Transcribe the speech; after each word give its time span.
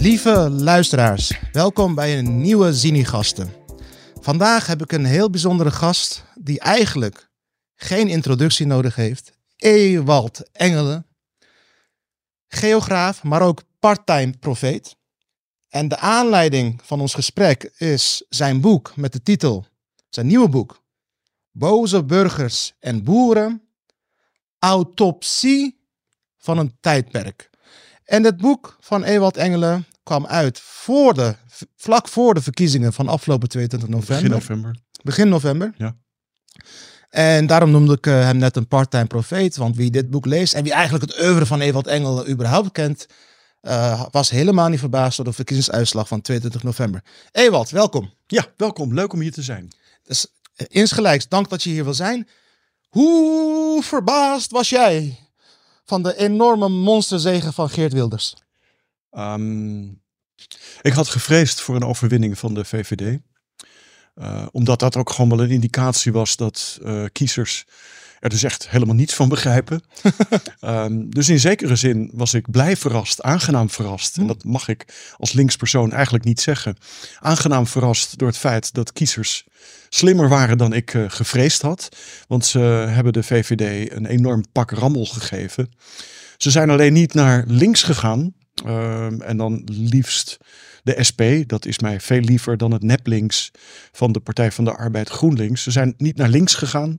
Lieve 0.00 0.50
luisteraars, 0.50 1.38
welkom 1.52 1.94
bij 1.94 2.18
een 2.18 2.40
nieuwe 2.40 2.74
Zini-gasten. 2.74 3.52
Vandaag 4.20 4.66
heb 4.66 4.82
ik 4.82 4.92
een 4.92 5.04
heel 5.04 5.30
bijzondere 5.30 5.70
gast 5.70 6.24
die 6.34 6.60
eigenlijk 6.60 7.30
geen 7.74 8.08
introductie 8.08 8.66
nodig 8.66 8.94
heeft. 8.94 9.32
Ewald 9.56 10.50
Engelen, 10.52 11.06
geograaf, 12.48 13.22
maar 13.22 13.42
ook 13.42 13.62
parttime 13.78 14.38
profeet. 14.38 14.96
En 15.68 15.88
de 15.88 15.96
aanleiding 15.96 16.80
van 16.84 17.00
ons 17.00 17.14
gesprek 17.14 17.72
is 17.76 18.24
zijn 18.28 18.60
boek 18.60 18.96
met 18.96 19.12
de 19.12 19.22
titel, 19.22 19.66
zijn 20.08 20.26
nieuwe 20.26 20.48
boek, 20.48 20.82
Boze 21.50 22.04
burgers 22.04 22.74
en 22.78 23.04
boeren, 23.04 23.62
autopsie 24.58 25.80
van 26.38 26.58
een 26.58 26.76
tijdperk. 26.80 27.49
En 28.10 28.24
het 28.24 28.36
boek 28.36 28.76
van 28.80 29.04
Ewald 29.04 29.36
Engelen 29.36 29.86
kwam 30.02 30.26
uit 30.26 30.60
voor 30.60 31.14
de, 31.14 31.34
vlak 31.76 32.08
voor 32.08 32.34
de 32.34 32.42
verkiezingen 32.42 32.92
van 32.92 33.08
afgelopen 33.08 33.48
22 33.48 33.88
november. 33.88 34.16
Begin 34.16 34.30
november. 34.30 34.76
Begin 35.02 35.28
november. 35.28 35.74
Ja. 35.76 35.96
En 37.08 37.46
daarom 37.46 37.70
noemde 37.70 37.92
ik 37.92 38.06
eh, 38.06 38.20
hem 38.20 38.36
net 38.36 38.56
een 38.56 38.68
part-time 38.68 39.06
profeet. 39.06 39.56
Want 39.56 39.76
wie 39.76 39.90
dit 39.90 40.10
boek 40.10 40.26
leest 40.26 40.54
en 40.54 40.62
wie 40.62 40.72
eigenlijk 40.72 41.04
het 41.04 41.22
oeuvre 41.22 41.46
van 41.46 41.60
Ewald 41.60 41.86
Engelen 41.86 42.30
überhaupt 42.30 42.72
kent, 42.72 43.06
eh, 43.60 44.04
was 44.10 44.30
helemaal 44.30 44.68
niet 44.68 44.78
verbaasd 44.78 45.16
door 45.16 45.24
de 45.24 45.32
verkiezingsuitslag 45.32 46.08
van 46.08 46.20
22 46.20 46.62
november. 46.62 47.02
Ewald, 47.32 47.70
welkom. 47.70 48.10
Ja, 48.26 48.46
welkom. 48.56 48.94
Leuk 48.94 49.12
om 49.12 49.20
hier 49.20 49.32
te 49.32 49.42
zijn. 49.42 49.68
Dus 50.02 50.26
uh, 50.56 50.66
insgelijks, 50.70 51.28
dank 51.28 51.48
dat 51.48 51.62
je 51.62 51.70
hier 51.70 51.84
wil 51.84 51.94
zijn. 51.94 52.28
Hoe 52.88 53.82
verbaasd 53.82 54.50
was 54.50 54.68
jij 54.68 55.18
van 55.90 56.02
de 56.02 56.16
enorme 56.16 56.68
monsterzegen 56.68 57.52
van 57.52 57.70
Geert 57.70 57.92
Wilders? 57.92 58.34
Um, 59.10 60.02
ik 60.82 60.92
had 60.92 61.08
gevreesd 61.08 61.60
voor 61.60 61.76
een 61.76 61.84
overwinning 61.84 62.38
van 62.38 62.54
de 62.54 62.64
VVD. 62.64 63.18
Uh, 64.14 64.46
omdat 64.52 64.78
dat 64.78 64.96
ook 64.96 65.10
gewoon 65.10 65.30
wel 65.30 65.40
een 65.40 65.50
indicatie 65.50 66.12
was 66.12 66.36
dat 66.36 66.78
uh, 66.82 67.04
kiezers 67.12 67.64
er 68.20 68.28
dus 68.28 68.42
echt 68.42 68.68
helemaal 68.68 68.94
niets 68.94 69.14
van 69.14 69.28
begrijpen. 69.28 69.82
um, 70.60 71.10
dus 71.16 71.28
in 71.28 71.40
zekere 71.40 71.76
zin 71.76 72.10
was 72.12 72.34
ik 72.34 72.50
blij 72.50 72.76
verrast, 72.76 73.22
aangenaam 73.22 73.70
verrast. 73.70 74.16
En 74.16 74.26
dat 74.26 74.44
mag 74.44 74.68
ik 74.68 75.12
als 75.16 75.32
linkspersoon 75.32 75.92
eigenlijk 75.92 76.24
niet 76.24 76.40
zeggen. 76.40 76.76
Aangenaam 77.18 77.66
verrast 77.66 78.18
door 78.18 78.28
het 78.28 78.36
feit 78.36 78.74
dat 78.74 78.92
kiezers 78.92 79.44
slimmer 79.88 80.28
waren 80.28 80.58
dan 80.58 80.72
ik 80.72 80.94
uh, 80.94 81.04
gevreesd 81.08 81.62
had. 81.62 81.88
Want 82.28 82.46
ze 82.46 82.58
hebben 82.88 83.12
de 83.12 83.22
VVD 83.22 83.92
een 83.92 84.06
enorm 84.06 84.44
pak 84.52 84.70
rammel 84.70 85.04
gegeven. 85.04 85.70
Ze 86.36 86.50
zijn 86.50 86.70
alleen 86.70 86.92
niet 86.92 87.14
naar 87.14 87.44
links 87.46 87.82
gegaan. 87.82 88.34
Uh, 88.66 89.28
en 89.28 89.36
dan 89.36 89.62
liefst 89.66 90.38
de 90.82 91.04
SP, 91.08 91.22
dat 91.46 91.66
is 91.66 91.78
mij 91.78 92.00
veel 92.00 92.20
liever 92.20 92.56
dan 92.56 92.72
het 92.72 92.82
neplinks 92.82 93.50
van 93.92 94.12
de 94.12 94.20
Partij 94.20 94.52
van 94.52 94.64
de 94.64 94.76
Arbeid 94.76 95.08
GroenLinks. 95.08 95.62
Ze 95.62 95.70
zijn 95.70 95.94
niet 95.96 96.16
naar 96.16 96.28
links 96.28 96.54
gegaan, 96.54 96.98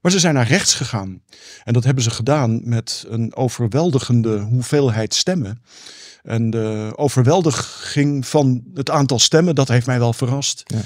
maar 0.00 0.12
ze 0.12 0.18
zijn 0.18 0.34
naar 0.34 0.46
rechts 0.46 0.74
gegaan. 0.74 1.22
En 1.64 1.72
dat 1.72 1.84
hebben 1.84 2.04
ze 2.04 2.10
gedaan 2.10 2.60
met 2.64 3.04
een 3.08 3.34
overweldigende 3.34 4.38
hoeveelheid 4.38 5.14
stemmen. 5.14 5.62
En 6.22 6.50
de 6.50 6.92
overweldiging 6.96 8.26
van 8.26 8.62
het 8.74 8.90
aantal 8.90 9.18
stemmen, 9.18 9.54
dat 9.54 9.68
heeft 9.68 9.86
mij 9.86 9.98
wel 9.98 10.12
verrast. 10.12 10.62
Ja. 10.64 10.80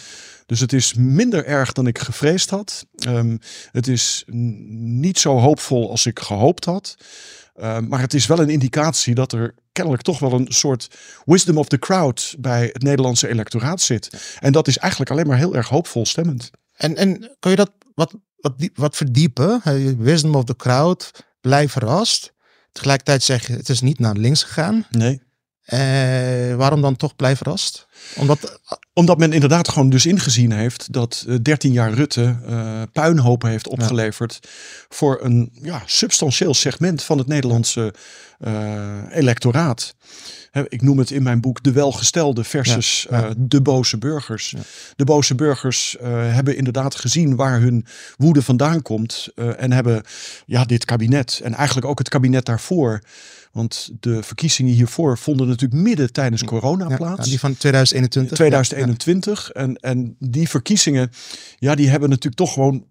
Dus 0.46 0.60
het 0.60 0.72
is 0.72 0.94
minder 0.94 1.44
erg 1.44 1.72
dan 1.72 1.86
ik 1.86 1.98
gevreesd 1.98 2.50
had. 2.50 2.86
Um, 3.08 3.38
het 3.72 3.88
is 3.88 4.24
niet 4.26 5.18
zo 5.18 5.38
hoopvol 5.38 5.90
als 5.90 6.06
ik 6.06 6.18
gehoopt 6.20 6.64
had. 6.64 6.96
Uh, 7.56 7.78
maar 7.78 8.00
het 8.00 8.14
is 8.14 8.26
wel 8.26 8.38
een 8.38 8.48
indicatie 8.50 9.14
dat 9.14 9.32
er 9.32 9.54
kennelijk 9.72 10.02
toch 10.02 10.18
wel 10.18 10.32
een 10.32 10.46
soort 10.48 10.88
wisdom 11.24 11.58
of 11.58 11.68
the 11.68 11.78
crowd 11.78 12.34
bij 12.38 12.70
het 12.72 12.82
Nederlandse 12.82 13.28
electoraat 13.28 13.80
zit. 13.80 14.36
En 14.40 14.52
dat 14.52 14.68
is 14.68 14.78
eigenlijk 14.78 15.10
alleen 15.10 15.26
maar 15.26 15.36
heel 15.36 15.54
erg 15.54 15.68
hoopvol 15.68 16.06
stemmend. 16.06 16.50
En, 16.76 16.96
en 16.96 17.36
kun 17.38 17.50
je 17.50 17.56
dat 17.56 17.70
wat, 17.94 18.14
wat, 18.44 18.68
wat 18.74 18.96
verdiepen? 18.96 19.60
Wisdom 19.98 20.34
of 20.34 20.44
the 20.44 20.56
crowd, 20.56 21.10
blij 21.40 21.68
verrast. 21.68 22.32
Tegelijkertijd 22.72 23.22
zeg 23.22 23.46
je, 23.46 23.52
het 23.52 23.68
is 23.68 23.80
niet 23.80 23.98
naar 23.98 24.14
links 24.16 24.42
gegaan. 24.42 24.86
Nee. 24.90 25.22
Uh, 25.72 26.54
waarom 26.54 26.80
dan 26.80 26.96
toch 26.96 27.16
blij 27.16 27.36
verrast? 27.36 27.86
Omdat, 28.16 28.60
Omdat 28.92 29.18
men 29.18 29.32
inderdaad 29.32 29.68
gewoon 29.68 29.90
dus 29.90 30.06
ingezien 30.06 30.52
heeft 30.52 30.92
dat 30.92 31.26
13 31.42 31.72
jaar 31.72 31.92
Rutte 31.92 32.36
uh, 32.48 32.82
puinhopen 32.92 33.50
heeft 33.50 33.68
opgeleverd 33.68 34.38
ja. 34.40 34.48
voor 34.88 35.18
een 35.22 35.52
ja, 35.62 35.82
substantieel 35.86 36.54
segment 36.54 37.02
van 37.02 37.18
het 37.18 37.26
Nederlandse 37.26 37.94
electoraat. 39.10 39.94
Ik 40.68 40.82
noem 40.82 40.98
het 40.98 41.10
in 41.10 41.22
mijn 41.22 41.40
boek 41.40 41.62
de 41.62 41.72
welgestelde 41.72 42.44
versus 42.44 43.06
ja, 43.10 43.18
ja. 43.18 43.32
De 43.36 43.62
boze 43.62 43.98
burgers. 43.98 44.54
De 44.96 45.04
boze 45.04 45.34
burgers 45.34 45.96
hebben 46.00 46.56
inderdaad 46.56 46.94
gezien 46.94 47.36
waar 47.36 47.60
hun 47.60 47.86
woede 48.16 48.42
vandaan 48.42 48.82
komt. 48.82 49.28
En 49.56 49.72
hebben 49.72 50.02
ja, 50.46 50.64
dit 50.64 50.84
kabinet 50.84 51.40
en 51.44 51.54
eigenlijk 51.54 51.86
ook 51.86 51.98
het 51.98 52.08
kabinet 52.08 52.44
daarvoor. 52.44 53.00
Want 53.54 53.90
de 54.00 54.22
verkiezingen 54.22 54.74
hiervoor 54.74 55.18
vonden 55.18 55.48
natuurlijk 55.48 55.82
midden 55.82 56.12
tijdens 56.12 56.44
corona 56.44 56.96
plaats. 56.96 57.28
die 57.28 57.38
van 57.38 57.56
2021. 57.56 58.36
2021. 58.36 59.50
En, 59.50 59.76
en 59.76 60.16
die 60.18 60.48
verkiezingen, 60.48 61.10
ja, 61.58 61.74
die 61.74 61.88
hebben 61.88 62.08
natuurlijk 62.08 62.36
toch 62.36 62.52
gewoon 62.52 62.84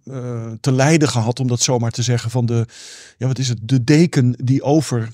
te 0.60 0.72
lijden 0.72 1.10
gehad, 1.10 1.40
om 1.40 1.48
dat 1.48 1.62
zomaar 1.62 1.92
te 1.92 2.04
zeggen, 2.04 2.32
van 2.32 2.46
de, 2.46 2.66
ja, 3.18 3.28
wat 3.28 3.40
is 3.40 3.50
het, 3.50 3.60
de 3.62 3.84
deken 3.84 4.36
die 4.44 4.64
over 4.64 5.10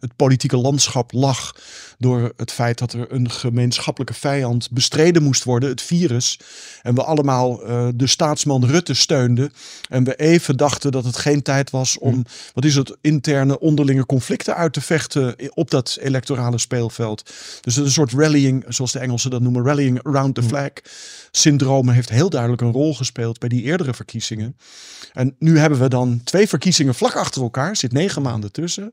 het 0.00 0.16
politieke 0.16 0.56
landschap 0.56 1.12
lag 1.12 1.54
door 1.98 2.32
het 2.36 2.52
feit 2.52 2.78
dat 2.78 2.92
er 2.92 3.12
een 3.12 3.30
gemeenschappelijke 3.30 4.14
vijand 4.14 4.70
bestreden 4.70 5.22
moest 5.22 5.44
worden, 5.44 5.68
het 5.68 5.82
virus. 5.82 6.40
En 6.82 6.94
we 6.94 7.04
allemaal 7.04 7.68
uh, 7.68 7.88
de 7.94 8.06
staatsman 8.06 8.64
Rutte 8.64 8.94
steunden. 8.94 9.52
En 9.88 10.04
we 10.04 10.16
even 10.16 10.56
dachten 10.56 10.92
dat 10.92 11.04
het 11.04 11.16
geen 11.16 11.42
tijd 11.42 11.70
was 11.70 11.98
om, 11.98 12.24
wat 12.54 12.64
is 12.64 12.74
het, 12.74 12.96
interne 13.00 13.58
onderlinge 13.58 14.06
conflicten 14.06 14.56
uit 14.56 14.72
te 14.72 14.80
vechten 14.90 15.36
op 15.54 15.70
dat 15.70 15.98
electorale 16.00 16.58
speelveld. 16.58 17.30
Dus 17.60 17.76
een 17.76 17.90
soort 17.90 18.12
rallying, 18.12 18.64
zoals 18.68 18.92
de 18.92 18.98
Engelsen 18.98 19.30
dat 19.30 19.40
noemen, 19.40 19.64
rallying 19.64 20.02
around 20.02 20.34
the 20.34 20.42
flag 20.42 20.70
syndroom 21.30 21.88
heeft 21.88 22.08
heel 22.08 22.30
duidelijk 22.30 22.62
een 22.62 22.72
rol 22.72 22.94
gespeeld 22.94 23.38
bij 23.38 23.48
die 23.48 23.62
eerdere 23.62 23.94
verkiezingen. 23.94 24.56
En 25.12 25.34
nu 25.38 25.58
hebben 25.58 25.78
we 25.78 25.88
dan 25.88 26.20
twee 26.24 26.48
verkiezingen 26.48 26.94
vlak 26.94 27.14
achter 27.14 27.42
elkaar, 27.42 27.76
zit 27.76 27.92
negen 27.92 28.22
maanden 28.22 28.52
tussen. 28.52 28.92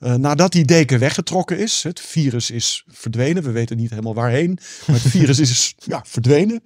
Uh, 0.00 0.14
nadat 0.14 0.52
die 0.52 0.64
deken 0.64 0.98
weggetrokken 0.98 1.58
is, 1.58 1.82
het 1.82 2.00
virus 2.00 2.50
is 2.50 2.84
verdwenen. 2.88 3.42
We 3.42 3.50
weten 3.50 3.76
niet 3.76 3.90
helemaal 3.90 4.14
waarheen, 4.14 4.58
maar 4.86 4.96
het 4.96 5.10
virus 5.10 5.38
is 5.38 5.74
ja, 5.84 6.02
verdwenen. 6.06 6.62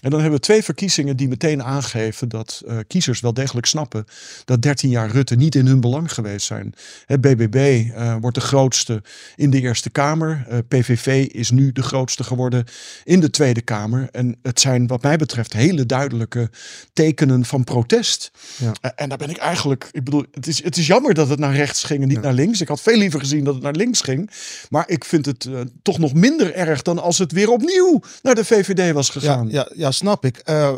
En 0.00 0.10
dan 0.10 0.20
hebben 0.20 0.38
we 0.38 0.44
twee 0.44 0.62
verkiezingen 0.62 1.16
die 1.16 1.28
meteen 1.28 1.62
aangeven 1.62 2.28
dat 2.28 2.62
uh, 2.66 2.78
kiezers 2.86 3.20
wel 3.20 3.34
degelijk 3.34 3.66
snappen 3.66 4.04
dat 4.44 4.62
13 4.62 4.90
jaar 4.90 5.10
Rutte 5.10 5.34
niet 5.34 5.54
in 5.54 5.66
hun 5.66 5.80
belang 5.80 6.12
geweest 6.12 6.46
zijn. 6.46 6.74
Het 7.06 7.20
BBB 7.20 7.84
uh, 7.86 8.16
wordt 8.20 8.36
de 8.36 8.42
grootste 8.42 9.02
in 9.36 9.50
de 9.50 9.60
Eerste 9.60 9.90
Kamer. 9.90 10.46
PVV 10.68 11.26
is 11.26 11.50
nu 11.50 11.72
de 11.72 11.82
grootste 11.82 12.24
geworden 12.24 12.64
in 13.04 13.20
de 13.20 13.30
Tweede 13.30 13.60
Kamer. 13.62 14.08
En 14.12 14.38
het 14.42 14.60
zijn 14.60 14.86
wat 14.86 15.02
mij 15.02 15.16
betreft 15.16 15.52
hele 15.52 15.86
duidelijke 15.86 16.50
tekenen 16.92 17.44
van 17.44 17.64
protest. 17.64 18.30
Ja. 18.56 18.92
en 18.94 19.08
daar 19.08 19.18
ben 19.18 19.30
ik 19.30 19.36
eigenlijk, 19.36 19.88
ik 19.92 20.04
bedoel, 20.04 20.24
het 20.30 20.46
is, 20.46 20.64
het 20.64 20.76
is 20.76 20.86
jammer 20.86 21.14
dat 21.14 21.28
het 21.28 21.38
naar 21.38 21.54
rechts 21.54 21.82
ging 21.82 22.02
en 22.02 22.08
niet 22.08 22.16
ja. 22.16 22.22
naar 22.22 22.32
links. 22.32 22.60
Ik 22.60 22.68
had 22.76 22.92
veel 22.92 22.98
liever 22.98 23.20
gezien 23.20 23.44
dat 23.44 23.54
het 23.54 23.62
naar 23.62 23.74
links 23.74 24.00
ging. 24.00 24.30
Maar 24.68 24.88
ik 24.88 25.04
vind 25.04 25.26
het 25.26 25.48
toch 25.82 25.98
nog 25.98 26.14
minder 26.14 26.54
erg 26.54 26.82
dan 26.82 26.98
als 26.98 27.18
het 27.18 27.32
weer 27.32 27.50
opnieuw 27.50 28.00
naar 28.22 28.34
de 28.34 28.44
VVD 28.44 28.92
was 28.92 29.10
gegaan. 29.10 29.48
Ja, 29.48 29.52
ja, 29.52 29.70
ja 29.74 29.90
snap 29.90 30.24
ik. 30.24 30.42
Uh, 30.48 30.72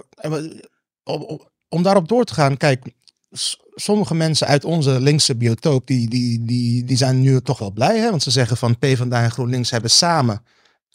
om, 1.04 1.41
om 1.69 1.82
daarop 1.82 2.09
door 2.09 2.25
te 2.25 2.34
gaan, 2.34 2.56
kijk, 2.56 2.84
sommige 3.74 4.15
mensen 4.15 4.47
uit 4.47 4.65
onze 4.65 5.00
linkse 5.00 5.36
biotoop, 5.36 5.86
die, 5.86 6.09
die, 6.09 6.45
die, 6.45 6.84
die 6.84 6.97
zijn 6.97 7.21
nu 7.21 7.41
toch 7.41 7.59
wel 7.59 7.71
blij. 7.71 7.98
Hè? 7.98 8.10
Want 8.10 8.22
ze 8.22 8.30
zeggen 8.30 8.56
van 8.56 8.78
PvdA 8.78 9.22
en 9.22 9.30
GroenLinks 9.30 9.71
hebben 9.71 9.91
samen, 9.91 10.42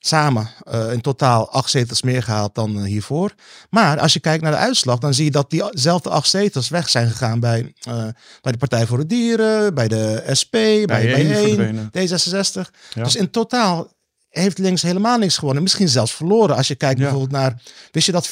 samen 0.06 0.50
uh, 0.74 0.92
in 0.92 1.02
totaal 1.02 1.50
acht 1.50 1.70
zetels 1.70 2.02
meer 2.02 2.24
gehaald 2.24 2.56
dan 2.56 2.78
uh, 2.78 2.84
hiervoor. 2.84 3.34
Maar 3.70 4.00
als 4.00 4.14
je 4.14 4.20
kijkt 4.20 4.44
naar 4.44 4.52
de 4.52 4.58
uitslag, 4.58 5.00
dan 5.00 5.14
zie 5.14 5.26
je 5.26 5.32
dat 5.32 5.50
diezelfde 5.50 6.10
acht 6.10 6.30
zetels 6.30 6.70
weg 6.70 6.90
zijn 6.90 7.10
gegaan 7.10 7.40
bij, 7.40 7.74
uh, 7.88 8.04
bij 8.42 8.52
de 8.52 8.58
Partij 8.58 8.86
voor 8.86 8.98
de 8.98 9.06
Dieren, 9.06 9.74
bij 9.74 9.88
de 9.88 10.24
SP, 10.40 10.52
bij, 10.52 10.86
bij, 10.86 11.90
bij 11.92 12.08
D66. 12.08 12.70
Ja. 12.94 13.04
Dus 13.04 13.16
in 13.16 13.30
totaal 13.30 13.92
heeft 14.30 14.58
links 14.58 14.82
helemaal 14.82 15.18
niks 15.18 15.38
gewonnen. 15.38 15.64
Misschien 15.64 15.90
zelfs 15.90 16.14
verloren. 16.14 16.56
Als 16.56 16.68
je 16.68 16.76
kijkt 16.76 16.98
ja. 16.98 17.04
bijvoorbeeld 17.04 17.42
naar... 17.42 17.62
Wist 17.92 18.06
je 18.06 18.12
dat 18.12 18.28
40% 18.28 18.32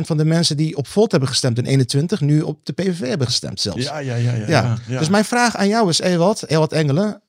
van 0.00 0.16
de 0.16 0.24
mensen 0.24 0.56
die 0.56 0.76
op 0.76 0.86
Volt 0.86 1.10
hebben 1.10 1.28
gestemd 1.28 1.58
in 1.58 1.64
21... 1.64 2.20
nu 2.20 2.40
op 2.40 2.58
de 2.62 2.72
PVV 2.72 3.08
hebben 3.08 3.26
gestemd 3.26 3.60
zelfs? 3.60 3.84
Ja, 3.84 3.98
ja, 3.98 4.14
ja. 4.14 4.32
ja, 4.32 4.46
ja. 4.46 4.78
ja. 4.86 4.98
Dus 4.98 5.08
mijn 5.08 5.24
vraag 5.24 5.56
aan 5.56 5.68
jou 5.68 5.88
is, 5.88 6.00
Ewald, 6.00 6.48
Ewald 6.48 6.72
Engelen... 6.72 7.22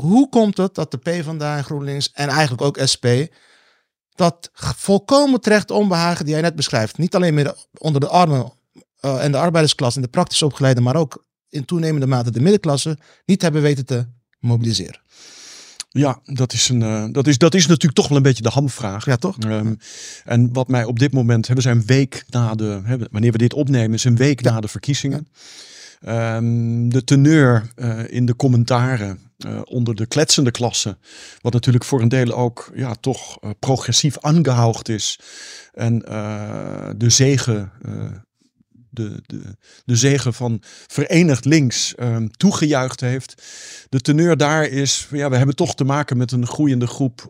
Hoe 0.00 0.28
komt 0.28 0.56
het 0.56 0.74
dat 0.74 0.90
de 0.90 0.96
PvdA 0.96 1.56
en 1.56 1.64
GroenLinks 1.64 2.10
en 2.12 2.28
eigenlijk 2.28 2.62
ook 2.62 2.78
SP... 2.92 3.06
dat 4.14 4.50
volkomen 4.52 5.40
terecht 5.40 5.70
onbehagen 5.70 6.24
die 6.24 6.34
jij 6.34 6.42
net 6.42 6.56
beschrijft... 6.56 6.98
niet 6.98 7.14
alleen 7.14 7.34
meer 7.34 7.54
onder 7.78 8.00
de 8.00 8.08
armen 8.08 8.52
uh, 9.00 9.24
en 9.24 9.32
de 9.32 9.38
arbeidersklasse... 9.38 9.98
en 9.98 10.04
de 10.04 10.10
praktisch 10.10 10.42
opgeleide... 10.42 10.80
maar 10.80 10.96
ook 10.96 11.24
in 11.48 11.64
toenemende 11.64 12.06
mate 12.06 12.30
de 12.30 12.40
middenklasse... 12.40 12.98
niet 13.24 13.42
hebben 13.42 13.62
weten 13.62 13.86
te 13.86 14.06
mobiliseren? 14.40 15.00
Ja, 15.88 16.20
dat 16.24 16.52
is, 16.52 16.68
een, 16.68 16.80
uh, 16.80 17.06
dat, 17.12 17.26
is, 17.26 17.38
dat 17.38 17.54
is 17.54 17.66
natuurlijk 17.66 17.94
toch 17.94 18.08
wel 18.08 18.16
een 18.16 18.22
beetje 18.22 18.42
de 18.42 18.48
hamvraag. 18.48 19.04
Ja, 19.04 19.16
toch? 19.16 19.36
Um, 19.44 19.78
en 20.24 20.52
wat 20.52 20.68
mij 20.68 20.84
op 20.84 20.98
dit 20.98 21.12
moment, 21.12 21.46
hebben 21.46 21.64
zijn 21.64 21.76
een 21.76 21.86
week 21.86 22.24
na 22.28 22.54
de, 22.54 22.80
hè, 22.84 22.96
wanneer 23.10 23.32
we 23.32 23.38
dit 23.38 23.54
opnemen, 23.54 23.94
is 23.94 24.04
een 24.04 24.16
week 24.16 24.44
ja. 24.44 24.52
na 24.52 24.60
de 24.60 24.68
verkiezingen. 24.68 25.28
Um, 26.08 26.88
de 26.88 27.04
teneur 27.04 27.70
uh, 27.76 28.00
in 28.08 28.26
de 28.26 28.36
commentaren 28.36 29.25
uh, 29.46 29.60
onder 29.64 29.94
de 29.94 30.06
kletsende 30.06 30.50
klasse, 30.50 30.96
wat 31.40 31.52
natuurlijk 31.52 31.84
voor 31.84 32.00
een 32.00 32.08
deel 32.08 32.32
ook 32.32 32.70
ja, 32.74 32.94
toch 32.94 33.38
progressief 33.58 34.18
aangehoogd 34.18 34.88
is. 34.88 35.18
En 35.72 35.98
de 36.96 37.10
zegen 37.10 37.72
de, 38.96 39.22
de, 39.26 39.56
de 39.84 39.96
zegen 39.96 40.34
van 40.34 40.62
Verenigd 40.86 41.44
Links 41.44 41.94
um, 42.00 42.30
toegejuicht 42.30 43.00
heeft. 43.00 43.42
De 43.88 44.00
teneur 44.00 44.36
daar 44.36 44.64
is, 44.64 45.08
ja, 45.10 45.30
we 45.30 45.36
hebben 45.36 45.56
toch 45.56 45.74
te 45.74 45.84
maken 45.84 46.16
met 46.16 46.32
een 46.32 46.46
groeiende 46.46 46.86
groep 46.86 47.26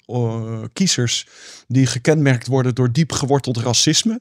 kiezers 0.73 1.27
die 1.67 1.87
gekenmerkt 1.87 2.47
worden 2.47 2.75
door 2.75 2.93
diep 2.93 3.13
geworteld 3.13 3.57
racisme. 3.57 4.21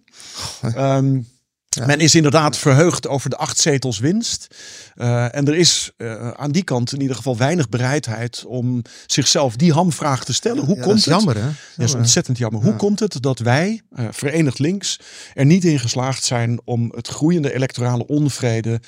Um, 0.78 1.28
Ja. 1.76 1.86
Men 1.86 2.00
is 2.00 2.16
inderdaad 2.16 2.58
verheugd 2.58 3.08
over 3.08 3.30
de 3.30 3.38
acht 3.38 3.60
zetels 3.60 4.00
winst. 4.00 4.48
Uh, 4.96 5.36
en 5.36 5.48
er 5.48 5.56
is 5.56 5.92
uh, 5.98 6.30
aan 6.30 6.52
die 6.52 6.64
kant 6.64 6.94
in 6.94 7.02
ieder 7.02 7.16
geval 7.16 7.38
weinig 7.38 7.70
bereidheid 7.70 8.44
om 8.48 8.82
zichzelf 9.06 9.56
die 9.56 9.74
hamvraag 9.74 10.24
te 10.26 10.34
stellen. 10.34 10.66
Hoe 10.66 10.76
ja, 10.76 10.82
komt 10.82 10.86
dat 10.86 10.98
is 10.98 11.06
het? 11.06 11.14
jammer, 11.14 11.44
hè? 11.44 11.50
Dat 11.76 11.88
is 11.88 11.96
ontzettend 11.96 12.38
jammer. 12.38 12.62
Hoe 12.62 12.76
komt 12.76 13.00
het 13.00 13.22
dat 13.22 13.40
wij, 13.40 13.82
uh, 14.00 14.08
Verenigd 14.12 14.60
Links, 14.60 15.00
er 15.34 15.46
niet 15.46 15.64
in 15.64 15.80
geslaagd 15.80 16.24
zijn 16.24 16.60
om 16.64 16.92
het 16.96 17.08
groeiende 17.08 17.54
electorale 17.54 18.08
onvrede 18.08 18.80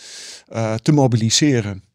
te 0.81 0.91
mobiliseren? 0.91 1.86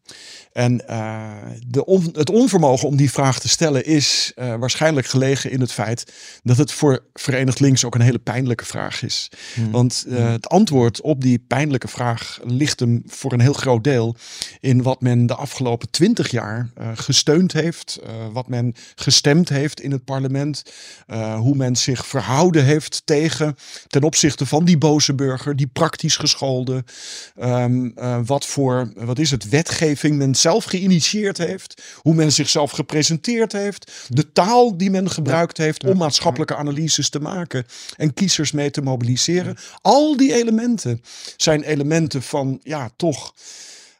En 0.53 0.81
uh, 0.89 1.31
de 1.67 1.85
on, 1.85 2.09
het 2.13 2.29
onvermogen 2.29 2.87
om 2.87 2.95
die 2.95 3.11
vraag 3.11 3.39
te 3.39 3.49
stellen 3.49 3.85
is 3.85 4.31
uh, 4.35 4.55
waarschijnlijk 4.55 5.07
gelegen 5.07 5.51
in 5.51 5.61
het 5.61 5.71
feit 5.71 6.13
dat 6.43 6.57
het 6.57 6.71
voor 6.71 7.03
Verenigd 7.13 7.59
Links 7.59 7.85
ook 7.85 7.95
een 7.95 8.01
hele 8.01 8.19
pijnlijke 8.19 8.65
vraag 8.65 9.03
is. 9.03 9.29
Hmm. 9.53 9.71
Want 9.71 10.05
uh, 10.07 10.31
het 10.31 10.49
antwoord 10.49 11.01
op 11.01 11.21
die 11.21 11.39
pijnlijke 11.39 11.87
vraag 11.87 12.39
ligt 12.43 12.79
hem 12.79 13.03
voor 13.05 13.33
een 13.33 13.39
heel 13.39 13.53
groot 13.53 13.83
deel 13.83 14.15
in 14.59 14.81
wat 14.81 15.01
men 15.01 15.25
de 15.25 15.35
afgelopen 15.35 15.89
twintig 15.89 16.31
jaar 16.31 16.69
gesteund 16.93 17.53
heeft, 17.53 17.99
wat 18.31 18.47
men 18.47 18.75
gestemd 18.95 19.49
heeft 19.49 19.81
in 19.81 19.91
het 19.91 20.03
parlement, 20.03 20.63
hoe 21.37 21.55
men 21.55 21.75
zich 21.75 22.07
verhouden 22.07 22.65
heeft 22.65 23.01
tegen 23.05 23.55
ten 23.87 24.03
opzichte 24.03 24.45
van 24.45 24.65
die 24.65 24.77
boze 24.77 25.13
burger, 25.13 25.55
die 25.55 25.67
praktisch 25.67 26.17
geschoolde, 26.17 26.83
um, 27.39 27.93
wat 28.25 28.45
voor, 28.45 28.91
wat 28.95 29.19
is 29.19 29.31
het, 29.31 29.49
wetgeving 29.49 29.92
men 30.01 30.35
zelf 30.35 30.63
geïnitieerd 30.63 31.37
heeft, 31.37 31.81
hoe 31.95 32.13
men 32.13 32.31
zichzelf 32.31 32.71
gepresenteerd 32.71 33.51
heeft, 33.51 33.91
de 34.07 34.31
taal 34.31 34.77
die 34.77 34.89
men 34.89 35.09
gebruikt 35.09 35.57
heeft 35.57 35.83
om 35.83 35.97
maatschappelijke 35.97 36.55
analyses 36.55 37.09
te 37.09 37.19
maken 37.19 37.65
en 37.97 38.13
kiezers 38.13 38.51
mee 38.51 38.71
te 38.71 38.81
mobiliseren. 38.81 39.57
Al 39.81 40.17
die 40.17 40.33
elementen 40.33 41.01
zijn 41.37 41.63
elementen 41.63 42.21
van 42.21 42.59
ja, 42.63 42.89
toch 42.95 43.33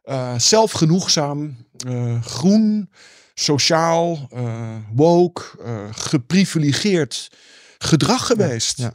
uh, 0.06 0.38
zelfgenoegzaam, 0.38 1.58
uh, 1.88 2.24
groen, 2.24 2.90
sociaal, 3.34 4.30
uh, 4.34 4.76
woke, 4.94 5.44
geprivilegeerd 5.92 7.30
gedrag 7.78 8.26
geweest. 8.26 8.78
Ja, 8.78 8.84
ja. 8.84 8.94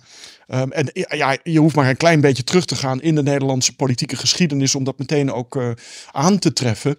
Um, 0.55 0.73
en 0.73 0.91
ja, 0.93 1.39
je 1.43 1.59
hoeft 1.59 1.75
maar 1.75 1.89
een 1.89 1.97
klein 1.97 2.21
beetje 2.21 2.45
terug 2.45 2.65
te 2.65 2.77
gaan 2.77 3.03
in 3.03 3.15
de 3.15 3.23
Nederlandse 3.23 3.77
politieke 3.77 4.17
geschiedenis 4.17 4.75
om 4.75 4.85
dat 4.85 4.99
meteen 4.99 5.33
ook 5.33 5.57
uh, 5.57 5.71
aan 6.13 6.39
te 6.39 6.53
treffen. 6.53 6.99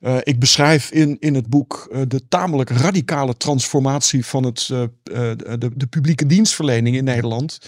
Uh, 0.00 0.16
ik 0.22 0.38
beschrijf 0.38 0.90
in, 0.90 1.16
in 1.20 1.34
het 1.34 1.46
boek 1.46 1.88
uh, 1.92 2.00
de 2.08 2.28
tamelijk 2.28 2.70
radicale 2.70 3.36
transformatie 3.36 4.26
van 4.26 4.44
het, 4.44 4.66
de, 4.66 4.90
de, 5.76 5.86
publieke 5.90 6.26
dienstverlening 6.26 6.96
in 6.96 7.04
Nederland. 7.04 7.58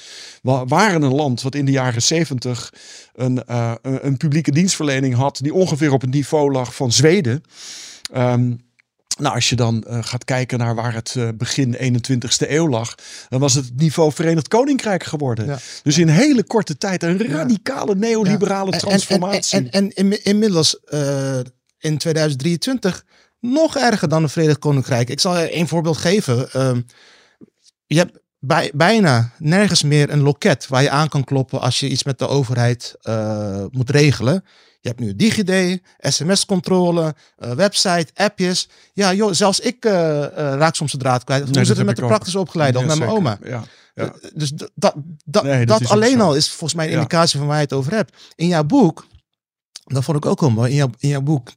We 0.43 0.65
waren 0.67 1.03
een 1.03 1.15
land 1.15 1.43
wat 1.43 1.55
in 1.55 1.65
de 1.65 1.73
jaren 1.73 2.03
zeventig 2.03 2.73
een, 3.15 3.43
een 3.83 4.17
publieke 4.17 4.51
dienstverlening 4.51 5.15
had 5.15 5.39
die 5.43 5.55
ongeveer 5.55 5.93
op 5.93 6.01
het 6.01 6.11
niveau 6.11 6.53
lag 6.53 6.75
van 6.75 6.93
Zweden. 6.93 7.43
Um, 8.17 8.66
nou, 9.19 9.35
als 9.35 9.49
je 9.49 9.57
dan 9.57 9.85
uh, 9.89 9.99
gaat 10.01 10.25
kijken 10.25 10.59
naar 10.59 10.75
waar 10.75 10.95
het 10.95 11.15
uh, 11.19 11.29
begin 11.35 11.77
21ste 11.77 12.51
eeuw 12.51 12.69
lag, 12.69 12.95
dan 13.29 13.41
was 13.41 13.55
het 13.55 13.65
het 13.65 13.77
niveau 13.77 14.13
Verenigd 14.13 14.49
Koninkrijk 14.49 15.05
geworden. 15.05 15.47
Ja. 15.47 15.59
Dus 15.83 15.99
in 15.99 16.09
hele 16.09 16.45
korte 16.45 16.79
tijd 16.79 17.03
een 17.03 17.27
radicale 17.27 17.95
neoliberale 17.95 18.71
ja. 18.71 18.79
transformatie. 18.79 19.59
En, 19.59 19.71
en, 19.71 19.71
en, 19.71 19.93
en 19.95 20.13
in, 20.13 20.25
inmiddels 20.25 20.79
uh, 20.89 21.39
in 21.79 21.99
2023 21.99 23.05
nog 23.41 23.77
erger 23.77 24.09
dan 24.09 24.23
het 24.23 24.33
Verenigd 24.33 24.59
Koninkrijk. 24.59 25.09
Ik 25.09 25.21
zal 25.21 25.39
je 25.39 25.51
één 25.51 25.69
voorbeeld 25.69 25.97
geven. 25.97 26.53
Ehm, 26.53 26.81
je 27.87 27.97
hebt 27.97 28.19
bij, 28.39 28.71
bijna 28.75 29.31
nergens 29.39 29.83
meer 29.83 30.11
een 30.11 30.23
loket 30.23 30.69
waar 30.69 30.83
je 30.83 30.91
aan 30.91 31.09
kan 31.09 31.25
kloppen 31.25 31.61
als 31.61 31.81
je 31.81 31.89
iets 31.89 32.05
met 32.05 32.19
de 32.19 32.29
overheid 32.29 32.95
moet 33.71 33.91
regelen. 33.91 34.45
Je 34.87 34.93
hebt 34.93 35.05
nu 35.05 35.17
DigiD, 35.17 35.81
sms-controle, 35.99 37.15
uh, 37.39 37.51
website, 37.51 38.07
appjes. 38.15 38.69
Ja, 38.93 39.15
joh, 39.15 39.33
zelfs 39.33 39.61
ik 39.61 39.85
uh, 39.85 39.93
uh, 39.93 40.29
raak 40.35 40.75
soms 40.75 40.93
de 40.93 40.99
draad 40.99 41.25
kwijt. 41.25 41.43
Hoe 41.45 41.53
nee, 41.53 41.65
zit 41.65 41.77
het 41.77 41.87
met 41.87 41.97
de 41.97 42.07
praktische 42.07 42.39
opgeleide 42.39 42.79
ja, 42.79 42.85
of 42.85 42.91
met 42.91 42.99
mijn 42.99 43.11
oma? 43.11 43.39
Ja, 43.45 43.65
ja. 43.95 44.15
dus 44.35 44.51
dat, 44.51 44.95
dat, 45.25 45.43
nee, 45.43 45.67
dat, 45.67 45.79
dat 45.81 45.91
alleen 45.91 46.21
al 46.21 46.37
is 46.37 46.49
volgens 46.49 46.75
mij 46.75 46.87
een 46.87 46.93
indicatie 46.93 47.39
van 47.39 47.49
waar 47.49 47.57
je 47.57 47.63
het 47.63 47.73
over 47.73 47.93
hebt. 47.93 48.17
In 48.35 48.47
jouw 48.47 48.65
boek, 48.65 49.07
dat 49.85 50.05
vond 50.05 50.17
ik 50.17 50.27
ook 50.27 50.41
wel 50.41 50.51
mooi, 50.51 50.71
in 50.71 50.77
jouw, 50.77 50.91
in 50.99 51.09
jouw 51.09 51.21
boek, 51.21 51.49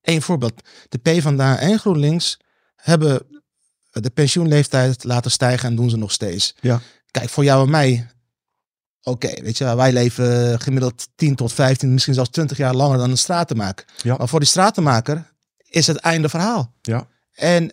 één 0.00 0.22
voorbeeld. 0.22 0.62
De 0.88 0.98
PvdA 0.98 1.58
en 1.58 1.78
GroenLinks 1.78 2.40
hebben 2.76 3.22
de 3.90 4.10
pensioenleeftijd 4.10 5.04
laten 5.04 5.30
stijgen 5.30 5.68
en 5.68 5.76
doen 5.76 5.90
ze 5.90 5.96
nog 5.96 6.12
steeds. 6.12 6.54
Ja. 6.60 6.80
Kijk, 7.10 7.28
voor 7.28 7.44
jou 7.44 7.64
en 7.64 7.70
mij 7.70 8.06
Oké, 9.08 9.26
okay, 9.26 9.42
weet 9.44 9.58
je, 9.58 9.76
wij 9.76 9.92
leven 9.92 10.60
gemiddeld 10.60 11.08
10 11.14 11.34
tot 11.34 11.52
15, 11.52 11.92
misschien 11.92 12.14
zelfs 12.14 12.30
20 12.30 12.56
jaar 12.56 12.74
langer 12.74 12.98
dan 12.98 13.10
een 13.10 13.18
stratenmaker. 13.18 13.84
Ja. 14.02 14.16
Maar 14.16 14.28
voor 14.28 14.40
die 14.40 14.48
stratenmaker 14.48 15.24
is 15.68 15.86
het 15.86 15.96
einde 15.96 16.28
verhaal. 16.28 16.74
Ja. 16.82 17.06
En 17.32 17.72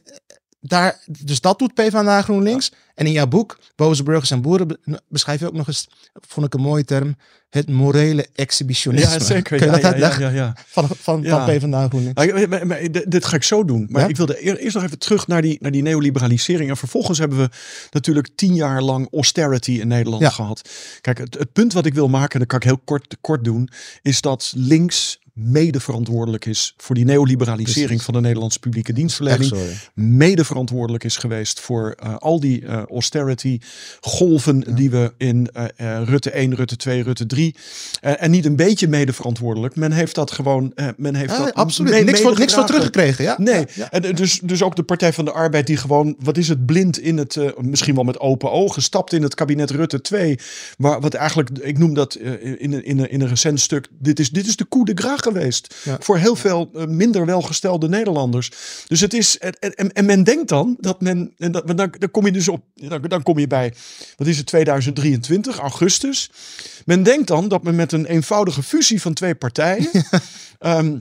daar, 0.67 0.99
dus 1.05 1.41
dat 1.41 1.59
doet 1.59 1.73
PvdA 1.73 2.21
GroenLinks. 2.21 2.69
Ja. 2.71 2.77
En 2.95 3.05
in 3.05 3.11
jouw 3.11 3.27
boek, 3.27 3.59
Boze 3.75 4.03
Burgers 4.03 4.31
en 4.31 4.41
Boeren, 4.41 4.79
beschrijf 5.07 5.39
je 5.39 5.47
ook 5.47 5.53
nog 5.53 5.67
eens, 5.67 5.87
vond 6.27 6.45
ik 6.45 6.53
een 6.53 6.61
mooie 6.61 6.85
term, 6.85 7.15
het 7.49 7.69
morele 7.69 8.27
exhibitionisme. 8.35 9.11
Ja, 9.11 9.19
zeker. 9.19 9.57
Kun 9.57 9.71
je 9.71 9.79
ja, 9.79 9.91
dat 9.91 10.17
ja, 10.17 10.55
Van, 10.65 10.87
van, 10.87 11.25
van 11.25 11.45
PvdA 11.45 11.87
GroenLinks? 11.87 12.25
Maar, 12.65 12.89
dit 13.07 13.25
ga 13.25 13.35
ik 13.35 13.43
zo 13.43 13.65
doen. 13.65 13.87
Maar 13.89 14.09
ik 14.09 14.17
wilde 14.17 14.45
eer- 14.45 14.57
eerst 14.57 14.75
nog 14.75 14.83
even 14.83 14.99
terug 14.99 15.27
naar 15.27 15.41
die, 15.41 15.57
naar 15.61 15.71
die 15.71 15.81
neoliberalisering. 15.81 16.69
En 16.69 16.77
vervolgens 16.77 17.19
hebben 17.19 17.37
we 17.37 17.49
natuurlijk 17.91 18.29
tien 18.35 18.55
jaar 18.55 18.81
lang 18.81 19.07
austerity 19.11 19.71
in 19.71 19.87
Nederland 19.87 20.25
gehad. 20.25 20.69
Kijk, 21.01 21.17
het, 21.17 21.33
het 21.33 21.53
punt 21.53 21.73
wat 21.73 21.85
ik 21.85 21.93
wil 21.93 22.07
maken, 22.09 22.33
en 22.33 22.39
dat 22.39 22.47
kan 22.47 22.57
ik 22.57 22.65
heel 22.65 22.81
kort, 22.85 23.17
kort 23.21 23.43
doen, 23.43 23.69
is 24.01 24.21
dat 24.21 24.53
links 24.55 25.19
mede 25.39 25.79
verantwoordelijk 25.79 26.45
is 26.45 26.73
voor 26.77 26.95
die 26.95 27.05
neoliberalisering 27.05 27.85
Precies. 27.87 28.03
van 28.05 28.13
de 28.13 28.19
Nederlandse 28.21 28.59
publieke 28.59 28.93
dienstverlening 28.93 29.53
mede 29.93 30.43
verantwoordelijk 30.45 31.03
is 31.03 31.17
geweest 31.17 31.59
voor 31.59 31.95
eh, 31.99 32.15
al 32.15 32.39
die 32.39 32.65
eh, 32.65 32.81
austerity 32.83 33.59
golven 34.01 34.75
die 34.75 34.89
we 34.89 35.13
in 35.17 35.49
eh, 35.53 36.01
Rutte 36.05 36.29
1, 36.31 36.55
Rutte 36.55 36.75
2, 36.75 37.03
Rutte 37.03 37.25
3 37.25 37.55
eh, 38.01 38.23
en 38.23 38.31
niet 38.31 38.45
een 38.45 38.55
beetje 38.55 38.87
mede 38.87 39.13
verantwoordelijk. 39.13 39.75
Men 39.75 39.91
heeft 39.91 40.15
dat 40.15 40.31
gewoon, 40.31 40.73
men 40.97 41.15
heeft 41.15 41.31
Ja, 41.31 41.37
dat 41.45 41.53
absoluut. 41.53 41.91
mee- 41.91 42.03
niks, 42.03 42.21
voor, 42.21 42.39
niks 42.39 42.53
voor 42.53 42.65
teruggekregen, 42.65 43.23
ja? 43.23 43.35
Nee, 43.39 43.65
Ja, 43.75 43.91
en 43.91 44.15
dus, 44.15 44.39
dus 44.43 44.61
ook 44.63 44.75
de 44.75 44.83
Partij 44.83 45.13
van 45.13 45.25
de 45.25 45.31
Arbeid 45.31 45.67
die 45.67 45.77
gewoon, 45.77 46.15
wat 46.19 46.37
is 46.37 46.47
het, 46.47 46.65
blind 46.65 46.99
in 46.99 47.17
het, 47.17 47.37
misschien 47.61 47.95
wel 47.95 48.03
met 48.03 48.19
open 48.19 48.51
ogen, 48.51 48.81
stapt 48.81 49.13
in 49.13 49.23
het 49.23 49.35
kabinet 49.35 49.71
Rutte 49.71 50.01
2. 50.01 50.39
Maar 50.77 51.01
wat 51.01 51.13
eigenlijk, 51.13 51.49
ik 51.59 51.77
noem 51.77 51.93
dat 51.93 52.15
in, 52.15 52.27
een- 52.41 52.59
in, 52.85 52.99
een- 52.99 53.09
in 53.11 53.21
een 53.21 53.27
recent 53.27 53.59
stuk, 53.59 53.87
dit 53.99 54.19
is, 54.19 54.29
dit 54.29 54.47
is 54.47 54.55
de 54.55 54.65
coup 54.69 54.85
de 54.85 54.91
grace 54.95 55.23
geweest. 55.25 55.75
Ja. 55.83 55.97
Voor 55.99 56.17
heel 56.17 56.35
veel 56.35 56.69
eh, 56.73 56.85
minder 56.85 57.25
welgestelde 57.25 57.89
Nederlanders. 57.89 58.51
Dus 58.87 58.99
het 58.99 59.13
is, 59.13 59.37
en, 59.37 59.53
en, 59.59 59.93
en 59.93 60.05
men 60.05 60.23
denkt 60.23 60.47
dan 60.49 60.77
dat 60.79 61.01
men, 61.01 61.33
en 61.37 61.51
dat, 61.51 61.67
dan, 61.67 61.75
dan 61.75 62.11
kom 62.11 62.25
je 62.25 62.31
dus 62.31 62.47
op, 62.47 62.63
dan, 62.73 63.01
dan 63.01 63.23
kom 63.23 63.39
je 63.39 63.47
bij, 63.47 63.73
wat 64.15 64.27
is 64.27 64.37
het, 64.37 64.45
2023, 64.45 65.57
augustus. 65.57 66.31
Men 66.85 67.03
denkt 67.03 67.27
dan 67.27 67.47
dat 67.47 67.63
men 67.63 67.75
met 67.75 67.91
een 67.91 68.05
eenvoudige 68.05 68.63
fusie 68.63 69.01
van 69.01 69.13
twee 69.13 69.35
partijen, 69.35 69.89
ehm, 70.59 70.97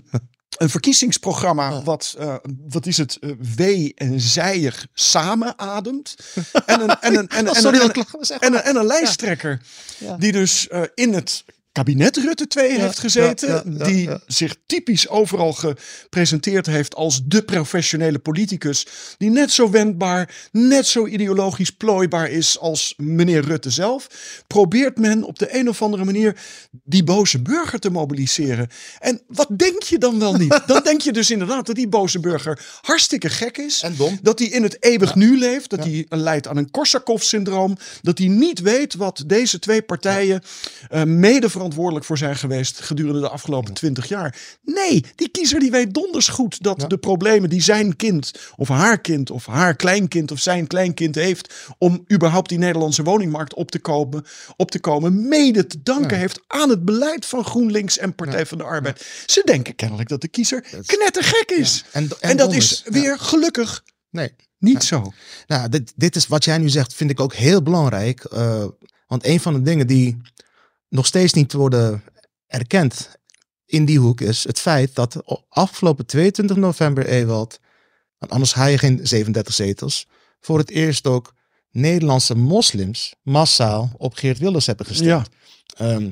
een 0.59 0.71
verkiezingsprogramma 0.71 1.83
wat, 1.83 2.15
eh, 2.19 2.35
wat 2.69 2.87
is 2.87 2.97
het, 2.97 3.19
eh, 3.21 3.31
wee 3.57 3.93
en 3.95 4.21
zijig 4.21 4.87
samen 4.95 5.59
ademt. 5.59 6.15
En 6.67 6.81
een, 6.81 7.01
en 7.01 7.17
een, 7.17 7.29
en, 7.29 7.49
Oh, 7.49 7.57
en, 7.57 7.63
sorry 7.63 7.79
en, 7.81 7.87
dat 7.87 7.97
ik 7.97 8.13
lach, 8.13 8.27
zeg 8.27 8.39
en, 8.39 8.55
een, 8.55 8.63
en 8.63 8.77
een 8.77 8.87
lijsttrekker 8.87 9.63
Ja. 9.99 10.17
die 10.17 10.33
dus 10.33 10.69
in 10.95 11.15
het 11.15 11.45
kabinet 11.75 12.17
Rutte 12.17 12.47
2 12.47 12.81
heeft 12.81 12.99
gezeten. 12.99 13.49
ja, 13.49 13.63
ja, 13.79 13.85
die 13.85 14.09
zich 14.27 14.57
typisch 14.67 15.09
overal 15.09 15.53
gepresenteerd 15.53 16.67
heeft 16.67 16.95
als 16.95 17.21
de 17.25 17.43
professionele 17.43 18.19
politicus. 18.19 18.87
Die 19.19 19.31
net 19.31 19.51
zo 19.51 19.71
wendbaar, 19.71 20.49
net 20.53 20.87
zo 20.87 21.07
ideologisch 21.07 21.71
plooibaar 21.71 22.31
is 22.31 22.59
als 22.59 22.95
meneer 22.97 23.45
Rutte 23.45 23.71
zelf. 23.71 24.07
Probeert 24.47 24.99
men 24.99 25.23
op 25.23 25.39
de 25.39 25.59
een 25.59 25.69
of 25.69 25.83
andere 25.83 26.05
manier 26.05 26.37
die 26.85 27.05
boze 27.05 27.43
burger 27.43 27.79
te 27.79 27.91
mobiliseren. 27.91 28.69
En 28.99 29.21
wat 29.27 29.49
denk 29.57 29.83
je 29.83 29.99
dan 29.99 30.19
wel 30.19 30.35
niet? 30.35 30.63
Dan 30.67 30.83
denk 30.83 31.01
je 31.01 31.13
dus 31.13 31.31
inderdaad 31.31 31.67
dat 31.67 31.77
die 31.77 31.89
boze 31.89 32.21
burger 32.21 32.79
hartstikke 32.81 33.31
gek 33.31 33.59
is. 33.59 33.83
En 33.83 33.97
dom. 33.97 34.19
Dat 34.23 34.39
hij 34.39 34.49
in 34.49 34.63
het 34.63 34.77
eeuwig 34.81 35.15
nu 35.15 35.39
leeft. 35.39 35.71
Dat 35.71 35.85
hij 35.85 36.07
leidt 36.09 36.49
aan 36.49 36.57
een 36.57 36.71
Korsakoff-syndroom. 36.71 37.77
Dat 38.03 38.19
hij 38.19 38.29
niet 38.29 38.61
weet 38.61 38.95
wat 38.95 39.25
deze 39.27 39.59
twee 39.59 39.83
partijen 39.83 40.43
eh, 40.91 41.03
mede 41.03 41.51
verantwoordelijk 41.65 42.05
voor 42.07 42.19
zijn 42.19 42.37
geweest 42.37 42.81
gedurende 42.81 43.21
de 43.21 43.29
afgelopen 43.29 43.75
twintig 43.75 44.09
jaar. 44.09 44.37
Nee, 44.63 45.05
die 45.15 45.29
kiezer 45.29 45.61
die 45.61 45.71
weet 45.71 45.95
donders 45.95 46.29
goed 46.29 46.63
dat 46.63 46.85
de 46.89 46.99
problemen 46.99 47.51
die 47.51 47.63
zijn 47.63 47.97
kind 47.97 48.31
of 48.57 48.69
haar 48.69 49.01
kind 49.01 49.31
of 49.31 49.47
haar 49.47 49.77
kleinkind 49.77 50.31
of 50.31 50.39
zijn 50.41 50.67
kleinkind 50.67 51.15
heeft 51.15 51.55
om 51.79 52.05
überhaupt 52.13 52.49
die 52.49 52.59
Nederlandse 52.59 53.03
woningmarkt 53.03 53.55
op 53.55 53.71
te 53.71 53.79
komen, 53.79 54.25
op 54.57 54.71
te 54.71 54.81
komen 54.81 55.29
mede 55.29 55.67
te 55.67 55.83
danken 55.83 56.19
heeft 56.19 56.41
aan 56.47 56.71
het 56.71 56.85
beleid 56.85 57.27
van 57.27 57.45
GroenLinks 57.45 57.99
en 57.99 58.15
Partij 58.15 58.47
van 58.47 58.59
de 58.59 58.65
Arbeid. 58.65 59.07
Ze 59.27 59.43
denken 59.45 59.75
kennelijk 59.75 60.09
dat 60.09 60.21
de 60.21 60.29
kiezer 60.29 60.61
knettergek 60.87 61.51
is. 61.51 61.85
En- 61.93 62.03
En, 62.03 62.31
en 62.31 62.37
dat 62.37 62.53
is 62.55 62.83
weer 62.87 63.19
gelukkig 63.19 63.85
Nee. 64.11 64.33
niet 64.59 64.83
zo. 64.85 65.13
Nou, 65.47 65.69
dit, 65.69 65.93
dit 65.97 66.17
is 66.17 66.27
wat 66.27 66.45
jij 66.45 66.59
nu 66.59 66.69
zegt, 66.69 66.95
vind 66.95 67.11
ik 67.11 67.21
ook 67.21 67.35
heel 67.35 67.63
belangrijk. 67.63 68.25
eh, 68.25 68.65
want 69.07 69.27
een 69.27 69.41
van 69.41 69.53
de 69.55 69.63
dingen 69.63 69.87
die 69.87 70.17
nog 70.95 71.07
steeds 71.07 71.33
niet 71.33 71.53
worden 71.53 72.03
erkend 72.47 73.11
in 73.67 73.85
die 73.85 73.99
hoek 73.99 74.21
is 74.21 74.45
het 74.45 74.61
feit 74.61 74.95
dat 74.95 75.23
afgelopen 75.49 76.07
22 76.07 76.57
november, 76.57 77.07
Ewald, 77.07 77.61
want 78.19 78.33
anders 78.33 78.55
haal 78.55 78.69
je 78.69 78.79
geen 78.79 79.01
37 79.03 79.55
zetels, 79.55 80.07
voor 80.41 80.59
het 80.59 80.71
eerst 80.71 81.07
ook 81.07 81.35
Nederlandse 81.71 82.35
moslims 82.35 83.15
massaal 83.23 83.91
op 83.97 84.15
Geert 84.15 84.39
Wilders 84.39 84.67
hebben 84.67 84.87
gestemd. 84.87 85.09
Ja. 85.09 85.25
Ehm, 85.77 86.03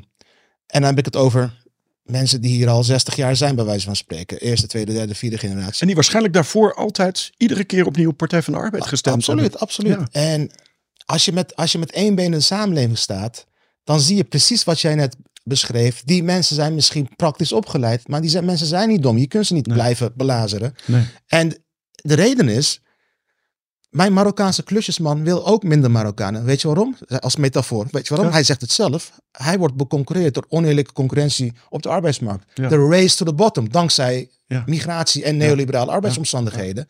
en 0.66 0.80
dan 0.80 0.82
heb 0.82 0.98
ik 0.98 1.04
het 1.04 1.16
over 1.16 1.62
mensen 2.02 2.40
die 2.40 2.54
hier 2.54 2.68
al 2.68 2.84
60 2.84 3.16
jaar 3.16 3.36
zijn, 3.36 3.54
bij 3.54 3.64
wijze 3.64 3.86
van 3.86 3.96
spreken. 3.96 4.40
Eerste, 4.40 4.66
tweede, 4.66 4.92
derde, 4.92 5.14
vierde 5.14 5.38
generatie. 5.38 5.80
En 5.80 5.86
die 5.86 5.94
waarschijnlijk 5.94 6.34
daarvoor 6.34 6.74
altijd 6.74 7.32
iedere 7.36 7.64
keer 7.64 7.86
opnieuw 7.86 8.08
op 8.08 8.16
Partij 8.16 8.42
van 8.42 8.52
de 8.52 8.58
Arbeid 8.58 8.86
gestemd 8.86 9.16
absoluut, 9.16 9.40
hebben. 9.40 9.60
absoluut. 9.60 9.98
Ja. 9.98 10.08
En 10.10 10.50
als 11.04 11.24
je, 11.24 11.32
met, 11.32 11.56
als 11.56 11.72
je 11.72 11.78
met 11.78 11.92
één 11.92 12.14
been 12.14 12.24
in 12.24 12.30
de 12.30 12.40
samenleving 12.40 12.98
staat, 12.98 13.46
dan 13.84 14.00
zie 14.00 14.16
je 14.16 14.24
precies 14.24 14.64
wat 14.64 14.80
jij 14.80 14.94
net 14.94 15.16
beschreef. 15.44 16.02
Die 16.04 16.22
mensen 16.22 16.56
zijn 16.56 16.74
misschien 16.74 17.08
praktisch 17.16 17.52
opgeleid, 17.52 18.08
maar 18.08 18.20
die 18.20 18.30
zijn, 18.30 18.44
mensen 18.44 18.66
zijn 18.66 18.88
niet 18.88 19.02
dom. 19.02 19.18
Je 19.18 19.26
kunt 19.26 19.46
ze 19.46 19.54
niet 19.54 19.68
blijven 19.68 20.12
belazeren. 20.16 20.74
Nee. 20.86 21.04
En 21.26 21.64
de 21.90 22.14
reden 22.14 22.48
is, 22.48 22.80
mijn 23.92 24.12
Marokkaanse 24.12 24.62
klusjesman 24.62 25.24
wil 25.24 25.46
ook 25.46 25.62
minder 25.62 25.90
Marokkanen. 25.90 26.44
Weet 26.44 26.60
je 26.60 26.66
waarom? 26.68 26.96
Als 27.18 27.36
metafoor. 27.36 27.86
Weet 27.90 28.02
je 28.02 28.08
waarom? 28.08 28.28
Ja. 28.28 28.34
Hij 28.34 28.44
zegt 28.44 28.60
het 28.60 28.72
zelf. 28.72 29.12
Hij 29.32 29.58
wordt 29.58 29.74
beconcurreerd 29.74 30.34
door 30.34 30.44
oneerlijke 30.48 30.92
concurrentie 30.92 31.52
op 31.68 31.82
de 31.82 31.88
arbeidsmarkt. 31.88 32.44
Ja. 32.54 32.68
De 32.68 32.88
race 32.88 33.16
to 33.16 33.24
the 33.24 33.32
bottom, 33.34 33.70
dankzij 33.70 34.28
Ja. 34.46 34.62
migratie 34.66 35.24
en 35.24 35.36
neoliberale 35.36 35.90
arbeidsomstandigheden. 35.90 36.86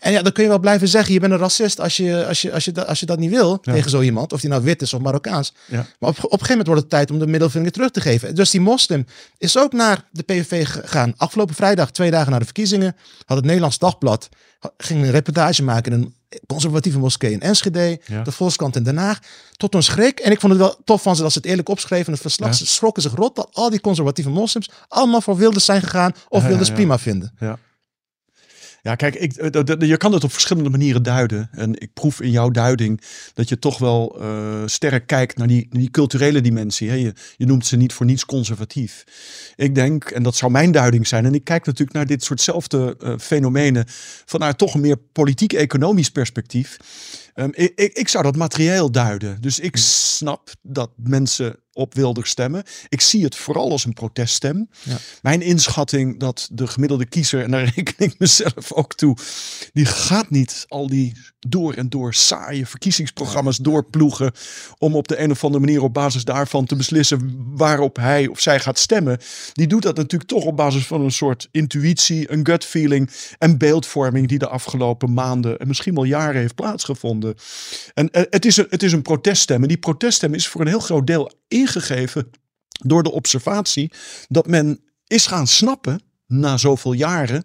En 0.00 0.12
ja, 0.12 0.22
dan 0.22 0.32
kun 0.32 0.42
je 0.42 0.48
wel 0.48 0.58
blijven 0.58 0.88
zeggen, 0.88 1.12
je 1.12 1.20
bent 1.20 1.32
een 1.32 1.38
racist 1.38 1.80
als 1.80 1.96
je, 1.96 2.26
als 2.26 2.42
je, 2.42 2.52
als 2.52 2.64
je, 2.64 2.72
dat, 2.72 2.86
als 2.86 3.00
je 3.00 3.06
dat 3.06 3.18
niet 3.18 3.30
wil 3.30 3.60
tegen 3.60 3.90
zo 3.90 4.00
iemand. 4.00 4.32
Of 4.32 4.40
die 4.40 4.50
nou 4.50 4.62
wit 4.62 4.82
is 4.82 4.94
of 4.94 5.00
Marokkaans. 5.00 5.54
Maar 5.68 5.80
op, 5.98 6.00
op 6.00 6.14
een 6.16 6.22
gegeven 6.30 6.48
moment 6.48 6.66
wordt 6.66 6.80
het 6.80 6.90
tijd 6.90 7.10
om 7.10 7.18
de 7.18 7.26
middelvinger 7.26 7.72
terug 7.72 7.90
te 7.90 8.00
geven. 8.00 8.34
Dus 8.34 8.50
die 8.50 8.60
moslim 8.60 9.06
is 9.38 9.58
ook 9.58 9.72
naar 9.72 10.04
de 10.10 10.22
PVV 10.22 10.66
gegaan. 10.66 11.14
Afgelopen 11.16 11.54
vrijdag, 11.54 11.90
twee 11.90 12.10
dagen 12.10 12.32
na 12.32 12.38
de 12.38 12.44
verkiezingen, 12.44 12.96
had 13.24 13.36
het 13.36 13.46
Nederlands 13.46 13.78
Dagblad 13.78 14.28
ging 14.76 15.02
een 15.02 15.10
reportage 15.10 15.62
maken 15.62 15.92
in 15.92 16.00
een 16.02 16.14
conservatieve 16.46 16.98
moskee 16.98 17.32
in 17.32 17.40
Enschede, 17.40 18.00
Ja. 18.06 18.22
de 18.22 18.32
Volkskrant 18.32 18.76
in 18.76 18.82
Den 18.82 18.96
Haag, 18.96 19.18
tot 19.56 19.74
een 19.74 19.82
schrik. 19.82 20.20
En 20.20 20.30
ik 20.32 20.40
vond 20.40 20.52
het 20.52 20.62
wel 20.62 20.76
tof 20.84 21.02
van 21.02 21.16
ze 21.16 21.22
dat 21.22 21.32
ze 21.32 21.38
het 21.38 21.46
eerlijk 21.46 21.68
opschreven 21.68 22.06
in 22.06 22.12
het 22.12 22.20
verslag. 22.22 22.48
Ja. 22.48 22.54
Ze 22.54 22.66
schrokken 22.66 23.02
zich 23.02 23.14
rot 23.14 23.36
dat 23.36 23.48
al 23.52 23.70
die 23.70 23.80
conservatieve 23.80 24.30
moslims 24.30 24.70
allemaal 24.88 25.20
voor 25.20 25.36
Wilders 25.36 25.64
zijn 25.64 25.82
gegaan 25.82 26.12
of 26.28 26.42
ja, 26.42 26.48
Wilders 26.48 26.70
prima 26.70 26.98
vinden. 26.98 27.32
Ja. 27.40 27.58
Ja, 28.82 28.94
kijk, 28.94 29.14
ik, 29.14 29.32
eh, 29.32 29.88
je 29.88 29.96
kan 29.96 30.12
het 30.12 30.24
op 30.24 30.32
verschillende 30.32 30.70
manieren 30.70 31.02
duiden. 31.02 31.48
En 31.52 31.80
ik 31.80 31.92
proef 31.92 32.20
in 32.20 32.30
jouw 32.30 32.50
duiding 32.50 33.00
dat 33.34 33.48
je 33.48 33.58
toch 33.58 33.78
wel 33.78 34.20
eh, 34.20 34.62
sterk 34.66 35.06
kijkt 35.06 35.36
naar 35.36 35.46
die, 35.46 35.66
die 35.70 35.90
culturele 35.90 36.40
dimensie. 36.40 36.88
Hè? 36.88 36.94
Je, 36.94 37.12
je 37.36 37.46
noemt 37.46 37.66
ze 37.66 37.76
niet 37.76 37.92
voor 37.92 38.06
niets 38.06 38.24
conservatief. 38.24 39.04
Ik 39.56 39.74
denk, 39.74 40.04
en 40.04 40.22
dat 40.22 40.36
zou 40.36 40.52
mijn 40.52 40.72
duiding 40.72 41.06
zijn, 41.06 41.24
en 41.24 41.34
ik 41.34 41.44
kijk 41.44 41.66
natuurlijk 41.66 41.96
naar 41.96 42.06
dit 42.06 42.24
soortzelfde 42.24 42.96
eh 43.00 43.14
fenomenen 43.18 43.84
vanuit 44.24 44.58
toch 44.58 44.74
een 44.74 44.80
meer 44.80 44.98
politiek-economisch 45.12 46.10
perspectief. 46.10 46.76
Ehm, 47.34 47.50
ik, 47.52 47.72
ik, 47.74 47.92
ik 47.92 48.08
zou 48.08 48.24
dat 48.24 48.36
materieel 48.36 48.90
duiden. 48.90 49.40
Dus 49.40 49.58
ik 49.58 49.76
snap 49.76 50.50
dat 50.62 50.90
mensen 50.96 51.61
op 51.72 51.94
Wilders 51.94 52.30
stemmen. 52.30 52.62
Ik 52.88 53.00
zie 53.00 53.24
het 53.24 53.36
vooral 53.36 53.70
als 53.70 53.84
een 53.84 53.92
proteststem. 53.92 54.68
Ja. 54.82 54.96
Mijn 55.22 55.42
inschatting 55.42 56.20
dat 56.20 56.48
de 56.52 56.66
gemiddelde 56.66 57.06
kiezer, 57.06 57.42
en 57.42 57.50
daar 57.50 57.64
reken 57.74 57.94
ik 57.98 58.18
mezelf 58.18 58.72
ook 58.72 58.94
toe, 58.94 59.16
die 59.72 59.86
gaat 59.86 60.30
niet 60.30 60.64
al 60.68 60.86
die 60.86 61.12
door 61.38 61.74
en 61.74 61.88
door 61.88 62.14
saaie 62.14 62.66
verkiezingsprogramma's 62.66 63.56
doorploegen 63.56 64.32
om 64.78 64.96
op 64.96 65.08
de 65.08 65.20
een 65.20 65.30
of 65.30 65.44
andere 65.44 65.64
manier 65.64 65.82
op 65.82 65.94
basis 65.94 66.24
daarvan 66.24 66.64
te 66.64 66.76
beslissen 66.76 67.36
waarop 67.56 67.96
hij 67.96 68.26
of 68.26 68.40
zij 68.40 68.60
gaat 68.60 68.78
stemmen. 68.78 69.18
Die 69.52 69.66
doet 69.66 69.82
dat 69.82 69.96
natuurlijk 69.96 70.30
toch 70.30 70.44
op 70.44 70.56
basis 70.56 70.86
van 70.86 71.00
een 71.00 71.12
soort 71.12 71.48
intuïtie, 71.50 72.32
een 72.32 72.46
gut 72.46 72.64
feeling 72.64 73.10
en 73.38 73.58
beeldvorming 73.58 74.28
die 74.28 74.38
de 74.38 74.48
afgelopen 74.48 75.14
maanden 75.14 75.58
en 75.58 75.66
misschien 75.66 75.94
wel 75.94 76.04
jaren 76.04 76.40
heeft 76.40 76.54
plaatsgevonden. 76.54 77.34
En 77.94 78.10
eh, 78.10 78.22
het 78.30 78.44
is 78.44 78.56
een, 78.56 78.66
het 78.70 78.82
is 78.82 78.92
een 78.92 79.02
proteststem 79.02 79.62
en 79.62 79.68
die 79.68 79.76
proteststem 79.76 80.34
is 80.34 80.48
voor 80.48 80.60
een 80.60 80.66
heel 80.66 80.80
groot 80.80 81.06
deel 81.06 81.32
ingegeven 81.62 82.30
door 82.68 83.02
de 83.02 83.12
observatie 83.12 83.92
dat 84.28 84.46
men 84.46 84.80
is 85.06 85.26
gaan 85.26 85.46
snappen 85.46 86.00
na 86.26 86.56
zoveel 86.56 86.92
jaren. 86.92 87.44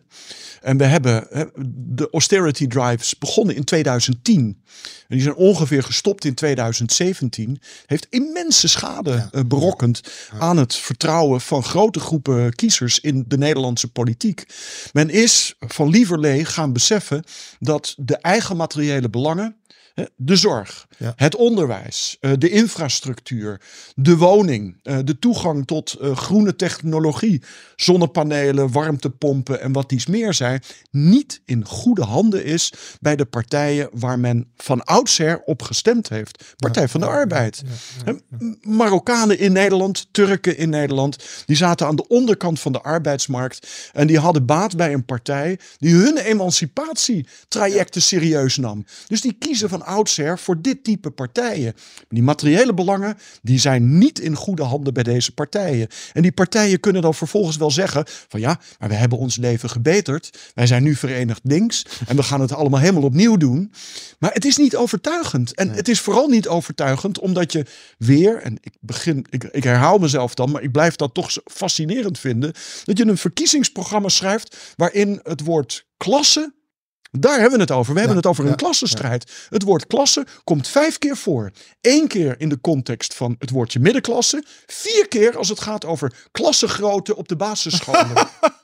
En 0.62 0.78
we 0.78 0.84
hebben 0.84 1.28
de 1.76 2.08
austerity 2.12 2.68
drives 2.68 3.18
begonnen 3.18 3.56
in 3.56 3.64
2010. 3.64 4.64
En 5.08 5.16
die 5.16 5.22
zijn 5.22 5.36
ongeveer 5.36 5.84
gestopt 5.84 6.26
in 6.26 6.34
2017. 6.34 7.62
Heeft 7.86 8.08
immense 8.10 8.68
schade 8.68 9.30
eh, 9.32 9.42
berokkend 9.48 10.02
aan 10.40 10.58
het 10.58 10.76
vertrouwen 10.76 11.42
van 11.42 11.64
grote 11.64 12.00
groepen 12.00 12.56
kiezers 12.56 13.00
in 13.00 13.24
de 13.28 13.38
Nederlandse 13.38 13.92
politiek. 13.92 14.46
Men 14.94 15.10
is 15.10 15.56
van 15.60 15.90
lieverlee 15.90 16.46
gaan 16.46 16.74
beseffen 16.74 17.24
dat 17.60 17.96
de 17.98 18.18
eigen 18.18 18.58
materiële 18.58 19.10
belangen 19.10 19.56
de 20.16 20.36
zorg, 20.36 20.88
Ja. 20.98 21.14
het 21.16 21.36
onderwijs, 21.36 22.18
eh, 22.20 22.32
de 22.38 22.50
infrastructuur, 22.50 23.62
de 23.96 24.18
woning, 24.18 24.80
eh, 24.84 24.98
de 25.04 25.20
toegang 25.20 25.68
tot 25.68 25.94
eh, 25.94 26.18
groene 26.18 26.56
technologie, 26.56 27.42
zonnepanelen, 27.76 28.72
warmtepompen 28.72 29.62
en 29.62 29.72
wat 29.72 29.90
dies 29.90 30.06
meer 30.06 30.34
zijn, 30.34 30.62
niet 30.92 31.42
in 31.46 31.66
goede 31.66 32.04
handen 32.04 32.46
is 32.46 32.74
bij 33.00 33.16
de 33.16 33.26
partijen 33.26 33.90
waar 33.92 34.20
men 34.20 34.52
van 34.56 34.84
oudsher 34.84 35.42
op 35.46 35.62
gestemd 35.62 36.10
heeft. 36.10 36.44
Partij 36.56 36.88
van 36.88 37.00
de 37.00 37.06
Arbeid. 37.06 37.64
Hè, 38.06 38.14
Marokkanen 38.62 39.40
in 39.40 39.52
Nederland, 39.52 40.08
Turken 40.12 40.58
in 40.58 40.70
Nederland, 40.70 41.24
die 41.46 41.56
zaten 41.56 41.88
aan 41.88 41.96
de 41.96 42.08
onderkant 42.08 42.60
van 42.60 42.72
de 42.72 42.82
arbeidsmarkt 42.82 43.68
en 43.94 44.08
die 44.08 44.20
hadden 44.20 44.46
baat 44.46 44.76
bij 44.76 44.94
een 44.94 45.06
partij 45.06 45.60
die 45.78 45.94
hun 45.94 46.18
emancipatietrajecten 46.18 48.02
serieus 48.02 48.58
nam. 48.58 48.86
Dus 49.08 49.22
die 49.22 49.34
kiezen 49.40 49.70
van 49.70 49.86
oudsher 49.88 50.40
voor 50.40 50.62
dit 50.62 50.84
type 50.84 51.10
partijen. 51.10 51.74
Die 52.10 52.24
materiële 52.24 52.74
belangen, 52.74 53.18
die 53.42 53.60
zijn 53.60 53.98
niet 53.98 54.20
in 54.20 54.36
goede 54.36 54.64
handen 54.64 54.94
bij 54.94 55.04
deze 55.04 55.34
partijen. 55.34 55.88
En 56.14 56.22
die 56.22 56.32
partijen 56.32 56.80
kunnen 56.80 57.02
dan 57.02 57.14
vervolgens 57.14 57.58
wel 57.58 57.72
zeggen 57.72 58.04
van 58.28 58.40
ja, 58.40 58.60
maar 58.80 58.90
we 58.90 58.96
hebben 58.96 59.18
ons 59.18 59.36
leven 59.38 59.70
gebeterd. 59.70 60.52
Wij 60.54 60.68
zijn 60.68 60.84
nu 60.84 60.96
verenigd 60.96 61.42
links 61.44 61.86
en 62.08 62.16
we 62.16 62.24
gaan 62.24 62.42
het 62.42 62.54
allemaal 62.54 62.80
helemaal 62.80 63.04
opnieuw 63.04 63.38
doen. 63.38 63.72
Maar 64.20 64.34
het 64.34 64.46
is 64.46 64.58
niet 64.58 64.76
overtuigend. 64.76 65.54
En 65.54 65.70
het 65.70 65.88
is 65.88 66.00
vooral 66.00 66.28
niet 66.28 66.48
overtuigend 66.48 67.20
omdat 67.20 67.52
je 67.52 67.66
weer, 67.98 68.42
en 68.42 68.58
ik 68.62 68.74
begin, 68.80 69.26
ik, 69.30 69.44
ik 69.44 69.64
herhaal 69.64 69.98
mezelf 69.98 70.34
dan, 70.34 70.52
maar 70.52 70.64
ik 70.64 70.72
blijf 70.72 70.96
dat 70.96 71.14
toch 71.14 71.32
fascinerend 71.46 72.20
vinden, 72.20 72.54
dat 72.84 72.98
je 72.98 73.06
een 73.06 73.18
verkiezingsprogramma 73.18 74.10
schrijft 74.10 74.58
waarin 74.76 75.20
het 75.24 75.44
woord 75.44 75.86
klasse 75.98 76.54
daar 77.20 77.40
hebben 77.40 77.52
we 77.58 77.60
het 77.60 77.72
over. 77.72 77.94
We 77.94 78.00
hebben 78.00 78.18
het 78.18 78.26
over 78.26 78.46
een 78.46 78.56
klassenstrijd. 78.56 79.32
Het 79.50 79.64
woord 79.64 79.88
klasse 79.88 80.26
komt 80.44 80.68
vijf 80.68 80.98
keer 80.98 81.18
voor. 81.18 81.52
Eén 81.82 82.08
keer 82.08 82.36
in 82.40 82.50
de 82.50 82.62
context 82.62 83.14
van 83.14 83.36
het 83.40 83.50
woordje 83.50 83.80
middenklasse. 83.80 84.44
Vier 84.66 85.08
keer 85.08 85.38
als 85.38 85.50
het 85.50 85.60
gaat 85.60 85.86
over 85.86 86.14
klassengrootte 86.32 87.16
op 87.16 87.28
de 87.28 87.36
basisscholen. 87.36 88.16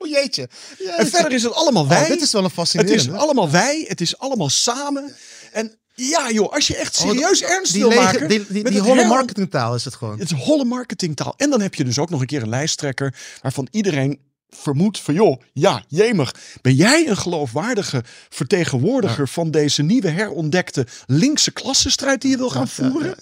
Oh 0.00 0.08
jeetje. 0.08 0.48
en 0.96 1.06
verder 1.06 1.32
is 1.32 1.42
het 1.42 1.52
allemaal 1.54 1.88
wij. 1.88 2.02
Oh, 2.02 2.08
dit 2.08 2.20
is 2.22 2.32
wel 2.32 2.40
een 2.40 2.46
het 2.46 2.56
fascinerende. 2.56 2.94
is 3.02 3.10
allemaal 3.10 3.50
wij. 3.50 3.84
Het 3.88 4.00
is 4.00 4.18
allemaal 4.18 4.48
samen. 4.48 5.14
En 5.52 5.78
Ja 5.94 6.30
joh, 6.30 6.52
als 6.52 6.66
je 6.66 6.76
echt 6.76 7.00
Oh, 7.00 7.10
serieus 7.10 7.42
ernst 7.42 7.72
Die, 7.72 7.80
wil 7.80 7.90
lege, 7.90 8.02
maken. 8.02 8.28
die, 8.28 8.46
die, 8.48 8.62
met 8.62 8.72
die 8.72 8.80
het 8.80 8.90
holle 8.90 9.06
marketingtaal 9.06 9.74
is 9.74 9.84
het 9.84 9.94
gewoon. 9.94 10.18
Het 10.18 10.30
is 10.30 10.38
holle 10.38 10.64
marketingtaal. 10.64 11.34
En 11.36 11.50
dan 11.50 11.60
heb 11.60 11.74
je 11.74 11.84
dus 11.84 11.98
ook 11.98 12.10
nog 12.10 12.20
een 12.20 12.26
keer 12.26 12.42
een 12.42 12.48
lijsttrekker 12.48 13.14
waarvan 13.42 13.68
iedereen 13.70 14.20
vermoedt 14.50 15.00
van 15.00 15.14
joh, 15.14 15.40
ja, 15.52 15.82
jemig. 15.88 16.34
Ben 16.62 16.74
jij 16.74 17.08
een 17.08 17.16
geloofwaardige 17.16 18.02
vertegenwoordiger 18.28 19.28
van 19.28 19.50
deze 19.50 19.82
nieuwe 19.82 20.08
herontdekte 20.08 20.86
linkse 21.06 21.50
klassenstrijd 21.50 22.20
die 22.20 22.30
je 22.30 22.36
wil 22.36 22.50
gaan 22.50 22.68
voeren? 22.68 23.14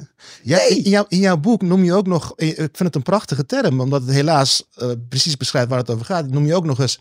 Ja, 0.42 0.59
in, 0.68 0.85
in 0.85 0.90
jouw, 0.90 1.04
in 1.09 1.18
jouw 1.18 1.37
boek 1.37 1.62
noem 1.62 1.85
je 1.85 1.95
ook 1.95 2.06
nog, 2.06 2.33
ik 2.37 2.54
vind 2.56 2.78
het 2.78 2.95
een 2.95 3.02
prachtige 3.02 3.47
term, 3.47 3.80
omdat 3.80 4.00
het 4.02 4.11
helaas 4.11 4.64
eh, 4.75 4.90
precies 5.09 5.37
beschrijft 5.37 5.68
waar 5.68 5.78
het 5.78 5.90
over 5.90 6.04
gaat. 6.04 6.30
Noem 6.30 6.47
je 6.47 6.54
ook 6.54 6.64
nog 6.66 6.80
eens 6.80 6.99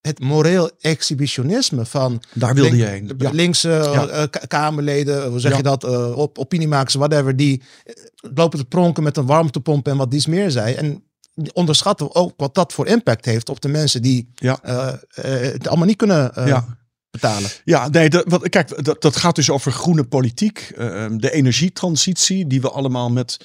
het 0.00 0.20
moreel 0.20 0.70
exhibitionisme 0.80 1.86
van 1.86 2.22
Daar 2.34 2.54
wilde 2.54 2.70
link- 2.70 2.82
je 2.82 2.88
heen. 2.88 3.06
de 3.06 3.14
Ja. 3.18 3.30
linkse 3.30 3.72
eh, 3.78 4.22
ka- 4.30 4.46
Kamerleden, 4.46 5.28
hoe 5.30 5.40
zeg 5.40 5.56
je 5.56 5.62
dat, 5.62 5.84
eh, 5.84 6.16
op, 6.18 6.38
opiniemakers, 6.38 6.94
whatever, 6.94 7.36
die 7.36 7.62
eh, 7.84 7.94
lopen 8.34 8.58
te 8.58 8.64
pronken 8.64 9.02
met 9.02 9.16
een 9.16 9.26
warmtepomp 9.26 9.88
en 9.88 9.96
wat 9.96 10.10
dies 10.10 10.26
meer 10.26 10.50
zei. 10.50 10.74
En 10.74 11.02
onderschatten 11.52 12.14
ook 12.14 12.32
wat 12.36 12.54
dat 12.54 12.72
voor 12.72 12.86
impact 12.86 13.24
heeft 13.24 13.48
op 13.48 13.60
de 13.60 13.68
mensen 13.68 14.02
die 14.02 14.30
Ja. 14.34 14.58
eh, 14.62 14.88
eh, 14.88 15.52
het 15.52 15.68
allemaal 15.68 15.86
niet 15.86 15.96
kunnen 15.96 16.34
eh, 16.34 16.46
Ja. 16.46 16.78
betalen. 17.10 17.50
Ja, 17.64 17.88
nee, 17.88 18.08
dat, 18.10 18.24
wat, 18.28 18.48
kijk, 18.48 18.84
dat, 18.84 19.02
dat 19.02 19.16
gaat 19.16 19.34
dus 19.34 19.50
over 19.50 19.72
groene 19.72 20.04
politiek. 20.04 20.72
eh, 20.76 21.06
de 21.16 21.30
energietransitie, 21.30 22.46
die 22.46 22.60
we 22.60 22.70
allemaal 22.70 23.10
met, 23.10 23.36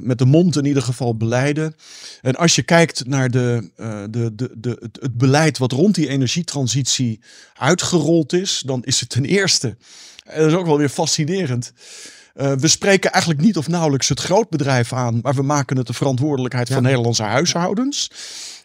met 0.00 0.18
de 0.18 0.24
mond 0.26 0.56
in 0.56 0.64
ieder 0.64 0.82
geval 0.82 1.16
beleiden. 1.16 1.74
En 2.20 2.34
als 2.36 2.54
je 2.54 2.62
kijkt 2.62 3.06
naar 3.06 3.30
de, 3.30 3.70
de, 4.10 4.30
de, 4.34 4.50
de, 4.56 4.76
het, 4.80 4.98
het 5.00 5.16
beleid 5.18 5.58
wat 5.58 5.72
rond 5.72 5.94
die 5.94 6.08
energietransitie 6.08 7.20
uitgerold 7.54 8.32
is, 8.32 8.62
dan 8.66 8.84
is 8.84 9.00
het 9.00 9.08
ten 9.08 9.24
eerste, 9.24 9.76
en 10.24 10.40
dat 10.40 10.50
is 10.50 10.56
ook 10.56 10.66
wel 10.66 10.78
weer 10.78 10.88
fascinerend. 10.88 11.72
Eh, 12.38 12.52
we 12.52 12.68
spreken 12.68 13.12
eigenlijk 13.12 13.42
niet 13.44 13.56
of 13.56 13.68
nauwelijks 13.68 14.08
het 14.08 14.20
grootbedrijf 14.20 14.92
aan, 14.92 15.18
maar 15.22 15.34
we 15.34 15.42
maken 15.42 15.76
het 15.76 15.86
de 15.86 15.92
verantwoordelijkheid 15.92 16.68
van 16.68 16.82
Nederlandse 16.82 17.22
huishoudens. 17.22 18.10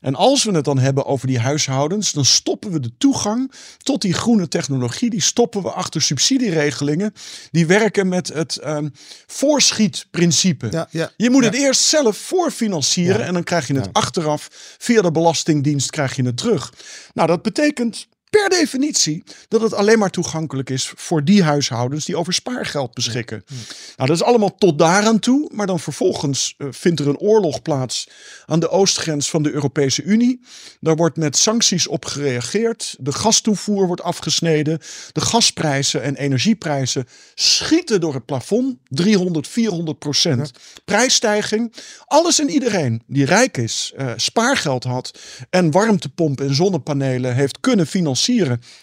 En 0.01 0.15
als 0.15 0.43
we 0.43 0.51
het 0.51 0.65
dan 0.65 0.79
hebben 0.79 1.05
over 1.05 1.27
die 1.27 1.39
huishoudens, 1.39 2.11
dan 2.11 2.25
stoppen 2.25 2.71
we 2.71 2.79
de 2.79 2.91
toegang 2.97 3.51
tot 3.77 4.01
die 4.01 4.13
groene 4.13 4.47
technologie. 4.47 5.09
Die 5.09 5.21
stoppen 5.21 5.61
we 5.61 5.71
achter 5.71 6.01
subsidieregelingen. 6.01 7.13
Die 7.51 7.65
werken 7.65 8.07
met 8.07 8.27
het 8.27 8.57
ehm, 8.57 8.89
voorschietprincipe. 9.27 10.67
Ja, 10.71 10.87
ja. 10.91 11.11
Je 11.17 11.29
moet 11.29 11.43
Ja. 11.43 11.49
het 11.49 11.57
eerst 11.59 11.81
zelf 11.81 12.17
voorfinancieren 12.17 13.25
en 13.25 13.33
dan 13.33 13.43
krijg 13.43 13.67
je 13.67 13.75
het 13.75 13.89
achteraf 13.91 14.47
via 14.77 15.01
de 15.01 15.11
Belastingdienst 15.11 15.89
krijg 15.89 16.15
je 16.15 16.23
het 16.25 16.37
terug. 16.37 16.73
Nou, 17.13 17.27
dat 17.27 17.41
betekent 17.41 18.07
per 18.39 18.49
definitie 18.49 19.23
dat 19.47 19.61
het 19.61 19.73
alleen 19.73 19.99
maar 19.99 20.09
toegankelijk 20.09 20.69
is 20.69 20.91
voor 20.95 21.23
die 21.23 21.43
huishoudens 21.43 22.05
die 22.05 22.17
over 22.17 22.33
spaargeld 22.33 22.93
beschikken. 22.93 23.43
Nou, 23.95 24.09
dat 24.09 24.17
is 24.17 24.23
allemaal 24.23 24.55
tot 24.55 24.79
daaraan 24.79 25.19
toe, 25.19 25.49
maar 25.53 25.67
dan 25.67 25.79
vervolgens 25.79 26.55
eh, 26.57 26.67
vindt 26.71 26.99
er 26.99 27.07
een 27.07 27.17
oorlog 27.17 27.61
plaats 27.61 28.09
aan 28.45 28.59
de 28.59 28.69
oostgrens 28.69 29.29
van 29.29 29.43
de 29.43 29.51
Europese 29.51 30.03
Unie. 30.03 30.41
Daar 30.79 30.95
wordt 30.95 31.17
met 31.17 31.37
sancties 31.37 31.87
op 31.87 32.05
gereageerd. 32.05 32.95
De 32.99 33.11
gastoevoer 33.11 33.87
wordt 33.87 34.03
afgesneden. 34.03 34.79
De 35.11 35.21
gasprijzen 35.21 36.03
en 36.03 36.15
energieprijzen 36.15 37.07
schieten 37.35 38.01
door 38.01 38.13
het 38.13 38.25
plafond. 38.25 38.77
300, 38.87 39.47
400 39.47 39.99
procent 39.99 40.51
prijsstijging. 40.85 41.73
Alles 42.05 42.39
en 42.39 42.49
iedereen 42.49 43.03
die 43.07 43.25
rijk 43.25 43.57
is, 43.57 43.91
eh, 43.95 44.11
spaargeld 44.15 44.83
had 44.83 45.19
en 45.49 45.71
warmtepomp 45.71 46.41
en 46.41 46.55
zonnepanelen 46.55 47.35
heeft 47.35 47.59
kunnen 47.59 47.87
financieren, 47.87 48.21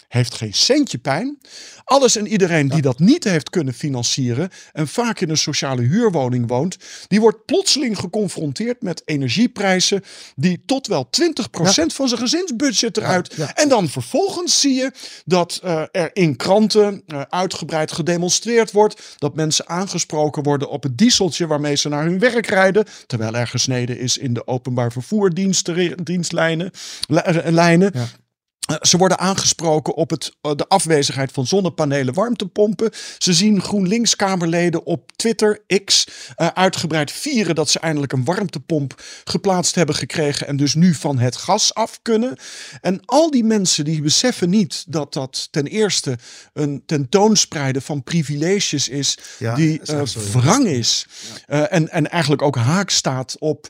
heeft 0.08 0.34
geen 0.34 0.54
centje 0.54 0.98
pijn. 0.98 1.38
Alles 1.84 2.16
en 2.16 2.26
iedereen 2.26 2.68
die 2.68 2.82
dat 2.82 2.98
niet 2.98 3.24
heeft 3.24 3.50
kunnen 3.50 3.74
financieren 3.74 4.50
en 4.72 4.88
vaak 4.88 5.20
in 5.20 5.30
een 5.30 5.36
sociale 5.36 5.82
huurwoning 5.82 6.48
woont, 6.48 6.76
die 7.08 7.20
wordt 7.20 7.44
plotseling 7.44 7.98
geconfronteerd 7.98 8.82
met 8.82 9.02
energieprijzen 9.04 10.02
die 10.36 10.62
tot 10.66 10.86
wel 10.86 11.08
20% 11.20 11.30
van 11.86 12.08
zijn 12.08 12.20
gezinsbudget 12.20 12.96
eruit. 12.96 13.34
Ja, 13.36 13.44
ja. 13.44 13.54
En 13.54 13.68
dan 13.68 13.88
vervolgens 13.88 14.60
zie 14.60 14.74
je 14.74 14.92
dat 15.24 15.60
eh, 15.62 15.82
er 15.92 16.10
in 16.12 16.36
kranten 16.36 17.02
eh, 17.06 17.20
uitgebreid 17.28 17.92
gedemonstreerd 17.92 18.72
wordt, 18.72 19.16
dat 19.18 19.34
mensen 19.34 19.68
aangesproken 19.68 20.42
worden 20.42 20.68
op 20.70 20.82
het 20.82 20.98
dieseltje 20.98 21.46
waarmee 21.46 21.76
ze 21.76 21.88
naar 21.88 22.04
hun 22.04 22.18
werk 22.18 22.46
rijden, 22.46 22.84
terwijl 23.06 23.34
er 23.34 23.46
gesneden 23.46 23.98
is 23.98 24.18
in 24.18 24.34
de 24.34 24.46
openbaar 24.46 24.92
vervoerdiensten, 24.92 26.04
dienstlijnen, 26.04 26.70
li- 27.08 27.16
eh, 27.16 27.52
lijnen. 27.52 27.92
Ze 28.80 28.96
worden 28.96 29.18
aangesproken 29.18 29.94
op 29.94 30.10
het, 30.10 30.32
eh, 30.40 30.52
de 30.56 30.68
afwezigheid 30.68 31.32
van 31.32 31.46
zonnepanelen, 31.46 32.14
warmtepompen. 32.14 32.90
Ze 33.18 33.32
zien 33.32 33.60
GroenLinks-Kamerleden 33.60 34.84
op 34.84 35.12
Twitter, 35.16 35.62
X, 35.84 36.06
eh, 36.36 36.46
uitgebreid 36.46 37.12
vieren 37.12 37.54
dat 37.54 37.70
ze 37.70 37.78
eindelijk 37.78 38.12
een 38.12 38.24
warmtepomp 38.24 39.02
geplaatst 39.24 39.74
hebben 39.74 39.94
gekregen 39.94 40.46
en 40.46 40.56
dus 40.56 40.74
nu 40.74 40.94
van 40.94 41.18
het 41.18 41.36
gas 41.36 41.74
af 41.74 41.98
kunnen. 42.02 42.38
En 42.80 43.00
al 43.04 43.30
die 43.30 43.44
mensen 43.44 43.84
die 43.84 44.02
beseffen 44.02 44.50
niet 44.50 44.84
dat 44.88 45.12
dat 45.12 45.48
ten 45.50 45.66
eerste 45.66 46.18
een 46.52 46.82
tentoonspreiden 46.86 47.82
van 47.82 48.02
privileges 48.02 48.88
is 48.88 49.18
Ja, 49.38 49.54
die 49.54 49.80
is 49.82 50.12
ja. 50.14 50.20
wrang 50.32 50.66
is. 50.66 51.06
En, 51.46 51.88
en 51.88 52.10
eigenlijk 52.10 52.42
ook 52.42 52.56
haak 52.56 52.90
staat 52.90 53.36
op 53.38 53.66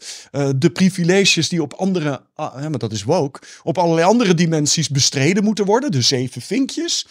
de 0.57 0.71
privileges 0.73 1.49
die 1.49 1.63
op 1.63 1.73
andere, 1.73 2.23
ah, 2.40 2.68
maar 2.68 2.79
dat 2.79 2.92
is 2.92 3.03
woke, 3.03 3.40
op 3.62 3.79
allerlei 3.79 4.07
andere 4.07 4.35
dimensies 4.35 4.88
bestreden 4.88 5.44
moeten 5.44 5.64
worden. 5.64 5.90
De 5.90 6.03
zeven 6.03 6.42
vinkjes. 6.42 7.07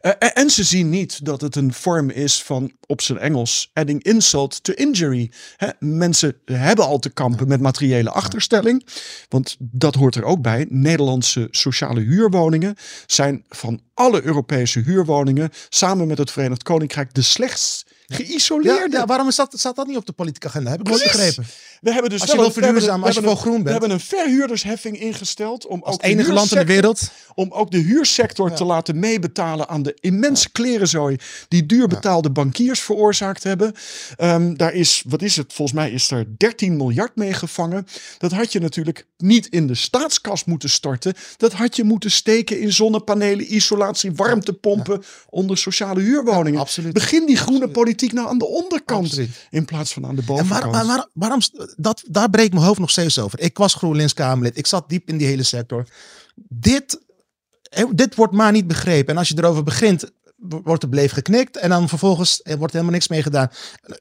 Eh, 0.00 0.12
en, 0.18 0.34
en 0.34 0.50
ze 0.50 0.64
zien 0.64 0.88
niet 0.90 1.24
dat 1.24 1.40
het 1.40 1.56
een 1.56 1.72
vorm 1.72 2.10
is 2.10 2.42
van, 2.42 2.72
op 2.86 3.00
zijn 3.00 3.18
Engels, 3.18 3.70
adding 3.72 4.02
insult 4.02 4.64
to 4.64 4.72
injury. 4.72 5.30
Hè, 5.56 5.68
mensen 5.78 6.36
hebben 6.44 6.84
al 6.84 6.98
te 6.98 7.10
kampen 7.10 7.48
met 7.48 7.60
materiële 7.60 8.10
achterstelling. 8.10 8.86
Want 9.28 9.56
dat 9.58 9.94
hoort 9.94 10.14
er 10.14 10.24
ook 10.24 10.42
bij. 10.42 10.66
Nederlandse 10.68 11.48
sociale 11.50 12.00
huurwoningen 12.00 12.74
zijn 13.06 13.44
van 13.48 13.80
alle 13.94 14.22
Europese 14.24 14.80
huurwoningen, 14.80 15.50
samen 15.68 16.06
met 16.06 16.18
het 16.18 16.30
Verenigd 16.30 16.62
Koninkrijk, 16.62 17.14
de 17.14 17.22
slechtst 17.22 17.86
Ja, 18.06 18.16
geïsoleerde. 18.16 18.96
ja, 18.96 19.06
waarom 19.06 19.30
staat 19.30 19.76
dat 19.76 19.86
niet 19.86 19.96
op 19.96 20.06
de 20.06 20.12
politieke 20.12 20.46
agenda? 20.46 20.70
Heb 20.70 20.80
ik 20.80 20.88
nooit 20.88 21.02
begrepen. 21.02 21.44
We 21.80 21.92
hebben 21.92 22.10
dus 22.10 22.20
Als 22.20 22.30
je 22.30 22.36
wel 22.36 22.50
verduurzamen, 22.50 23.06
als 23.06 23.14
je 23.14 23.36
groen 23.36 23.52
een- 23.52 23.58
We 23.58 23.62
bent. 23.62 23.68
hebben 23.70 23.90
een 23.90 24.00
verhuurdersheffing 24.00 25.00
ingesteld 25.00 25.66
om 25.66 25.82
Als 25.82 25.94
ook 25.94 26.00
de 26.02 26.06
enige 26.08 26.32
land 26.32 26.52
in 26.52 26.58
de 26.58 26.64
huursector- 26.72 26.74
wereld. 26.96 27.10
om 27.34 27.50
ook 27.52 27.70
de 27.70 27.78
huursector 27.78 28.52
te 28.52 28.64
laten 28.64 28.98
meebetalen 28.98 29.68
aan 29.68 29.82
de 29.82 29.96
immense 30.00 30.50
klerenzooi 30.52 31.16
die 31.48 31.66
duur 31.66 31.88
betaalde 31.88 32.30
bankiers 32.30 32.80
veroorzaakt 32.80 33.42
hebben. 33.42 33.72
Ehm, 34.16 34.54
daar 34.54 34.72
is, 34.74 35.02
wat 35.08 35.22
is 35.22 35.36
het? 35.36 35.52
Volgens 35.52 35.76
mij 35.78 35.90
is 35.90 36.10
er 36.10 36.24
13 36.36 36.76
miljard 36.76 37.16
mee 37.16 37.32
gevangen. 37.32 37.86
Dat 38.18 38.32
had 38.32 38.52
je 38.52 38.60
natuurlijk 38.60 39.06
niet 39.16 39.46
in 39.46 39.66
de 39.66 39.74
staatskas 39.74 40.44
moeten 40.44 40.70
storten. 40.70 41.14
Dat 41.36 41.52
had 41.52 41.76
je 41.76 41.84
moeten 41.84 42.10
steken 42.10 42.60
in 42.60 42.72
zonnepanelen, 42.72 43.54
isolatie, 43.54 44.12
warmtepompen 44.14 45.02
onder 45.30 45.58
sociale 45.58 46.00
huurwoningen. 46.00 46.52
Ja, 46.52 46.58
absoluut. 46.60 46.92
Begin 46.92 47.26
die 47.26 47.36
groene 47.36 47.54
Absoluut. 47.54 47.72
politiek 47.76 48.12
nou 48.12 48.28
aan 48.28 48.38
de 48.38 48.46
onderkant 48.46 49.04
Absoluut. 49.06 49.46
in 49.50 49.64
plaats 49.64 49.92
van 49.92 50.06
aan 50.06 50.14
de 50.14 50.20
En 50.20 50.26
bovenkant. 50.26 50.74
waar, 50.74 50.86
waar- 50.86 51.06
waarom, 51.12 51.40
dat, 51.76 52.02
daar 52.06 52.30
breekt 52.30 52.52
mijn 52.52 52.64
hoofd 52.66 52.78
nog 52.80 52.90
steeds 52.90 53.18
over. 53.18 53.40
Ik 53.40 53.58
was 53.58 53.74
GroenLinks 53.74 54.14
Kamerlid. 54.14 54.56
Ik 54.58 54.66
zat 54.66 54.88
diep 54.88 55.08
in 55.08 55.16
die 55.16 55.26
hele 55.26 55.42
sector. 55.42 55.84
Dit, 56.48 57.00
eh, 57.62 57.84
dit 57.94 58.14
wordt 58.14 58.32
maar 58.32 58.52
niet 58.52 58.66
begrepen. 58.66 59.12
En 59.12 59.18
als 59.18 59.28
je 59.28 59.34
erover 59.38 59.62
begint, 59.62 60.10
wo- 60.36 60.60
wordt 60.64 60.82
er 60.82 60.88
bleef 60.88 61.12
geknikt. 61.12 61.56
En 61.56 61.68
dan 61.68 61.88
vervolgens 61.88 62.40
wordt 62.44 62.62
er 62.62 62.70
helemaal 62.70 62.90
niks 62.92 63.08
mee 63.08 63.22
gedaan. 63.22 63.50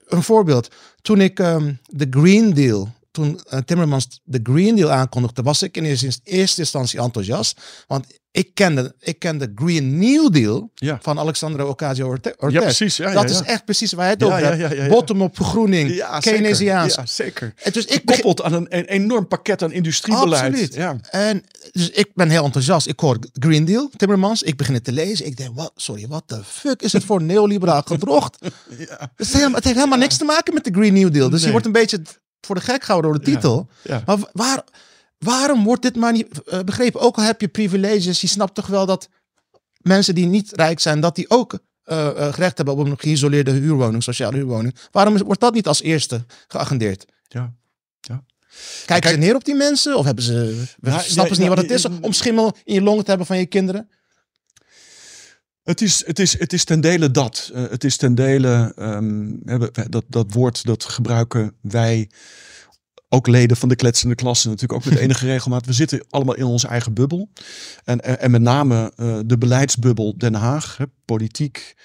Een 0.05 0.23
voorbeeld. 0.23 0.69
Toen 1.01 1.21
ik 1.21 1.39
ehm, 1.39 1.73
de 1.85 2.07
Green 2.09 2.53
Deal, 2.53 2.93
toen 3.17 3.39
eh, 3.49 3.59
Timmermans 3.59 4.19
de 4.23 4.39
Green 4.43 4.75
Deal 4.75 4.91
aankondigde, 4.91 5.41
was 5.41 5.61
ik 5.61 5.77
in 5.77 5.83
eerste, 5.85 6.05
inst- 6.05 6.19
eerste 6.23 6.59
instantie 6.61 6.99
enthousiast. 6.99 7.61
Want 7.87 8.05
ik 8.31 8.53
kende, 8.53 8.95
ik 8.99 9.19
kende 9.19 9.51
Green 9.55 9.97
New 9.97 10.31
Deal 10.33 10.71
Ja. 10.75 10.99
van 11.01 11.19
Alexandra 11.19 11.63
Ocasio-Cortez. 11.63 12.33
Ja, 12.53 12.61
precies. 12.61 12.97
Ja, 12.97 13.11
dat 13.13 13.29
ja, 13.29 13.29
is 13.29 13.41
echt 13.41 13.65
precies 13.65 13.91
waar 13.93 14.03
hij 14.03 14.13
het 14.13 14.23
over 14.23 14.57
hebt. 14.57 14.89
Bottom-up 14.89 15.35
vergroening, 15.35 15.93
Ja, 15.95 16.21
zeker. 16.21 16.39
Keynesiaans. 16.39 16.95
Ja, 16.95 17.05
zeker. 17.05 17.53
En 17.63 17.71
dus 17.71 17.85
ik 17.85 18.01
Gekoppeld 18.05 18.41
aan 18.41 18.53
een, 18.53 18.65
een 18.77 18.85
enorm 18.85 19.27
pakket 19.27 19.63
aan 19.63 19.71
industriebeleid. 19.71 20.43
Absoluut. 20.43 20.73
Ja. 20.73 20.97
En 21.09 21.43
dus 21.71 21.89
ik 21.89 22.09
ben 22.13 22.29
heel 22.29 22.43
enthousiast. 22.43 22.87
Ik 22.87 22.99
hoor 22.99 23.17
Green 23.33 23.65
Deal, 23.65 23.89
Timmermans. 23.95 24.43
Ik 24.43 24.57
begin 24.57 24.73
het 24.73 24.83
te 24.83 24.91
lezen. 24.91 25.25
Ik 25.25 25.37
denk, 25.37 25.55
wat, 25.55 25.71
sorry, 25.75 26.07
wat 26.07 26.23
de 26.25 26.43
fuck 26.45 26.81
is 26.81 26.93
het 26.93 27.03
voor 27.03 27.21
neoliberaal 27.21 27.81
gedrocht? 27.81 28.37
Ja. 28.77 29.11
Het, 29.15 29.27
is 29.27 29.33
helemaal, 29.33 29.55
het 29.55 29.63
heeft 29.63 29.75
helemaal 29.75 29.97
niks 29.99 30.17
te 30.17 30.23
maken 30.25 30.53
met 30.53 30.63
de 30.63 30.71
Green 30.71 30.93
New 30.93 31.13
Deal. 31.13 31.29
Dus 31.29 31.43
je 31.43 31.51
wordt 31.51 31.65
een 31.65 31.71
beetje 31.71 32.01
voor 32.41 32.55
de 32.55 32.61
gek 32.61 32.83
gehouden 32.83 33.11
door 33.11 33.19
de 33.19 33.25
titel. 33.31 33.67
Ja. 33.83 34.03
Maar 34.05 34.17
wa- 34.17 34.29
waar, 34.33 34.63
waarom 35.17 35.63
wordt 35.63 35.81
dit 35.81 35.95
maar 35.95 36.11
niet 36.11 36.43
eh, 36.43 36.59
begrepen? 36.59 37.01
Ook 37.01 37.17
al 37.17 37.23
heb 37.23 37.41
je 37.41 37.47
privileges, 37.47 38.21
je 38.21 38.27
snapt 38.27 38.53
toch 38.55 38.67
wel 38.67 38.85
dat 38.85 39.09
mensen 39.81 40.15
die 40.15 40.25
niet 40.25 40.51
rijk 40.55 40.79
zijn, 40.79 40.99
dat 40.99 41.15
die 41.15 41.29
ook 41.29 41.59
eh, 41.83 42.07
eh, 42.27 42.33
recht 42.33 42.57
hebben 42.57 42.75
op 42.77 42.85
een 42.85 42.99
geïsoleerde 42.99 43.51
huurwoning, 43.51 44.03
sociale 44.03 44.35
huurwoning. 44.37 44.75
Waarom 44.91 45.15
is- 45.15 45.21
wordt 45.21 45.41
dat 45.41 45.53
niet 45.53 45.67
als 45.67 45.81
eerste 45.81 46.25
geagendeerd? 46.47 47.05
Ja. 47.27 47.53
Kijken 48.85 49.09
ze 49.09 49.15
neer 49.17 49.35
op 49.35 49.45
die 49.45 49.55
mensen? 49.55 49.97
Of 49.97 50.05
hebben 50.05 50.23
ze, 50.23 50.63
snappen 51.01 51.35
ze 51.35 51.41
niet 51.41 51.49
wat 51.49 51.57
het 51.57 51.71
is 51.71 51.85
om 52.01 52.13
schimmel 52.13 52.55
in 52.63 52.73
je 52.73 52.81
longen 52.81 53.03
te 53.03 53.09
hebben 53.09 53.27
van 53.27 53.37
je 53.37 53.45
kinderen? 53.45 53.89
Het 55.67 55.81
is, 55.81 56.05
het, 56.05 56.19
is, 56.19 56.39
het 56.39 56.53
is 56.53 56.63
ten 56.63 56.81
dele 56.81 57.11
dat. 57.11 57.51
Uh, 57.53 57.69
het 57.69 57.83
is 57.83 57.97
ten 57.97 58.15
dele, 58.15 58.73
um, 58.79 59.39
dat, 59.89 60.03
dat 60.07 60.33
woord 60.33 60.65
dat 60.65 60.83
gebruiken 60.83 61.53
wij, 61.61 62.09
ook 63.09 63.27
leden 63.27 63.57
van 63.57 63.69
de 63.69 63.75
kletsende 63.75 64.15
klasse, 64.15 64.47
natuurlijk 64.47 64.79
ook 64.79 64.91
met 64.91 64.99
enige 65.03 65.25
regelmaat. 65.25 65.65
We 65.65 65.73
zitten 65.73 66.05
allemaal 66.09 66.35
in 66.35 66.43
onze 66.43 66.67
eigen 66.67 66.93
bubbel. 66.93 67.29
En, 67.83 68.01
en, 68.01 68.19
en 68.19 68.31
met 68.31 68.41
name 68.41 68.91
uh, 68.95 69.19
de 69.25 69.37
beleidsbubbel 69.37 70.17
Den 70.17 70.33
Haag, 70.33 70.77
hè, 70.77 70.85
politiek, 71.05 71.75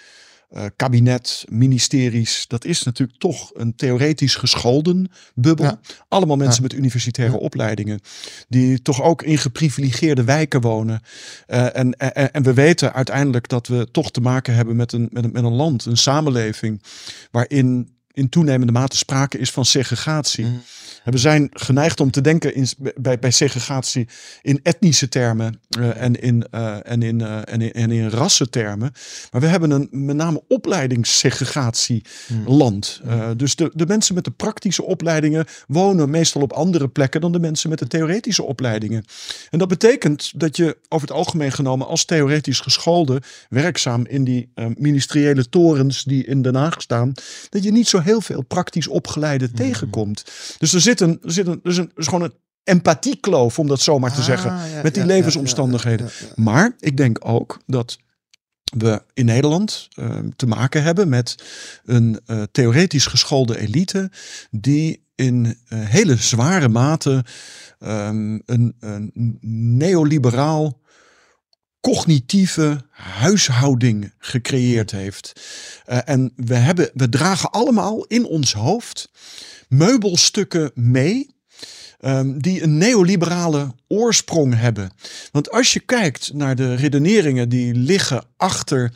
uh, 0.54 0.64
kabinet, 0.76 1.44
ministeries, 1.48 2.44
dat 2.48 2.64
is 2.64 2.82
natuurlijk 2.82 3.18
toch 3.18 3.50
een 3.54 3.74
theoretisch 3.74 4.34
gescholden 4.34 5.10
bubbel. 5.34 5.64
Ja. 5.64 5.80
Allemaal 6.08 6.36
mensen 6.36 6.62
ja. 6.62 6.68
met 6.68 6.78
universitaire 6.78 7.32
ja. 7.32 7.38
opleidingen, 7.38 8.00
die 8.48 8.82
toch 8.82 9.02
ook 9.02 9.22
in 9.22 9.38
geprivilegeerde 9.38 10.24
wijken 10.24 10.60
wonen. 10.60 11.02
Uh, 11.48 11.76
en, 11.76 11.92
en, 11.92 12.32
en, 12.32 12.42
we 12.42 12.54
weten 12.54 12.92
uiteindelijk 12.92 13.48
dat 13.48 13.66
we 13.66 13.88
toch 13.90 14.10
te 14.10 14.20
maken 14.20 14.54
hebben 14.54 14.76
met 14.76 14.92
een, 14.92 15.08
met 15.12 15.24
een, 15.24 15.32
met 15.32 15.44
een 15.44 15.52
land, 15.52 15.84
een 15.84 15.96
samenleving, 15.96 16.82
waarin 17.30 17.90
in 18.12 18.28
toenemende 18.28 18.72
mate 18.72 18.96
sprake 18.96 19.38
is 19.38 19.50
van 19.50 19.64
segregatie. 19.64 20.44
Mm. 20.44 20.62
We 21.04 21.18
zijn 21.18 21.48
geneigd 21.52 22.00
om 22.00 22.10
te 22.10 22.20
denken 22.20 22.54
in, 22.54 22.66
bij, 22.96 23.18
bij 23.18 23.30
segregatie 23.30 24.08
in 24.42 24.60
etnische 24.62 25.08
termen 25.08 25.60
uh, 25.78 26.02
en, 26.02 26.20
in, 26.20 26.44
uh, 26.54 26.76
en, 26.82 27.02
in, 27.02 27.20
uh, 27.20 27.38
en, 27.44 27.60
in, 27.60 27.72
en 27.72 27.90
in 27.90 28.08
rassentermen. 28.08 28.92
Maar 29.30 29.40
we 29.40 29.46
hebben 29.46 29.70
een 29.70 29.88
met 29.90 30.16
name 30.16 30.42
opleidingssegregatieland. 30.48 33.00
Mm. 33.04 33.36
dus 33.36 33.56
de, 33.56 33.70
de 33.74 33.86
mensen 33.86 34.14
met 34.14 34.24
de 34.24 34.30
praktische 34.30 34.82
opleidingen 34.82 35.46
wonen 35.66 36.10
meestal 36.10 36.42
op 36.42 36.52
andere 36.52 36.88
plekken 36.88 37.20
dan 37.20 37.32
de 37.32 37.40
mensen 37.40 37.70
met 37.70 37.78
de 37.78 37.86
theoretische 37.86 38.42
opleidingen. 38.42 39.04
En 39.50 39.58
dat 39.58 39.68
betekent 39.68 40.32
dat 40.34 40.56
je 40.56 40.76
over 40.88 41.08
het 41.08 41.16
algemeen 41.16 41.52
genomen 41.52 41.86
als 41.86 42.04
theoretisch 42.04 42.60
geschoolde 42.60 43.22
werkzaam 43.48 44.06
in 44.06 44.24
die 44.24 44.48
ministeriële 44.76 45.48
torens 45.48 46.04
die 46.04 46.26
in 46.26 46.42
Den 46.42 46.54
Haag 46.54 46.82
staan, 46.82 47.12
dat 47.48 47.62
je 47.62 47.72
niet 47.72 47.88
zo 47.88 48.00
heel 48.00 48.20
veel 48.20 48.42
praktisch 48.42 48.88
opgeleide 48.88 49.46
mm. 49.46 49.54
tegenkomt. 49.54 50.24
Dus 50.58 50.72
er 50.72 50.80
zit 50.80 50.91
een, 51.00 51.18
er 51.22 51.32
zit 51.32 51.46
een, 51.46 51.60
er 51.62 51.70
is, 51.70 51.76
een, 51.76 51.90
er 51.94 52.00
is 52.00 52.06
gewoon 52.06 52.22
een 52.22 52.34
empathiekloof, 52.64 53.58
om 53.58 53.66
dat 53.66 53.80
zomaar 53.80 54.12
te 54.12 54.18
ah, 54.18 54.24
zeggen, 54.24 54.50
ja, 54.50 54.82
met 54.82 54.94
die 54.94 55.02
ja, 55.02 55.08
levensomstandigheden. 55.08 56.06
Ja, 56.06 56.26
maar 56.36 56.76
ik 56.78 56.96
denk 56.96 57.18
ook 57.20 57.58
dat 57.66 57.98
we 58.76 59.02
in 59.14 59.24
Nederland 59.24 59.88
uh, 59.98 60.18
te 60.36 60.46
maken 60.46 60.82
hebben 60.82 61.08
met 61.08 61.34
een 61.84 62.20
uh, 62.26 62.42
theoretisch 62.52 63.06
geschoolde 63.06 63.58
elite 63.58 64.10
die 64.50 65.04
in 65.14 65.44
uh, 65.44 65.54
hele 65.68 66.16
zware 66.16 66.68
mate 66.68 67.24
um, 67.80 68.42
een, 68.46 68.76
een 68.80 69.38
neoliberaal 69.76 70.80
cognitieve 71.80 72.80
huishouding 72.90 74.12
gecreëerd 74.18 74.90
heeft. 74.90 75.32
En 75.84 76.32
we, 76.36 76.54
hebben, 76.54 76.90
we 76.94 77.08
dragen 77.08 77.50
allemaal 77.50 78.04
in 78.04 78.26
ons 78.26 78.52
hoofd 78.52 79.10
meubelstukken 79.72 80.70
mee. 80.74 81.30
Um, 82.04 82.42
die 82.42 82.62
een 82.62 82.78
neoliberale 82.78 83.74
oorsprong 83.88 84.58
hebben. 84.58 84.90
Want 85.32 85.50
als 85.50 85.72
je 85.72 85.80
kijkt 85.80 86.32
naar 86.34 86.56
de 86.56 86.74
redeneringen 86.74 87.48
die 87.48 87.74
liggen 87.74 88.24
achter 88.36 88.92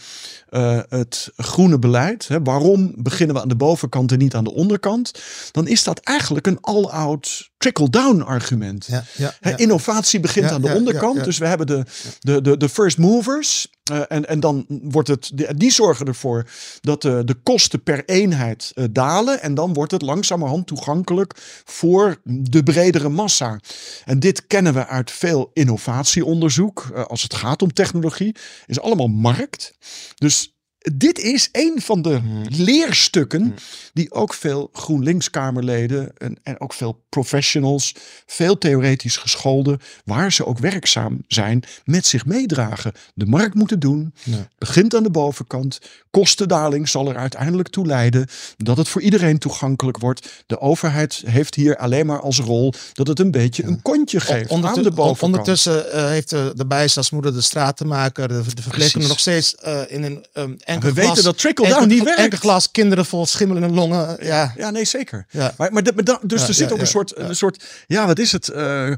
uh, 0.51 0.81
het 0.89 1.31
groene 1.37 1.79
beleid, 1.79 2.29
hè, 2.29 2.43
waarom 2.43 2.95
beginnen 2.97 3.37
we 3.37 3.43
aan 3.43 3.49
de 3.49 3.57
bovenkant 3.57 4.13
en 4.13 4.19
niet 4.19 4.35
aan 4.35 4.45
de 4.45 4.53
onderkant, 4.53 5.13
dan 5.51 5.69
is 5.69 5.85
dat 5.85 5.99
eigenlijk 5.99 6.47
een 6.47 6.61
all-out 6.61 7.51
trickle-down 7.59 8.21
argument. 8.21 8.87
Ja, 8.87 9.05
ja, 9.17 9.35
ja. 9.41 9.57
Innovatie 9.57 10.21
begint 10.21 10.51
aan 10.51 10.63
de 10.63 10.75
onderkant, 10.75 11.25
dus 11.25 11.39
we 11.39 11.47
hebben 11.47 11.67
de, 11.67 11.85
de, 12.21 12.41
de, 12.41 12.57
de 12.57 12.69
first 12.69 12.99
movers. 12.99 13.69
Uh, 13.93 14.03
en, 14.09 14.29
en 14.29 14.41
dan 14.41 14.65
wordt 14.69 15.09
het, 15.09 15.33
die 15.57 15.71
zorgen 15.71 16.07
ervoor 16.07 16.47
dat 16.81 17.03
de, 17.03 17.23
de 17.25 17.35
kosten 17.35 17.83
per 17.83 18.05
eenheid 18.05 18.73
uh, 18.75 18.85
dalen. 18.91 19.43
En 19.43 19.55
dan 19.55 19.75
wordt 19.75 19.93
het 19.93 20.03
langzamerhand 20.03 20.67
toegankelijk 20.67 21.35
voor 21.65 22.21
de 22.25 22.63
bredere 22.63 23.09
massa. 23.09 23.61
En 24.05 24.21
dit 24.21 24.47
kennen 24.47 24.75
we 24.75 24.87
uit 24.87 25.11
veel 25.11 25.51
innovatieonderzoek. 25.53 26.91
Als 27.07 27.23
het 27.23 27.35
gaat 27.35 27.63
om 27.63 27.73
technologie, 27.73 28.37
is 28.67 28.81
allemaal 28.81 29.09
markt. 29.09 29.73
Dus 30.15 30.56
dit 30.93 31.19
is 31.19 31.49
een 31.53 31.83
van 31.83 32.03
de 32.03 32.15
hmm. 32.15 32.45
leerstukken 32.49 33.43
hmm. 33.43 33.55
die 33.93 34.13
ook 34.13 34.35
veel 34.35 34.71
GroenLinks-Kamerleden 34.73 36.13
en, 36.17 36.37
en 36.43 36.61
ook 36.61 36.73
veel 36.73 37.05
professionals, 37.09 37.95
veel 38.27 38.59
theoretisch 38.59 39.17
gescholden, 39.17 39.81
waar 40.05 40.33
ze 40.33 40.47
ook 40.47 40.59
werkzaam 40.59 41.21
zijn, 41.29 41.63
met 41.85 42.07
zich 42.07 42.27
meedragen. 42.27 42.93
De 43.15 43.27
markt 43.27 43.55
moeten 43.55 43.81
doen, 43.81 44.15
ja. 44.25 44.49
begint 44.59 44.95
aan 44.95 45.03
de 45.03 45.11
bovenkant. 45.11 45.79
Kostendaling 46.11 46.89
zal 46.89 47.09
er 47.09 47.17
uiteindelijk 47.17 47.69
toe 47.69 47.87
leiden 47.87 48.27
dat 48.57 48.77
het 48.77 48.89
voor 48.89 49.03
iedereen 49.03 49.39
toegankelijk 49.39 49.99
wordt. 49.99 50.45
De 50.47 50.61
overheid 50.61 51.23
heeft 51.27 51.55
hier 51.55 51.77
alleen 51.77 52.07
maar 52.07 52.21
als 52.21 52.39
rol 52.39 52.73
dat 52.93 53.07
het 53.07 53.19
een 53.19 53.31
beetje 53.31 53.65
een 53.65 53.83
kontje 53.83 54.21
geeft 54.21 54.51
aan 54.51 54.83
de 54.83 54.91
bovenkant. 54.91 55.23
Ondertussen 55.23 55.87
uh, 55.87 56.07
heeft 56.07 56.31
de, 56.31 56.53
de 56.55 56.67
bijstandsmoeder, 56.67 57.33
de 57.33 57.41
stratenmaker, 57.41 58.29
de, 58.29 58.43
de 58.55 58.63
verpleegkundige 58.63 59.13
nog 59.13 59.21
steeds 59.21 59.55
uh, 59.67 59.81
in 59.89 60.03
een 60.03 60.25
um, 60.35 60.57
we 60.81 60.93
weten 60.93 61.25
dat 61.25 61.39
trickle-down 61.39 61.87
niet 61.87 62.03
werkt. 62.03 62.35
Glas 62.35 62.71
kinderen 62.71 63.07
vol 63.07 63.27
schimmelende 63.27 63.75
longen. 63.75 64.17
Ja, 64.25 64.53
ja 64.57 64.71
nee, 64.71 64.85
zeker. 64.85 65.27
Ja. 65.31 65.55
Maar, 65.57 65.73
maar, 65.73 65.83
de, 65.83 65.93
maar 65.95 66.19
dus 66.23 66.41
ja, 66.41 66.49
er 66.49 66.55
zit 66.55 66.73
ook 66.73 66.79
een, 66.79 66.87
soort, 66.87 67.17
een 67.17 67.37
soort, 67.37 67.65
ja, 67.87 68.07
wat 68.07 68.19
is 68.19 68.33
het? 68.33 68.49
Uh, 68.49 68.93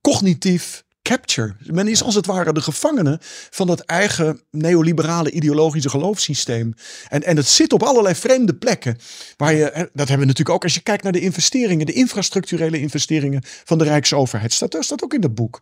cognitief 0.00 0.84
capture. 1.08 1.54
Men 1.58 1.88
is 1.88 2.02
als 2.02 2.14
het 2.14 2.26
ware 2.26 2.52
de 2.52 2.60
gevangene 2.60 3.18
van 3.50 3.66
dat 3.66 3.80
eigen 3.80 4.40
neoliberale 4.50 5.30
ideologische 5.30 5.88
geloofssysteem. 5.88 6.74
En, 7.08 7.22
en 7.22 7.36
het 7.36 7.46
zit 7.46 7.72
op 7.72 7.82
allerlei 7.82 8.14
vreemde 8.14 8.54
plekken. 8.54 8.98
Waar 9.36 9.54
je, 9.54 9.70
dat 9.72 10.08
hebben 10.08 10.18
we 10.18 10.24
natuurlijk 10.24 10.48
ook 10.48 10.62
als 10.62 10.74
je 10.74 10.80
kijkt 10.80 11.02
naar 11.02 11.12
de 11.12 11.20
investeringen, 11.20 11.86
de 11.86 11.92
infrastructurele 11.92 12.80
investeringen 12.80 13.42
van 13.64 13.78
de 13.78 13.84
Rijksoverheid. 13.84 14.58
Dat 14.58 14.84
staat 14.84 15.02
ook 15.02 15.14
in 15.14 15.22
het 15.22 15.34
boek. 15.34 15.60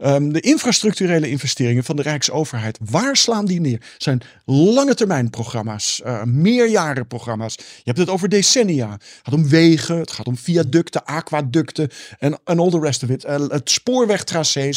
Um, 0.00 0.32
de 0.32 0.40
infrastructurele 0.40 1.28
investeringen 1.28 1.84
van 1.84 1.96
de 1.96 2.02
Rijksoverheid. 2.02 2.78
Waar 2.90 3.16
slaan 3.16 3.46
die 3.46 3.60
neer? 3.60 3.82
Zijn 3.98 4.20
lange 4.44 4.94
termijn 4.94 5.30
programma's, 5.30 6.00
uh, 6.06 6.22
meerjarenprogramma's. 6.22 7.54
Je 7.56 7.64
hebt 7.84 7.98
het 7.98 8.08
over 8.08 8.28
decennia. 8.28 8.90
Het 8.90 9.02
gaat 9.22 9.34
om 9.34 9.48
wegen, 9.48 9.98
het 9.98 10.12
gaat 10.12 10.26
om 10.26 10.36
viaducten, 10.36 11.04
aquaducten 11.04 11.90
en 12.18 12.40
all 12.44 12.70
the 12.70 12.80
rest 12.80 13.02
of 13.02 13.08
it. 13.08 13.24
Uh, 13.24 13.48
het 13.48 13.70
spoorwegtracé 13.70 14.71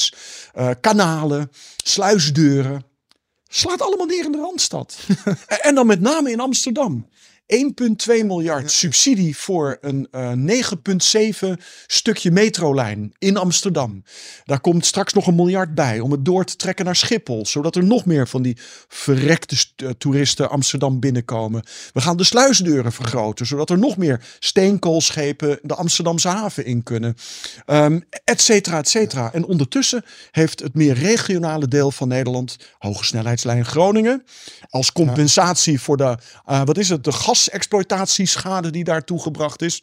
uh, 0.56 0.70
kanalen, 0.82 1.52
sluisdeuren. 1.84 2.86
Slaat 3.48 3.82
allemaal 3.82 4.06
neer 4.06 4.26
in 4.26 4.32
de 4.32 4.38
Randstad. 4.38 4.98
en 5.48 5.76
dan 5.76 5.88
met 5.88 6.02
name 6.02 6.32
in 6.32 6.40
Amsterdam. 6.40 7.10
1,2 7.54 8.26
miljard 8.26 8.72
subsidie 8.72 9.38
voor 9.38 9.78
een 9.82 10.08
uh, 10.12 10.64
9,7 11.46 11.48
stukje 11.88 12.32
metrolijn 12.32 13.14
in 13.18 13.38
Amsterdam. 13.38 14.04
Daar 14.44 14.60
komt 14.60 14.86
straks 14.86 15.14
nog 15.14 15.28
een 15.28 15.36
miljard 15.36 15.76
bij 15.76 16.00
om 16.00 16.12
het 16.12 16.26
door 16.26 16.46
te 16.46 16.56
trekken 16.56 16.86
naar 16.86 16.96
Schiphol. 16.96 17.46
Zodat 17.46 17.76
er 17.76 17.84
nog 17.84 18.06
meer 18.06 18.28
van 18.28 18.42
die 18.42 18.58
verrekte 18.88 19.56
uh, 19.84 19.90
toeristen 19.90 20.50
Amsterdam 20.50 21.00
binnenkomen. 21.00 21.64
We 21.94 22.02
gaan 22.02 22.18
de 22.18 22.24
sluisdeuren 22.24 22.92
vergroten. 22.92 23.46
Zodat 23.46 23.70
er 23.70 23.78
nog 23.78 23.98
meer 23.98 24.26
steenkoolschepen 24.40 25.60
de 25.62 25.76
Amsterdamse 25.76 26.28
haven 26.28 26.66
in 26.66 26.84
kunnen. 26.84 27.16
Um, 27.66 28.04
et 28.24 28.42
cetera, 28.42 28.78
et 28.78 28.90
cetera. 28.90 29.34
En 29.34 29.46
ondertussen 29.46 30.04
heeft 30.32 30.60
het 30.60 30.74
meer 30.74 30.94
regionale 30.94 31.68
deel 31.68 31.92
van 31.92 32.08
Nederland, 32.08 32.58
hoge 32.78 33.04
snelheidslijn 33.04 33.66
Groningen, 33.66 34.24
als 34.70 34.92
compensatie 34.92 35.74
ja. 35.74 35.80
voor 35.80 35.98
de, 35.98 36.18
uh, 36.50 36.62
wat 36.64 36.78
is 36.78 36.90
het, 36.90 37.04
de 37.04 37.12
gas 37.12 37.35
gasexploitatieschade 37.36 38.72
die 38.72 38.84
daartoe 38.84 39.22
gebracht 39.22 39.62
is. 39.62 39.82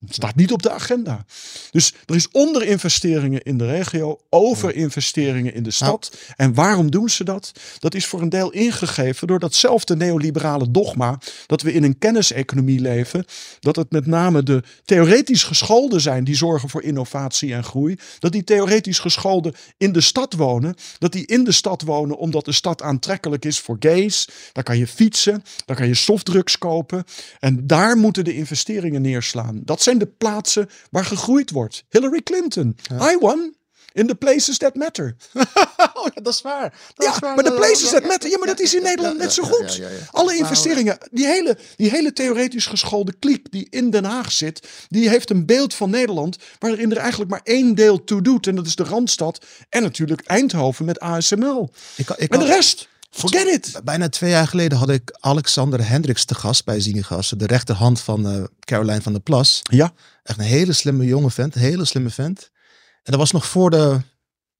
Het 0.00 0.14
staat 0.14 0.34
niet 0.34 0.52
op 0.52 0.62
de 0.62 0.70
agenda. 0.70 1.24
Dus 1.70 1.94
er 2.06 2.14
is 2.14 2.30
onderinvesteringen 2.30 3.42
in 3.42 3.58
de 3.58 3.66
regio, 3.66 4.20
overinvesteringen 4.30 5.54
in 5.54 5.62
de 5.62 5.70
stad. 5.70 6.10
Ja. 6.12 6.34
En 6.36 6.54
waarom 6.54 6.90
doen 6.90 7.08
ze 7.08 7.24
dat? 7.24 7.52
Dat 7.78 7.94
is 7.94 8.06
voor 8.06 8.20
een 8.22 8.28
deel 8.28 8.50
ingegeven 8.50 9.26
door 9.26 9.38
datzelfde 9.38 9.96
neoliberale 9.96 10.70
dogma 10.70 11.18
dat 11.46 11.62
we 11.62 11.72
in 11.72 11.82
een 11.82 11.98
kenniseconomie 11.98 12.80
leven. 12.80 13.24
Dat 13.60 13.76
het 13.76 13.90
met 13.90 14.06
name 14.06 14.42
de 14.42 14.62
theoretisch 14.84 15.42
gescholden 15.42 16.00
zijn 16.00 16.24
die 16.24 16.36
zorgen 16.36 16.68
voor 16.68 16.82
innovatie 16.82 17.54
en 17.54 17.64
groei. 17.64 17.96
Dat 18.18 18.32
die 18.32 18.44
theoretisch 18.44 18.98
gescholden 18.98 19.54
in 19.76 19.92
de 19.92 20.00
stad 20.00 20.32
wonen. 20.32 20.74
Dat 20.98 21.12
die 21.12 21.26
in 21.26 21.44
de 21.44 21.52
stad 21.52 21.82
wonen 21.82 22.18
omdat 22.18 22.44
de 22.44 22.52
stad 22.52 22.82
aantrekkelijk 22.82 23.44
is 23.44 23.60
voor 23.60 23.76
gays. 23.80 24.28
Daar 24.52 24.64
kan 24.64 24.78
je 24.78 24.86
fietsen, 24.86 25.42
daar 25.64 25.76
kan 25.76 25.86
je 25.88 25.94
softdrugs 25.94 26.58
kopen. 26.58 27.04
En 27.38 27.66
daar 27.66 27.96
moeten 27.96 28.24
de 28.24 28.34
investeringen 28.34 29.02
neerslaan. 29.02 29.60
Dat 29.64 29.84
zijn 29.86 29.98
de 29.98 30.06
plaatsen 30.06 30.68
waar 30.90 31.04
gegroeid 31.04 31.50
wordt. 31.50 31.84
Hillary 31.88 32.22
Clinton. 32.22 32.76
Ja. 32.82 33.12
I 33.12 33.16
won. 33.18 33.54
In 33.92 34.06
the 34.06 34.14
places 34.14 34.58
that 34.58 34.74
matter. 34.74 35.16
oh, 35.94 36.06
ja, 36.14 36.20
dat 36.22 36.32
is 36.32 36.42
waar. 36.42 36.74
Dat 36.94 37.06
ja, 37.06 37.12
is 37.12 37.18
waar. 37.18 37.34
maar 37.34 37.44
de 37.44 37.54
places 37.54 37.90
that 37.90 38.04
matter. 38.04 38.30
Ja, 38.30 38.38
maar 38.38 38.46
dat 38.46 38.60
is 38.60 38.74
in 38.74 38.82
Nederland 38.82 39.18
net 39.18 39.32
zo 39.32 39.42
goed. 39.42 39.82
Alle 40.10 40.36
investeringen. 40.36 40.98
Die 41.10 41.26
hele, 41.26 41.58
die 41.76 41.90
hele 41.90 42.12
theoretisch 42.12 42.66
geschoolde 42.66 43.14
kliek 43.18 43.50
die 43.50 43.66
in 43.70 43.90
Den 43.90 44.04
Haag 44.04 44.32
zit. 44.32 44.68
Die 44.88 45.08
heeft 45.08 45.30
een 45.30 45.46
beeld 45.46 45.74
van 45.74 45.90
Nederland. 45.90 46.36
Waarin 46.58 46.90
er 46.90 46.96
eigenlijk 46.96 47.30
maar 47.30 47.40
één 47.44 47.74
deel 47.74 48.04
toe 48.04 48.22
doet. 48.22 48.46
En 48.46 48.54
dat 48.54 48.66
is 48.66 48.76
de 48.76 48.84
Randstad. 48.84 49.44
En 49.68 49.82
natuurlijk 49.82 50.20
Eindhoven 50.26 50.84
met 50.84 51.00
ASML. 51.00 51.70
Ik, 51.96 52.10
ik 52.10 52.32
en 52.32 52.38
de 52.38 52.46
rest. 52.46 52.88
Forget 53.16 53.46
it! 53.46 53.80
Bijna 53.84 54.08
twee 54.08 54.30
jaar 54.30 54.46
geleden 54.46 54.78
had 54.78 54.88
ik 54.90 55.16
Alexander 55.20 55.88
Hendricks 55.88 56.24
te 56.24 56.34
gast 56.34 56.64
bij 56.64 56.80
Zinigas. 56.80 57.34
De 57.36 57.46
rechterhand 57.46 58.00
van 58.00 58.32
uh, 58.36 58.44
Caroline 58.60 59.02
van 59.02 59.12
der 59.12 59.22
Plas. 59.22 59.60
Ja. 59.62 59.92
Echt 60.22 60.38
een 60.38 60.44
hele 60.44 60.72
slimme 60.72 61.04
jonge 61.04 61.30
vent. 61.30 61.54
Een 61.54 61.60
hele 61.60 61.84
slimme 61.84 62.10
vent. 62.10 62.50
En 63.02 63.12
dat 63.12 63.16
was 63.20 63.30
nog 63.30 63.46
voor 63.46 63.70
de 63.70 64.00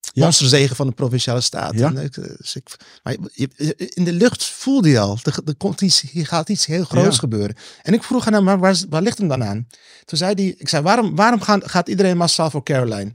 ja. 0.00 0.22
monsterzegen 0.24 0.76
van 0.76 0.86
de 0.86 0.92
Provinciale 0.92 1.40
Staten. 1.40 1.78
Ja. 1.78 2.00
Ik, 2.00 2.14
dus 2.14 2.56
ik, 2.56 2.76
maar 3.02 3.16
je, 3.32 3.74
in 3.76 4.04
de 4.04 4.12
lucht 4.12 4.44
voelde 4.44 4.88
je 4.88 4.98
al, 4.98 5.18
er, 5.22 5.38
er 5.44 5.56
komt 5.56 5.80
iets, 5.80 6.00
hier 6.00 6.26
gaat 6.26 6.48
iets 6.48 6.66
heel 6.66 6.84
groots 6.84 7.14
Ja. 7.14 7.20
gebeuren. 7.20 7.56
En 7.82 7.92
ik 7.92 8.02
vroeg 8.02 8.26
aan 8.26 8.32
hem, 8.32 8.44
maar 8.44 8.58
waar, 8.58 8.76
waar 8.88 9.02
ligt 9.02 9.18
hem 9.18 9.28
dan 9.28 9.44
aan? 9.44 9.66
Toen 10.04 10.18
zei 10.18 10.34
hij, 10.34 10.54
ik 10.58 10.68
zei, 10.68 10.82
waarom, 10.82 11.16
waarom 11.16 11.40
gaan, 11.40 11.68
gaat 11.68 11.88
iedereen 11.88 12.16
massaal 12.16 12.50
voor 12.50 12.62
Caroline? 12.62 13.12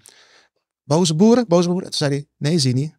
Boze 0.84 1.16
boeren, 1.16 1.46
boze 1.48 1.68
boeren. 1.68 1.90
Toen 1.90 1.98
zei 1.98 2.12
hij, 2.12 2.28
nee 2.38 2.60
Zini, 2.60 2.94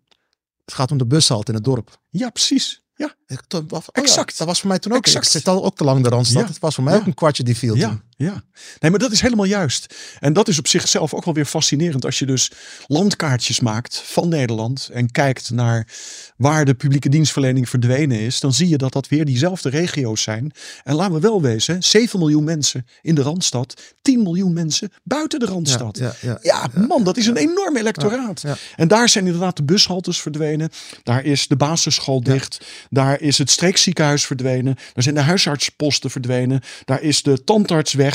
het 0.65 0.75
gaat 0.75 0.91
om 0.91 0.99
de 0.99 1.07
bushalte 1.07 1.49
in 1.51 1.55
het 1.55 1.65
dorp. 1.65 1.99
Ja, 2.11 2.31
precies. 2.31 2.81
Ja, 2.95 3.15
Ik, 3.27 3.41
toen, 3.47 3.67
oh 3.71 3.81
ja, 3.93 4.03
Exact. 4.03 4.39
dat 4.39 4.47
was 4.47 4.61
voor 4.61 4.69
mij 4.69 4.79
toen 4.79 4.93
ook. 4.93 4.99
Exact. 5.07 5.25
Ik 5.25 5.31
zit 5.31 5.49
al 5.49 5.65
ook 5.65 5.77
te 5.77 5.85
lang 5.85 6.03
de 6.03 6.09
Randstad. 6.09 6.43
Ja. 6.43 6.49
Het 6.49 6.59
was 6.59 6.75
voor 6.75 6.85
mij 6.85 6.93
Ja. 6.95 6.99
ook 7.01 7.07
een 7.07 7.15
kwartje 7.15 7.43
die 7.43 7.57
viel 7.57 7.75
toen. 7.89 8.03
Ja, 8.23 8.33
ja. 8.33 8.43
Nee, 8.81 8.91
maar 8.91 9.01
dat 9.01 9.13
is 9.13 9.21
helemaal 9.21 9.45
juist. 9.45 9.95
En 10.21 10.33
dat 10.33 10.49
is 10.49 10.59
op 10.59 10.69
zichzelf 10.69 11.15
ook 11.15 11.25
wel 11.25 11.35
weer 11.35 11.45
fascinerend. 11.45 12.05
Als 12.05 12.19
je 12.19 12.27
dus 12.27 12.51
landkaartjes 12.87 13.61
maakt 13.61 14.03
van 14.05 14.29
Nederland 14.29 14.89
en 14.93 15.11
kijkt 15.11 15.51
naar 15.51 15.87
waar 16.37 16.65
de 16.65 16.75
publieke 16.75 17.09
dienstverlening 17.09 17.69
verdwenen 17.69 18.19
is, 18.21 18.41
dan 18.41 18.53
zie 18.53 18.69
je 18.69 18.79
dat 18.79 18.93
dat 18.93 19.09
weer 19.09 19.25
diezelfde 19.25 19.69
regio's 19.69 20.23
zijn. 20.23 20.53
En 20.85 20.95
laten 20.95 21.15
we 21.15 21.21
wel 21.21 21.43
wezen, 21.43 21.83
7 21.83 22.19
miljoen 22.19 22.45
mensen 22.45 22.87
in 23.03 23.15
de 23.15 23.23
Randstad, 23.23 23.81
10 24.03 24.23
miljoen 24.23 24.53
mensen 24.53 24.93
buiten 25.03 25.39
de 25.41 25.47
Randstad. 25.47 25.99
ja, 25.99 26.15
ja, 26.21 26.39
Ja, 26.43 26.69
man, 26.89 27.05
dat 27.05 27.17
is 27.17 27.27
een 27.27 27.37
enorm 27.37 27.77
electoraat. 27.77 28.41
ja. 28.41 28.57
En 28.77 28.89
daar 28.89 29.09
zijn 29.09 29.27
inderdaad 29.27 29.57
de 29.57 29.63
bushaltes 29.63 30.21
verdwenen. 30.21 30.71
Daar 31.03 31.25
is 31.25 31.49
de 31.49 31.57
basisschool 31.57 32.23
dicht. 32.23 32.61
Daar 32.91 33.21
is 33.21 33.39
het 33.39 33.51
streekziekenhuis 33.51 34.27
verdwenen. 34.27 34.75
Daar 34.93 35.03
zijn 35.03 35.15
de 35.15 35.21
huisartsposten 35.21 36.11
verdwenen. 36.11 36.61
Daar 36.85 37.03
is 37.03 37.23
de 37.23 37.45
tandarts 37.45 37.93
weg. 37.93 38.12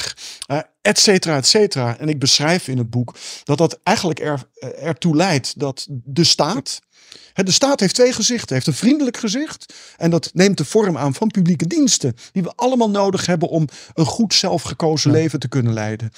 Eh, 0.47 0.59
et 0.81 0.99
cetera, 0.99 1.35
et 1.35 1.47
cetera. 1.47 1.97
En 1.97 2.09
ik 2.09 2.19
beschrijf 2.19 2.67
in 2.67 2.77
het 2.77 2.89
boek 2.89 3.15
dat 3.43 3.57
dat 3.57 3.79
eigenlijk 3.83 4.19
er, 4.19 4.49
eh, 4.53 4.87
ertoe 4.87 5.15
leidt 5.15 5.59
dat 5.59 5.87
de 5.89 6.23
staat... 6.23 6.79
hè, 7.33 7.43
De 7.43 7.51
staat 7.51 7.79
heeft 7.79 7.95
twee 7.95 8.13
gezichten. 8.13 8.55
Heeft 8.55 8.67
een 8.67 8.73
vriendelijk 8.73 9.17
gezicht. 9.17 9.73
En 9.97 10.09
dat 10.09 10.29
neemt 10.33 10.57
de 10.57 10.65
vorm 10.65 10.97
aan 10.97 11.13
van 11.13 11.27
publieke 11.27 11.67
diensten. 11.67 12.15
Die 12.31 12.43
we 12.43 12.53
allemaal 12.55 12.89
nodig 12.89 13.25
hebben 13.25 13.49
om 13.49 13.67
een 13.93 14.05
goed 14.05 14.33
zelfgekozen 14.33 15.11
leven 15.11 15.39
te 15.39 15.47
kunnen 15.47 15.73
leiden. 15.73 16.11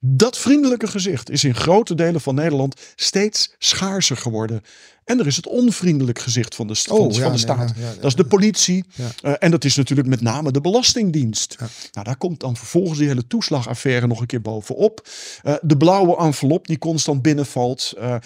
Dat 0.00 0.38
vriendelijke 0.38 0.86
gezicht 0.86 1.30
is 1.30 1.44
in 1.44 1.54
grote 1.54 1.94
delen 1.94 2.20
van 2.20 2.34
Nederland 2.34 2.80
steeds 2.96 3.54
schaarser 3.58 4.16
geworden. 4.16 4.62
En 5.04 5.18
er 5.18 5.26
is 5.26 5.36
het 5.36 5.46
onvriendelijk 5.46 6.18
gezicht 6.18 6.54
van 6.54 6.66
de, 6.66 6.74
van, 6.74 6.96
Oh, 6.98 7.14
van 7.14 7.38
staat. 7.38 7.72
ja, 7.76 7.82
ja, 7.86 7.94
dat 7.94 8.04
is 8.04 8.14
de 8.14 8.24
politie. 8.24 8.84
Eh, 9.22 9.32
en 9.38 9.50
dat 9.50 9.64
is 9.64 9.76
natuurlijk 9.76 10.08
met 10.08 10.20
name 10.20 10.52
de 10.52 10.60
Belastingdienst. 10.60 11.56
Nou, 11.92 12.06
daar 12.06 12.16
komt 12.16 12.40
dan 12.40 12.56
vervolgens 12.56 12.98
die 12.98 13.08
hele 13.08 13.26
toeslagaffaire 13.26 14.06
nog 14.06 14.20
een 14.20 14.26
keer 14.26 14.40
bovenop. 14.40 15.08
Eh, 15.42 15.54
de 15.60 15.76
blauwe 15.76 16.16
envelop 16.16 16.66
die 16.66 16.78
constant 16.78 17.22
binnenvalt. 17.22 17.92
Eh, 17.98 18.16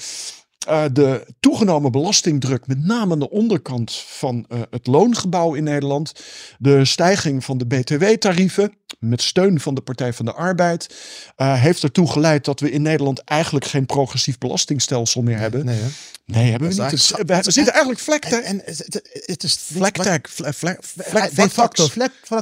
eh, 0.67 0.85
de 0.93 1.27
toegenomen 1.41 1.93
belastingdruk, 1.93 2.67
met 2.67 2.85
name 2.85 3.13
aan 3.13 3.19
de 3.19 3.31
onderkant 3.31 3.93
van 4.07 4.47
eh, 4.49 4.59
het 4.71 4.87
loongebouw 4.87 5.55
in 5.55 5.65
Nederland. 5.65 6.13
De 6.59 6.85
stijging 6.85 7.45
van 7.45 7.59
de 7.59 7.67
BTW-tarieven, 7.67 8.73
met 8.99 9.23
steun 9.23 9.61
van 9.61 9.75
de 9.75 9.81
Partij 9.81 10.13
van 10.13 10.25
de 10.25 10.33
Arbeid, 10.33 10.95
eh, 11.37 11.61
heeft 11.61 11.83
ertoe 11.83 12.11
geleid 12.11 12.45
dat 12.45 12.61
we 12.61 12.71
in 12.71 12.83
Nederland 12.83 13.25
eigenlijk 13.25 13.65
geen 13.65 13.87
progressief 13.87 14.39
belastingstelsel 14.39 15.23
meer 15.23 15.39
hebben. 15.39 15.65
Nee? 15.65 15.81
Nee, 16.27 16.51
hebben 16.51 16.69
we 16.69 16.75
Dat 16.75 16.91
niet. 16.91 17.09
Het- 17.09 17.27
we, 17.27 17.37
we 17.43 17.51
zitten 17.51 17.73
eigenlijk 17.73 18.03
vlek 18.03 18.25
En, 18.25 18.43
en 18.45 18.63
het, 18.65 18.79
het- 18.79 19.23
het 19.27 19.43
is 19.43 19.55
Vlektag. 19.73 20.19
vle- 20.23 20.53
vle- 20.53 20.77
vle- 20.81 21.29
de 21.35 21.51
facto 21.51 21.87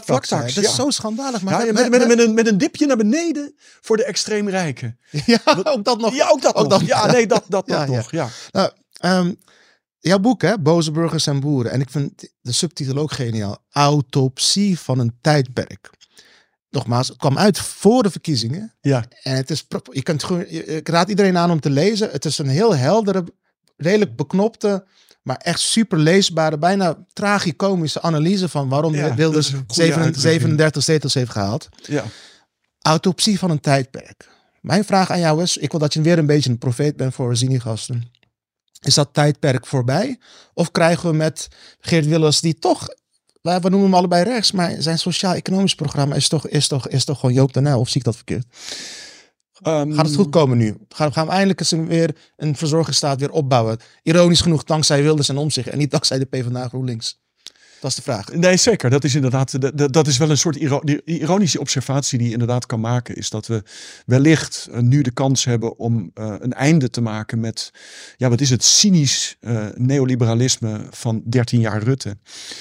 vlaktax. 0.04 0.54
Dat 0.54 0.64
is 0.64 0.74
zo 0.74 0.90
schandalig. 0.90 1.42
Maar 1.42 1.66
Ja, 1.66 1.72
met, 1.72 1.90
met, 1.90 2.06
met, 2.08 2.18
een, 2.18 2.34
met 2.34 2.46
een 2.46 2.58
dipje 2.58 2.86
naar 2.86 2.96
beneden 2.96 3.54
voor 3.80 3.96
de 3.96 4.04
extreem 4.04 4.48
rijken. 4.48 4.98
ja, 5.26 5.38
ook 5.64 5.84
dat 5.84 6.00
nog. 6.00 6.14
Ja, 6.14 6.28
ook 6.28 6.42
dat 6.42 6.68
nog. 6.68 6.82
ja, 6.86 7.06
nee, 7.12 7.26
dat, 7.26 7.44
dat, 7.48 7.68
dat 7.68 7.88
Ja, 7.88 8.02
ja. 8.10 8.28
Nou, 8.50 8.70
ehm, 8.92 9.32
jouw 9.98 10.18
boek, 10.18 10.42
hè? 10.42 10.58
Boze 10.58 10.90
burgers 10.90 11.26
en 11.26 11.40
boeren. 11.40 11.72
En 11.72 11.80
ik 11.80 11.90
vind 11.90 12.28
de 12.40 12.52
subtitel 12.52 12.96
ook 12.96 13.12
geniaal. 13.12 13.64
Autopsie 13.70 14.78
van 14.78 14.98
een 14.98 15.18
tijdperk. 15.20 15.90
Nogmaals, 16.70 17.08
het 17.08 17.16
kwam 17.16 17.38
uit 17.38 17.58
voor 17.58 18.02
de 18.02 18.10
verkiezingen. 18.10 18.74
Ja. 18.80 19.04
En 19.22 19.36
het 19.36 19.50
is, 19.50 19.66
je 19.92 20.02
kunt, 20.02 20.24
ik 20.48 20.88
raad 20.88 21.08
iedereen 21.08 21.36
aan 21.36 21.50
om 21.50 21.60
te 21.60 21.70
lezen. 21.70 22.10
Het 22.10 22.24
is 22.24 22.38
een 22.38 22.48
heel 22.48 22.76
heldere, 22.76 23.24
redelijk 23.76 24.16
beknopte, 24.16 24.84
maar 25.22 25.36
echt 25.36 25.60
super 25.60 25.98
leesbare, 25.98 26.58
bijna 26.58 27.06
tragicomische 27.12 28.02
analyse 28.02 28.48
van 28.48 28.68
waarom 28.68 28.94
Ja, 28.94 29.14
Wilders 29.14 29.50
dat 29.50 29.54
is 29.54 29.60
een 29.60 29.66
goede 29.66 29.74
37 29.74 30.04
uitdrukking. 30.04 30.40
37 30.42 30.82
zetels 30.82 31.14
heeft 31.14 31.30
gehaald. 31.30 31.68
ja. 31.82 32.04
Autopsie 32.82 33.38
van 33.38 33.50
een 33.50 33.60
tijdperk. 33.60 34.28
Mijn 34.60 34.84
vraag 34.84 35.10
aan 35.10 35.20
jou 35.20 35.42
is, 35.42 35.56
ik 35.56 35.70
wil 35.70 35.80
dat 35.80 35.92
je 35.94 36.00
weer 36.00 36.18
een 36.18 36.26
beetje 36.26 36.50
een 36.50 36.58
profeet 36.58 36.96
bent 36.96 37.14
voor 37.14 37.36
Zini-gasten. 37.36 38.10
Is 38.80 38.94
dat 38.94 39.08
tijdperk 39.12 39.66
voorbij? 39.66 40.18
Of 40.54 40.70
krijgen 40.70 41.10
we 41.10 41.16
met 41.16 41.48
Geert 41.80 42.06
Wilders 42.06 42.40
die 42.40 42.58
toch, 42.58 42.88
we 43.42 43.58
noemen 43.62 43.82
hem 43.82 43.94
allebei 43.94 44.24
rechts, 44.24 44.52
maar 44.52 44.74
zijn 44.78 44.98
sociaal-economisch 44.98 45.74
programma 45.74 46.14
is 46.14 46.28
toch, 46.28 46.48
is, 46.48 46.68
toch, 46.68 46.88
is 46.88 47.04
toch 47.04 47.20
gewoon 47.20 47.34
Joop 47.34 47.56
Uyl, 47.56 47.78
of 47.78 47.88
zie 47.88 47.98
ik 48.00 48.04
dat 48.06 48.16
verkeerd? 48.16 48.46
Ehm, 49.62 49.92
Gaat 49.92 50.06
het 50.06 50.14
goed 50.14 50.30
komen 50.30 50.58
nu? 50.58 50.76
Gaan, 50.88 51.12
gaan 51.12 51.26
we 51.26 51.32
eindelijk 51.32 51.60
eens 51.60 51.70
een- 51.70 51.86
weer 51.86 52.16
een 52.36 52.56
verzorgingsstaat 52.56 53.20
weer 53.20 53.30
opbouwen? 53.30 53.78
Ironisch 54.02 54.40
genoeg 54.40 54.64
dankzij 54.64 55.02
Wilders 55.02 55.28
en 55.28 55.36
Omtzigt 55.36 55.68
en 55.68 55.78
niet 55.78 55.90
dankzij 55.90 56.18
de 56.18 56.24
PvdA 56.24 56.68
GroenLinks. 56.68 57.20
Dat 57.80 57.90
is 57.90 57.96
de 57.96 58.02
vraag. 58.02 58.32
Nee, 58.32 58.56
zeker. 58.56 58.90
Dat 58.90 59.04
is 59.04 59.14
inderdaad, 59.14 59.60
dat- 59.76 59.92
dat, 59.92 60.06
is 60.06 60.16
wel 60.16 60.30
een 60.30 60.38
soort 60.38 60.56
iro- 60.56 60.80
die 60.84 61.02
ironische 61.04 61.60
observatie 61.60 62.18
die 62.18 62.26
je 62.26 62.32
inderdaad 62.32 62.66
kan 62.66 62.80
maken. 62.80 63.14
Is 63.16 63.30
dat 63.30 63.46
we 63.46 63.62
wellicht 64.06 64.68
eh, 64.72 64.80
nu 64.80 65.02
de 65.02 65.10
kans 65.10 65.44
hebben 65.44 65.78
om 65.78 66.10
eh, 66.14 66.34
een 66.38 66.52
einde 66.52 66.90
te 66.90 67.00
maken 67.00 67.40
met, 67.40 67.70
ja, 68.16 68.28
wat 68.28 68.40
is 68.40 68.50
het, 68.50 68.64
cynisch 68.64 69.36
eh, 69.40 69.66
neoliberalisme 69.74 70.86
van 70.90 71.22
13 71.24 71.60
jaar 71.60 71.82
Rutte. 71.82 72.16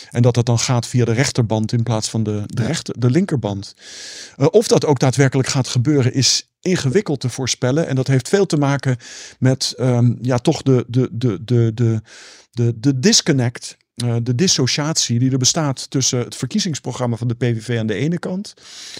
En 0.09 0.21
dat 0.21 0.33
dat 0.33 0.45
dan 0.45 0.59
gaat 0.59 0.87
via 0.87 1.05
de 1.05 1.11
rechterband 1.13 1.71
in 1.71 1.83
plaats 1.83 2.09
van 2.09 2.23
de, 2.23 2.43
de, 2.45 2.61
Ja. 2.61 2.67
rechter, 2.67 2.99
de 2.99 3.09
linkerband. 3.09 3.73
Of 4.37 4.67
dat 4.67 4.85
ook 4.85 4.99
daadwerkelijk 4.99 5.47
gaat 5.49 5.67
gebeuren 5.67 6.13
is 6.13 6.49
ingewikkeld 6.61 7.19
te 7.19 7.29
voorspellen. 7.29 7.87
En 7.87 7.95
dat 7.95 8.07
heeft 8.07 8.29
veel 8.29 8.45
te 8.45 8.57
maken 8.57 8.97
met 9.39 9.73
ehm, 9.77 10.13
ja, 10.21 10.37
toch 10.37 10.61
de, 10.61 10.85
de, 10.87 11.09
de, 11.11 11.43
de, 11.43 11.71
de, 11.73 12.01
de, 12.51 12.79
de 12.79 12.99
disconnect. 12.99 13.77
Eh, 14.05 14.15
de 14.23 14.35
dissociatie 14.35 15.19
die 15.19 15.31
er 15.31 15.37
bestaat 15.37 15.89
tussen 15.89 16.19
het 16.19 16.35
verkiezingsprogramma 16.35 17.15
van 17.15 17.27
de 17.27 17.35
PVV 17.35 17.77
aan 17.79 17.87
de 17.87 17.93
ene 17.93 18.19
kant 18.19 18.53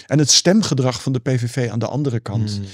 en 0.06 0.18
het 0.18 0.30
stemgedrag 0.30 1.02
van 1.02 1.12
de 1.12 1.18
PVV 1.18 1.68
aan 1.70 1.78
de 1.78 1.86
andere 1.86 2.20
kant. 2.20 2.50
Hmm. 2.50 2.64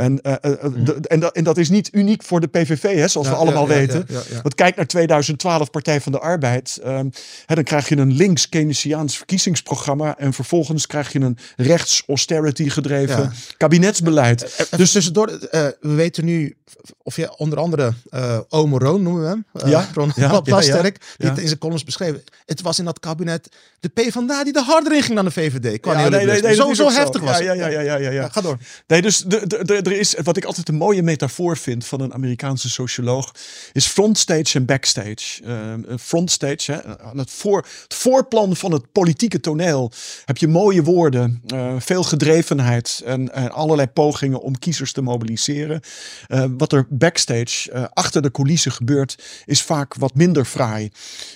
En, 0.00 0.20
eh, 0.22 0.32
eh, 0.32 0.40
de- 0.84 0.98
en, 1.08 1.20
dat, 1.20 1.34
en 1.36 1.44
dat 1.44 1.56
is 1.58 1.68
niet 1.70 1.88
uniek 1.92 2.22
voor 2.22 2.40
de 2.40 2.46
PVV, 2.46 2.82
hè, 2.82 3.08
zoals 3.08 3.28
we 3.28 3.34
allemaal 3.34 3.68
ja, 3.68 3.72
ja, 3.74 3.78
weten. 3.78 4.04
ja, 4.08 4.14
ja, 4.14 4.22
ja. 4.34 4.42
Want 4.42 4.54
kijk 4.54 4.76
naar 4.76 4.86
2012 4.86 5.70
Partij 5.70 6.00
van 6.00 6.12
de 6.12 6.18
Arbeid. 6.20 6.78
ehm, 6.82 7.08
hè, 7.46 7.54
dan 7.54 7.64
krijg 7.64 7.88
je 7.88 7.96
een 7.96 8.12
links 8.12 8.48
Keynesiaans 8.48 9.16
verkiezingsprogramma. 9.16 10.18
En 10.18 10.32
vervolgens 10.32 10.86
krijg 10.86 11.12
je 11.12 11.20
een 11.20 11.38
rechts 11.56 12.02
austerity 12.06 12.68
gedreven 12.68 13.16
Ja. 13.22 13.32
kabinetsbeleid. 13.56 14.66
Dus 14.76 14.92
tussendoor, 14.92 15.28
eh, 15.28 15.66
we 15.80 15.94
weten 15.94 16.24
nu, 16.24 16.56
of 17.02 17.16
je 17.16 17.36
onder 17.38 17.58
andere 17.58 17.92
uh, 18.10 18.38
Omo 18.48 18.78
Roon 18.78 19.02
noemen 19.02 19.22
we 19.22 19.28
hem. 19.28 19.44
Uh, 19.64 19.70
Ja, 19.70 19.88
Ron 19.94 20.12
ja, 20.16 20.40
Plasterk, 20.40 20.96
ja, 21.00 21.06
ja. 21.08 21.16
die 21.16 21.28
het 21.28 21.38
in 21.38 21.46
zijn 21.46 21.58
columns 21.64 21.84
beschreven. 21.84 22.24
Het 22.46 22.60
was 22.60 22.78
in 22.78 22.84
dat 22.84 23.00
kabinet 23.00 23.48
de 23.80 23.88
PvdA 23.88 24.44
die 24.44 24.52
er 24.52 24.62
harder 24.62 24.92
in 24.94 25.02
ging 25.02 25.14
dan 25.14 25.24
de 25.24 25.30
VVD. 25.30 25.80
Qua 25.80 26.00
Ja, 26.00 26.08
nee, 26.08 26.24
nee, 26.26 26.42
nee, 26.42 26.54
zo, 26.54 26.74
zo 26.74 26.90
heftig 26.90 27.22
was 27.22 27.38
Ja, 27.38 27.52
ja, 27.52 27.68
ja, 27.68 27.80
ja, 27.80 27.96
ja, 27.96 28.10
ja. 28.10 28.28
ga 28.28 28.40
door. 28.40 28.58
Nee, 28.86 29.02
dus 29.02 29.18
de, 29.18 29.46
de, 29.46 29.64
de- 29.64 29.74
er 29.74 29.92
is, 29.98 30.14
wat 30.22 30.36
ik 30.36 30.44
altijd 30.44 30.68
een 30.68 30.74
mooie 30.74 31.02
metafoor 31.02 31.56
vind 31.56 31.84
van 31.86 32.00
een 32.00 32.12
Amerikaanse 32.14 32.70
socioloog, 32.70 33.34
is 33.72 33.86
frontstage 33.86 34.58
en 34.58 34.64
backstage. 34.64 35.44
Een 35.44 35.98
frontstage, 35.98 36.72
hè, 36.72 36.98
aan 36.98 37.18
het, 37.18 37.30
voor, 37.30 37.66
het 37.82 37.94
voorplan 37.94 38.56
van 38.56 38.72
het 38.72 38.92
politieke 38.92 39.40
toneel 39.40 39.92
heb 40.24 40.36
je 40.36 40.48
mooie 40.48 40.82
woorden, 40.82 41.42
eh, 41.46 41.74
veel 41.78 42.02
gedrevenheid 42.02 43.02
en, 43.04 43.32
en 43.32 43.50
allerlei 43.50 43.88
pogingen 43.88 44.40
om 44.40 44.58
kiezers 44.58 44.92
te 44.92 45.02
mobiliseren. 45.02 45.80
Eh, 46.26 46.44
wat 46.58 46.72
er 46.72 46.86
backstage, 46.88 47.70
eh, 47.70 47.84
achter 47.92 48.22
de 48.22 48.30
coulissen 48.30 48.72
gebeurt, 48.72 49.22
is 49.44 49.62
vaak 49.62 49.94
wat 49.94 50.14
minder 50.14 50.44
fraai. 50.44 50.90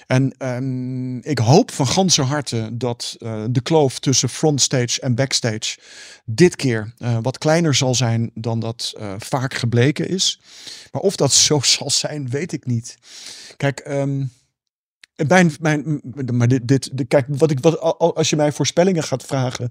En 0.09 0.35
ehm, 0.38 1.16
ik 1.18 1.38
hoop 1.38 1.71
van 1.71 1.87
ganse 1.87 2.23
harte 2.23 2.68
dat 2.73 3.16
eh, 3.21 3.44
de 3.51 3.61
kloof 3.61 3.99
tussen 3.99 4.29
frontstage 4.29 5.01
en 5.01 5.14
backstage 5.14 5.79
dit 6.25 6.57
keer 6.57 6.92
eh, 6.99 7.18
wat 7.23 7.38
kleiner 7.38 7.75
zal 7.75 7.94
zijn 7.94 8.31
dan 8.35 8.61
dat 8.61 8.94
eh, 8.99 9.14
vaak 9.18 9.55
gebleken 9.55 10.09
is. 10.09 10.40
Maar 10.92 11.03
of 11.03 11.16
dat 11.16 11.33
zo 11.33 11.61
zal 11.77 11.90
zijn, 11.90 12.29
weet 12.29 12.53
ik 12.53 12.66
niet. 12.66 12.99
Kijk, 13.57 13.79
ehm, 13.79 14.25
mijn, 15.26 15.52
mijn, 15.61 16.00
maar 16.33 16.48
dit, 16.48 16.68
dit, 16.68 16.90
kijk, 17.09 17.26
wat 17.28 17.50
ik, 17.50 17.61
wat, 17.61 17.81
als 17.98 18.31
je 18.31 18.37
mij 18.37 18.52
voorspellingen 18.52 19.02
gaat 19.02 19.24
vragen, 19.24 19.70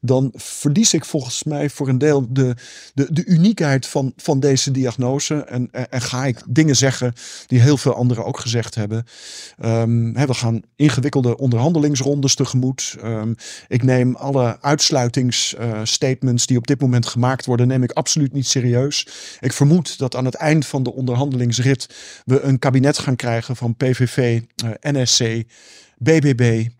dan 0.00 0.32
verlies 0.34 0.94
ik 0.94 1.04
volgens 1.04 1.44
mij 1.44 1.70
voor 1.70 1.88
een 1.88 1.98
deel 1.98 2.26
de, 2.32 2.54
de, 2.94 3.12
de 3.12 3.24
uniekheid 3.24 3.86
van, 3.86 4.12
van 4.16 4.40
deze 4.40 4.70
diagnose. 4.70 5.34
En, 5.34 5.70
en, 5.70 6.00
ga 6.00 6.24
ik 6.24 6.42
dingen 6.48 6.76
zeggen 6.76 7.12
die 7.46 7.60
heel 7.60 7.76
veel 7.76 7.94
anderen 7.94 8.24
ook 8.24 8.38
gezegd 8.38 8.74
hebben. 8.74 9.04
Um, 9.64 10.12
we 10.12 10.34
gaan 10.34 10.60
ingewikkelde 10.76 11.36
onderhandelingsrondes 11.36 12.34
tegemoet. 12.34 12.96
Um, 13.04 13.34
ik 13.68 13.82
neem 13.82 14.16
alle 14.16 14.58
uitsluitingsstatements 14.60 16.46
die 16.46 16.56
op 16.56 16.66
dit 16.66 16.80
moment 16.80 17.06
gemaakt 17.06 17.46
worden, 17.46 17.68
neem 17.68 17.82
ik 17.82 17.92
absoluut 17.92 18.32
niet 18.32 18.46
serieus. 18.46 19.08
Ik 19.40 19.52
vermoed 19.52 19.98
dat 19.98 20.16
aan 20.16 20.24
het 20.24 20.34
eind 20.34 20.66
van 20.66 20.82
de 20.82 20.92
onderhandelingsrit 20.92 21.86
we 22.24 22.40
een 22.40 22.58
kabinet 22.58 22.98
gaan 22.98 23.16
krijgen 23.16 23.56
van 23.56 23.76
PVV, 23.76 24.40
uh, 24.64 24.70
NSC, 24.92 25.44
BBB 26.02 26.77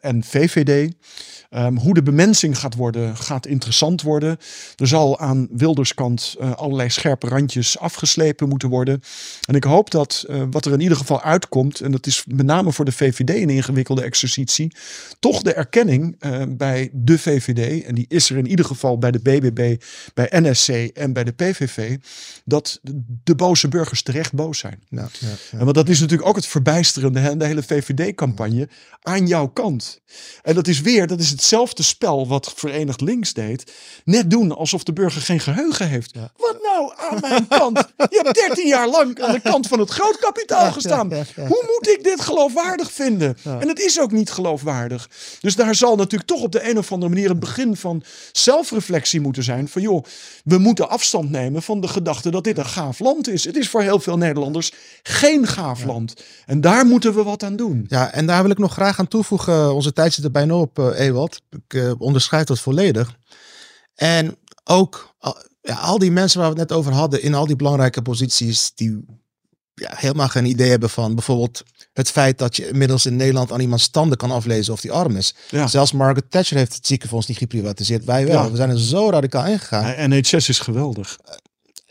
en 0.00 0.24
VVD. 0.24 0.92
Um, 1.54 1.78
hoe 1.78 1.94
de 1.94 2.02
bemensing 2.02 2.58
gaat 2.58 2.74
worden, 2.74 3.16
gaat 3.16 3.46
interessant 3.46 4.02
worden. 4.02 4.38
Er 4.76 4.86
zal 4.86 5.18
aan 5.18 5.48
Wilderskant 5.50 6.36
uh, 6.40 6.52
allerlei 6.52 6.90
scherpe 6.90 7.28
randjes 7.28 7.78
afgeslepen 7.78 8.48
moeten 8.48 8.68
worden. 8.68 9.02
En 9.46 9.54
ik 9.54 9.64
hoop 9.64 9.90
dat 9.90 10.24
uh, 10.30 10.42
wat 10.50 10.64
er 10.64 10.72
in 10.72 10.80
ieder 10.80 10.96
geval 10.96 11.22
uitkomt, 11.22 11.80
en 11.80 11.92
dat 11.92 12.06
is 12.06 12.24
met 12.26 12.46
name 12.46 12.72
voor 12.72 12.84
de 12.84 12.92
VVD 12.92 13.30
een 13.30 13.50
ingewikkelde 13.50 14.02
exercitie, 14.02 14.74
toch 15.18 15.42
de 15.42 15.52
erkenning 15.52 16.16
uh, 16.20 16.42
bij 16.48 16.90
de 16.92 17.18
VVD, 17.18 17.84
en 17.84 17.94
die 17.94 18.06
is 18.08 18.30
er 18.30 18.36
in 18.36 18.46
ieder 18.46 18.64
geval 18.64 18.98
bij 18.98 19.10
de 19.10 19.20
BBB, 19.20 19.82
bij 20.14 20.28
NSC 20.30 20.68
en 20.68 21.12
bij 21.12 21.24
de 21.24 21.32
PVV, 21.32 21.96
dat 22.44 22.80
de 23.24 23.34
boze 23.34 23.68
burgers 23.68 24.02
terecht 24.02 24.32
boos 24.32 24.58
zijn. 24.58 24.82
Ja, 24.88 25.08
ja, 25.18 25.28
ja. 25.28 25.58
En 25.58 25.64
want 25.64 25.74
dat 25.74 25.88
is 25.88 26.00
natuurlijk 26.00 26.28
ook 26.28 26.36
het 26.36 26.46
verbijsterende, 26.46 27.18
hè, 27.18 27.36
de 27.36 27.46
hele 27.46 27.62
VVD-campagne, 27.62 28.68
aan 29.02 29.26
jouw 29.42 29.52
kant. 29.52 30.00
En 30.42 30.54
dat 30.54 30.68
is 30.68 30.80
weer, 30.80 31.06
dat 31.06 31.20
is 31.20 31.30
hetzelfde 31.30 31.82
spel 31.82 32.28
wat 32.28 32.52
Verenigd 32.56 33.00
Links 33.00 33.32
deed. 33.32 33.72
Net 34.04 34.30
doen 34.30 34.56
alsof 34.56 34.82
de 34.82 34.92
burger 34.92 35.22
geen 35.22 35.40
geheugen 35.40 35.88
heeft. 35.88 36.12
Wat 36.36 36.58
nou 36.62 36.92
aan 36.96 37.18
mijn 37.20 37.48
kant? 37.48 37.78
Je 37.96 38.20
hebt 38.22 38.34
13 38.34 38.66
jaar 38.66 38.88
lang 38.88 39.20
aan 39.20 39.32
de 39.32 39.40
kant 39.40 39.66
van 39.66 39.78
het 39.78 39.90
grootkapitaal 39.90 40.72
gestaan. 40.72 41.12
Hoe 41.36 41.64
moet 41.66 41.88
ik 41.88 42.04
dit 42.04 42.20
geloofwaardig 42.20 42.92
vinden? 42.92 43.36
En 43.44 43.68
het 43.68 43.80
is 43.80 44.00
ook 44.00 44.12
niet 44.12 44.30
geloofwaardig. 44.30 45.10
Dus 45.40 45.56
daar 45.56 45.74
zal 45.74 45.96
natuurlijk 45.96 46.30
toch 46.30 46.42
op 46.42 46.52
de 46.52 46.70
een 46.70 46.78
of 46.78 46.92
andere 46.92 47.12
manier 47.12 47.28
het 47.28 47.40
begin 47.40 47.76
van 47.76 48.02
zelfreflectie 48.32 49.20
moeten 49.20 49.42
zijn. 49.42 49.68
Van 49.68 49.82
joh, 49.82 50.04
we 50.44 50.58
moeten 50.58 50.88
afstand 50.88 51.30
nemen 51.30 51.62
van 51.62 51.80
de 51.80 51.88
gedachte 51.88 52.30
dat 52.30 52.44
dit 52.44 52.58
een 52.58 52.66
gaaf 52.66 52.98
land 52.98 53.28
is. 53.28 53.44
Het 53.44 53.56
is 53.56 53.68
voor 53.68 53.82
heel 53.82 54.00
veel 54.00 54.16
Nederlanders 54.16 54.72
geen 55.02 55.46
gaaf 55.46 55.84
land. 55.84 56.14
En 56.46 56.60
daar 56.60 56.86
moeten 56.86 57.14
we 57.14 57.22
wat 57.22 57.42
aan 57.42 57.56
doen. 57.56 57.86
Ja, 57.88 58.12
en 58.12 58.26
daar 58.26 58.42
wil 58.42 58.50
ik 58.50 58.58
nog 58.58 58.72
graag 58.72 58.98
aan 58.98 59.08
toevoegen. 59.08 59.31
Onze 59.74 59.92
tijd 59.92 60.12
zit 60.12 60.24
er 60.24 60.30
bijna 60.30 60.54
op, 60.54 60.78
uh, 60.78 61.00
Ewald. 61.00 61.40
Ik 61.50 61.74
uh, 61.74 61.92
onderschrijf 61.98 62.44
dat 62.44 62.60
volledig. 62.60 63.16
En 63.94 64.36
ook 64.64 65.14
ja, 65.60 65.74
al 65.74 65.98
die 65.98 66.10
mensen 66.10 66.40
waar 66.40 66.52
we 66.52 66.58
het 66.58 66.68
net 66.68 66.78
over 66.78 66.92
hadden, 66.92 67.22
in 67.22 67.34
al 67.34 67.46
die 67.46 67.56
belangrijke 67.56 68.02
posities, 68.02 68.72
die 68.74 69.04
ja, 69.74 69.92
helemaal 69.96 70.28
geen 70.28 70.44
idee 70.44 70.70
hebben 70.70 70.90
van 70.90 71.14
bijvoorbeeld 71.14 71.62
het 71.92 72.10
feit 72.10 72.38
dat 72.38 72.56
je 72.56 72.68
inmiddels 72.68 73.06
in 73.06 73.16
Nederland 73.16 73.52
aan 73.52 73.60
iemand 73.60 73.80
standen 73.80 74.18
kan 74.18 74.30
aflezen 74.30 74.72
of 74.72 74.80
die 74.80 74.92
arm 74.92 75.16
is. 75.16 75.34
Ja. 75.48 75.66
Zelfs 75.66 75.92
Margaret 75.92 76.30
Thatcher 76.30 76.56
heeft 76.56 76.74
het 76.74 76.86
ziekenfonds 76.86 77.26
niet 77.26 77.38
geprivatiseerd. 77.38 78.04
Wij 78.04 78.26
wel. 78.26 78.42
Ja. 78.42 78.50
We 78.50 78.56
zijn 78.56 78.70
er 78.70 78.80
zo 78.80 79.10
radicaal 79.10 79.46
ingegaan. 79.46 80.10
NHS 80.10 80.48
is 80.48 80.58
geweldig. 80.58 81.18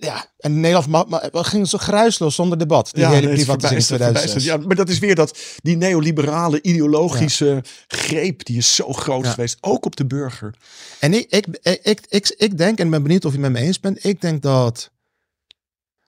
Ja, 0.03 0.25
en 0.37 0.59
Nederland 0.59 0.87
maar, 0.87 1.31
maar, 1.31 1.45
ging 1.45 1.67
zo 1.67 1.77
gruisloos 1.77 2.35
zonder 2.35 2.57
debat. 2.57 2.89
Die 2.93 3.03
ja, 3.03 3.11
hele 3.11 3.33
privatisering 3.33 4.41
Ja, 4.43 4.57
maar 4.57 4.75
dat 4.75 4.89
is 4.89 4.99
weer 4.99 5.15
dat 5.15 5.37
die 5.61 5.77
neoliberale 5.77 6.61
ideologische 6.61 7.45
ja. 7.45 7.61
greep 7.87 8.45
die 8.45 8.57
is 8.57 8.75
zo 8.75 8.93
groot 8.93 9.25
ja. 9.25 9.31
geweest, 9.31 9.57
ook 9.61 9.85
op 9.85 9.95
de 9.95 10.05
burger. 10.05 10.55
En 10.99 11.13
ik, 11.13 11.29
ik, 11.29 11.47
ik, 11.83 12.01
ik, 12.09 12.35
ik 12.37 12.57
denk, 12.57 12.79
en 12.79 12.89
ben 12.89 13.03
benieuwd 13.03 13.25
of 13.25 13.33
je 13.33 13.41
het 13.41 13.51
met 13.51 13.61
me 13.61 13.67
eens 13.67 13.79
bent, 13.79 14.05
ik 14.05 14.21
denk 14.21 14.41
dat 14.41 14.91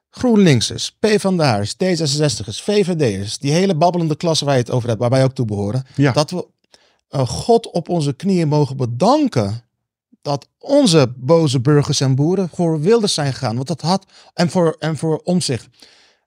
GroenLinksers, 0.09 0.95
PvdA'ers, 0.99 1.73
D66'ers, 1.73 2.63
VVD'ers, 2.63 3.37
die 3.37 3.51
hele 3.51 3.75
babbelende 3.75 4.15
klasse 4.15 4.45
waar 4.45 4.55
je 4.55 4.61
het 4.61 4.71
over 4.71 4.87
hebt, 4.87 4.99
waar 4.99 5.09
wij 5.09 5.23
ook 5.23 5.33
toe 5.33 5.45
behoren, 5.45 5.85
dat 6.13 6.31
we 6.31 6.45
uh, 7.09 7.27
God 7.27 7.71
op 7.71 7.89
onze 7.89 8.13
knieën 8.13 8.47
mogen 8.47 8.77
bedanken 8.77 9.63
dat 10.23 10.47
onze 10.57 11.13
boze 11.17 11.59
burgers 11.59 11.99
en 11.99 12.15
boeren 12.15 12.49
voor 12.53 12.81
Wilders 12.81 13.13
zijn 13.13 13.33
gegaan. 13.33 13.55
Want 13.55 13.67
dat 13.67 13.81
had, 13.81 14.05
en 14.33 14.49
voor, 14.49 14.75
en 14.79 14.97
voor 14.97 15.21
omzicht. 15.23 15.67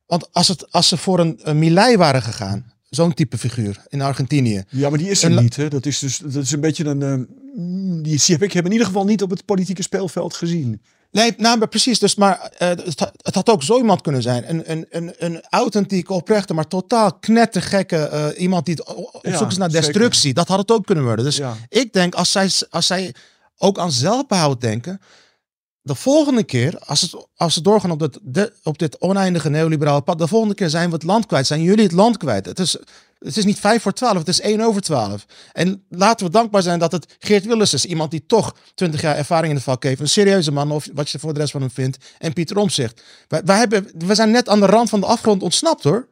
Want 0.06 0.32
als, 0.32 0.48
het, 0.48 0.72
als 0.72 0.88
ze 0.88 0.96
voor 0.96 1.18
een, 1.18 1.40
een 1.42 1.58
Milei 1.58 1.96
waren 1.96 2.22
gegaan, 2.22 2.72
zo'n 2.90 3.14
type 3.14 3.38
figuur 3.38 3.82
in 3.88 4.02
Argentinië. 4.02 4.64
Ja, 4.68 4.88
maar 4.88 4.98
die 4.98 5.10
is 5.10 5.22
er 5.22 5.42
niet. 5.42 5.56
Hè? 5.56 5.68
Dat 5.68 5.86
is 5.86 5.98
dus 5.98 6.18
dat 6.18 6.42
is 6.42 6.52
een 6.52 6.60
beetje 6.60 6.84
een. 6.84 7.00
Uh, 7.00 8.02
die 8.02 8.20
heb 8.26 8.42
ik 8.42 8.52
heb 8.52 8.64
in 8.64 8.72
ieder 8.72 8.86
geval 8.86 9.04
niet 9.04 9.22
op 9.22 9.30
het 9.30 9.44
politieke 9.44 9.82
speelveld 9.82 10.34
gezien. 10.34 10.82
Nee, 11.10 11.34
nou, 11.36 11.58
maar 11.58 11.68
precies. 11.68 11.98
Dus, 11.98 12.14
maar 12.14 12.52
uh, 12.52 12.68
het, 12.68 13.00
het, 13.22 13.34
had 13.34 13.50
ook 13.50 13.62
zo 13.62 13.78
iemand 13.78 14.00
kunnen 14.00 14.22
zijn. 14.22 14.50
Een, 14.50 14.70
een, 14.70 14.86
een, 14.90 15.14
een 15.18 15.40
authentiek, 15.48 16.10
oprechte, 16.10 16.54
maar 16.54 16.68
totaal 16.68 17.12
knettergekke 17.12 18.10
uh, 18.12 18.42
iemand 18.42 18.66
die 18.66 18.86
op 18.86 19.20
zoek 19.22 19.50
is 19.50 19.56
naar 19.56 19.68
destructie. 19.68 20.20
Zeker. 20.20 20.34
Dat 20.34 20.48
had 20.48 20.58
het 20.58 20.70
ook 20.70 20.86
kunnen 20.86 21.04
worden. 21.04 21.24
Dus 21.24 21.36
ja. 21.36 21.56
ik 21.68 21.92
denk, 21.92 22.14
als 22.14 22.32
zij, 22.32 22.50
als 22.70 22.86
zij 22.86 23.14
ook 23.58 23.78
aan 23.78 23.92
zelfbehoud 23.92 24.60
denken. 24.60 25.00
De 25.82 25.94
volgende 25.94 26.44
keer, 26.44 26.78
als, 26.78 27.00
het, 27.00 27.26
als 27.36 27.54
ze 27.54 27.60
doorgaan 27.60 27.90
op 27.90 28.18
de, 28.22 28.52
op 28.62 28.78
dit 28.78 29.00
oneindige 29.00 29.50
neoliberale 29.50 30.00
pad, 30.00 30.18
de 30.18 30.28
volgende 30.28 30.54
keer 30.54 30.70
zijn 30.70 30.88
we 30.88 30.94
het 30.94 31.02
land 31.02 31.26
kwijt. 31.26 31.46
Zijn 31.46 31.62
jullie 31.62 31.84
het 31.84 31.92
land 31.92 32.16
kwijt? 32.16 32.46
Het 32.46 32.58
is, 32.58 32.76
het 33.18 33.36
is 33.36 33.44
niet 33.44 33.60
vijf 33.60 33.82
voor 33.82 33.92
twaalf, 33.92 34.18
het 34.18 34.28
is 34.28 34.40
één 34.40 34.60
over 34.60 34.80
twaalf. 34.80 35.26
En 35.52 35.84
laten 35.88 36.26
we 36.26 36.32
dankbaar 36.32 36.62
zijn 36.62 36.78
dat 36.78 36.92
het 36.92 37.16
Geert 37.18 37.44
Wilders 37.44 37.72
is. 37.72 37.84
Iemand 37.84 38.10
die 38.10 38.26
toch 38.26 38.56
twintig 38.74 39.00
jaar 39.00 39.16
ervaring 39.16 39.48
in 39.48 39.58
de 39.58 39.62
vak 39.62 39.82
heeft. 39.82 40.00
Een 40.00 40.08
serieuze 40.08 40.52
man, 40.52 40.70
of 40.70 40.88
wat 40.94 41.10
je 41.10 41.18
voor 41.18 41.32
de 41.32 41.40
rest 41.40 41.52
van 41.52 41.60
hem 41.60 41.70
vindt. 41.70 41.98
En 42.18 42.32
Pieter 42.32 42.56
Omzicht. 42.56 43.02
Wij 43.28 43.58
hebben, 43.58 43.90
we 43.98 44.14
zijn 44.14 44.30
net 44.30 44.48
aan 44.48 44.60
de 44.60 44.66
rand 44.66 44.88
van 44.88 45.00
de 45.00 45.06
afgrond 45.06 45.42
ontsnapt 45.42 45.82
hoor. 45.82 46.08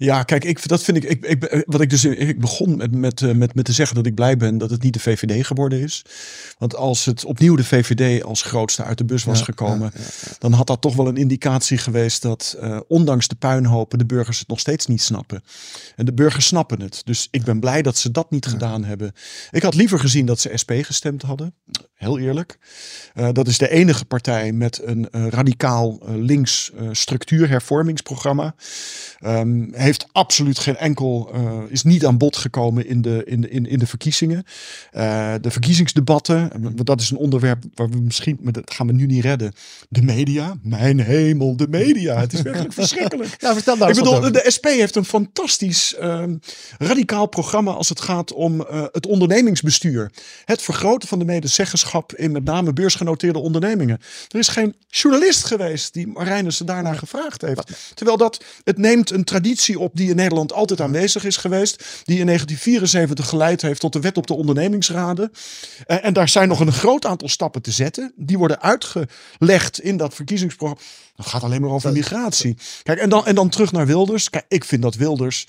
Ja, 0.00 0.22
kijk, 0.22 0.44
ik, 0.44 0.68
dat 0.68 0.82
vind 0.82 0.96
ik, 0.96 1.04
ik, 1.04 1.24
ik. 1.24 1.62
Wat 1.66 1.80
ik 1.80 1.90
dus. 1.90 2.04
Ik 2.04 2.40
begon 2.40 2.76
met, 2.76 2.94
met, 2.94 3.22
eh, 3.22 3.32
met, 3.32 3.54
met 3.54 3.64
te 3.64 3.72
zeggen 3.72 3.96
dat 3.96 4.06
ik 4.06 4.14
blij 4.14 4.36
ben 4.36 4.58
dat 4.58 4.70
het 4.70 4.82
niet 4.82 4.92
de 4.92 5.00
VVD 5.00 5.46
geworden 5.46 5.80
is. 5.80 6.04
Want 6.58 6.76
als 6.76 7.04
het 7.04 7.24
opnieuw 7.24 7.56
de 7.56 7.64
VVD 7.64 8.22
als 8.22 8.42
grootste 8.42 8.84
uit 8.84 8.98
de 8.98 9.04
bus 9.04 9.24
was 9.24 9.38
ja, 9.38 9.44
gekomen. 9.44 9.90
Ja, 9.94 10.00
ja, 10.00 10.32
dan 10.38 10.52
had 10.52 10.66
dat 10.66 10.80
toch 10.80 10.96
wel 10.96 11.08
een 11.08 11.16
indicatie 11.16 11.78
geweest 11.78 12.22
dat. 12.22 12.56
Uh, 12.62 12.80
ondanks 12.88 13.28
de 13.28 13.34
puinhopen. 13.34 13.98
de 13.98 14.06
burgers 14.06 14.38
het 14.38 14.48
nog 14.48 14.60
steeds 14.60 14.86
niet 14.86 15.02
snappen. 15.02 15.42
En 15.96 16.04
de 16.04 16.14
burgers 16.14 16.46
snappen 16.46 16.80
het. 16.80 17.02
Dus 17.04 17.28
ik 17.30 17.44
ben 17.44 17.60
blij 17.60 17.82
dat 17.82 17.96
ze 17.96 18.10
dat 18.10 18.30
niet 18.30 18.46
gedaan 18.46 18.84
hebben. 18.84 19.12
Ik 19.50 19.62
had 19.62 19.74
liever 19.74 19.98
gezien 19.98 20.26
dat 20.26 20.40
ze 20.40 20.50
SP 20.62 20.72
gestemd 20.82 21.22
hadden. 21.22 21.54
Heel 21.94 22.18
eerlijk. 22.18 22.58
Uh, 23.14 23.28
dat 23.32 23.48
is 23.48 23.58
de 23.58 23.70
enige 23.70 24.04
partij 24.04 24.52
met 24.52 24.80
een 24.84 25.08
radicaal 25.10 25.98
links 26.06 26.72
structuurhervormingsprogramma. 26.92 28.54
Um, 29.20 29.72
heeft 29.88 30.06
absoluut 30.12 30.58
geen 30.58 30.76
enkel, 30.76 31.30
uh, 31.34 31.62
is 31.68 31.82
niet 31.82 32.06
aan 32.06 32.18
bod 32.18 32.36
gekomen 32.36 32.86
in 32.86 33.02
de, 33.02 33.22
in 33.24 33.40
de, 33.40 33.48
in, 33.48 33.66
in 33.66 33.78
de 33.78 33.86
verkiezingen. 33.86 34.44
Uh, 34.92 35.34
de 35.40 35.50
verkiezingsdebatten, 35.50 36.50
dat 36.84 37.00
is 37.00 37.10
een 37.10 37.16
onderwerp 37.16 37.64
waar 37.74 37.88
we 37.88 38.00
misschien, 38.00 38.38
maar 38.42 38.52
dat 38.52 38.72
gaan 38.74 38.86
we 38.86 38.92
nu 38.92 39.06
niet 39.06 39.24
redden. 39.24 39.52
De 39.88 40.02
media, 40.02 40.56
mijn 40.62 41.00
hemel, 41.00 41.56
de 41.56 41.68
media. 41.68 42.20
Het 42.20 42.32
is 42.32 42.42
werkelijk 42.42 42.72
verschrikkelijk. 42.82 43.34
Ja, 43.38 43.54
vertel 43.54 43.76
daar 43.76 43.88
Ik 43.88 43.94
bedoel, 43.94 44.20
de, 44.20 44.30
de 44.30 44.44
SP 44.56 44.66
heeft 44.66 44.96
een 44.96 45.04
fantastisch 45.04 45.96
uh, 46.00 46.22
radicaal 46.78 47.26
programma 47.26 47.72
als 47.72 47.88
het 47.88 48.00
gaat 48.00 48.32
om 48.32 48.60
uh, 48.60 48.84
het 48.92 49.06
ondernemingsbestuur. 49.06 50.10
Het 50.44 50.62
vergroten 50.62 51.08
van 51.08 51.18
de 51.18 51.24
medezeggenschap 51.24 52.14
in 52.14 52.32
met 52.32 52.44
name 52.44 52.72
beursgenoteerde 52.72 53.38
ondernemingen. 53.38 53.98
Er 54.28 54.38
is 54.38 54.48
geen 54.48 54.74
journalist 54.88 55.44
geweest 55.44 55.92
die 55.92 56.06
Marijnissen 56.06 56.66
daarnaar 56.66 56.96
gevraagd 56.96 57.42
heeft. 57.42 57.92
Terwijl 57.94 58.16
dat, 58.16 58.44
het 58.64 58.78
neemt 58.78 59.10
een 59.10 59.24
traditie 59.24 59.77
op 59.78 59.96
die 59.96 60.10
in 60.10 60.16
Nederland 60.16 60.52
altijd 60.52 60.80
aanwezig 60.80 61.24
is 61.24 61.36
geweest. 61.36 61.76
Die 62.04 62.18
in 62.18 62.26
1974 62.26 63.28
geleid 63.28 63.62
heeft 63.62 63.80
tot 63.80 63.92
de 63.92 64.00
wet 64.00 64.16
op 64.16 64.26
de 64.26 64.34
ondernemingsraden. 64.34 65.32
En, 65.86 66.02
en 66.02 66.12
daar 66.12 66.28
zijn 66.28 66.48
nog 66.48 66.60
een 66.60 66.72
groot 66.72 67.06
aantal 67.06 67.28
stappen 67.28 67.62
te 67.62 67.70
zetten. 67.70 68.12
Die 68.16 68.38
worden 68.38 68.62
uitgelegd 68.62 69.80
in 69.80 69.96
dat 69.96 70.14
verkiezingsprogramma. 70.14 70.82
Dat 71.16 71.26
gaat 71.26 71.42
alleen 71.42 71.60
maar 71.60 71.70
over 71.70 71.92
migratie. 71.92 72.56
Kijk, 72.82 72.98
en 72.98 73.08
dan, 73.08 73.26
en 73.26 73.34
dan 73.34 73.48
terug 73.48 73.72
naar 73.72 73.86
Wilders. 73.86 74.30
Kijk, 74.30 74.44
ik 74.48 74.64
vind 74.64 74.82
dat 74.82 74.94
Wilders 74.94 75.46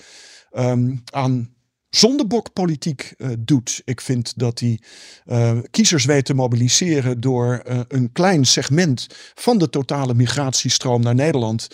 um, 0.52 1.02
aan 1.04 1.54
zondebokpolitiek 1.90 3.14
uh, 3.18 3.28
doet. 3.38 3.82
Ik 3.84 4.00
vind 4.00 4.32
dat 4.36 4.58
hij 4.60 4.80
uh, 5.26 5.58
kiezers 5.70 6.04
weet 6.04 6.24
te 6.24 6.34
mobiliseren 6.34 7.20
door 7.20 7.62
uh, 7.68 7.80
een 7.88 8.12
klein 8.12 8.44
segment 8.44 9.06
van 9.34 9.58
de 9.58 9.70
totale 9.70 10.14
migratiestroom 10.14 11.02
naar 11.02 11.14
Nederland 11.14 11.68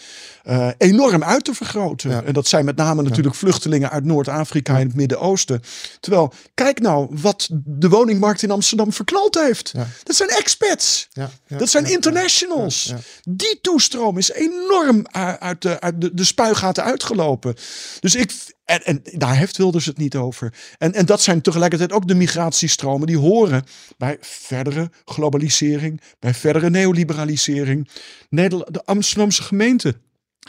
enorm 0.79 1.25
uit 1.25 1.45
te 1.45 1.55
vergroten. 1.55 2.11
Ja. 2.11 2.23
En 2.23 2.33
dat 2.33 2.47
zijn 2.47 2.65
met 2.65 2.77
name 2.77 3.03
natuurlijk 3.03 3.35
ja. 3.35 3.41
vluchtelingen 3.41 3.91
uit 3.91 4.05
Noord-Afrika 4.05 4.73
ja. 4.73 4.81
en 4.81 4.87
het 4.87 4.97
Midden-Oosten. 4.97 5.63
Terwijl, 6.01 6.33
kijk 6.55 6.81
nou 6.81 7.09
wat 7.11 7.49
de 7.53 7.89
woningmarkt 7.89 8.43
in 8.43 8.51
Amsterdam 8.51 8.93
verknald 8.93 9.35
heeft. 9.35 9.73
Dat 10.03 10.17
zijn 10.17 10.29
expats. 10.29 11.09
Dat 11.49 11.69
zijn 11.69 11.87
internationals. 11.87 12.93
Die 13.25 13.59
toestroom 13.61 14.19
is 14.19 14.33
enorm 14.33 15.07
uit 15.39 15.63
de, 15.63 15.81
uit 15.81 16.01
de, 16.01 16.15
de 16.15 16.25
spuigaten 16.25 16.85
uitgelopen. 16.85 17.55
Dus 18.01 18.15
ik, 18.15 18.33
En, 18.67 18.85
en 18.85 19.03
daar 19.13 19.37
heeft 19.37 19.57
Wilders 19.57 19.87
het 19.87 19.99
niet 19.99 20.17
over. 20.17 20.53
En, 20.79 20.93
en 20.93 21.07
dat 21.07 21.23
zijn 21.23 21.41
tegelijkertijd 21.41 21.93
ook 21.93 22.09
de 22.09 22.15
migratiestromen 22.15 23.07
die 23.07 23.19
horen 23.19 23.65
bij 23.99 24.17
verdere 24.21 24.91
globalisering, 25.05 26.01
bij 26.19 26.35
verdere 26.35 26.71
neoliberalisering. 26.71 27.89
De 28.29 28.83
Amsterdamse 28.85 29.43
gemeente 29.43 29.97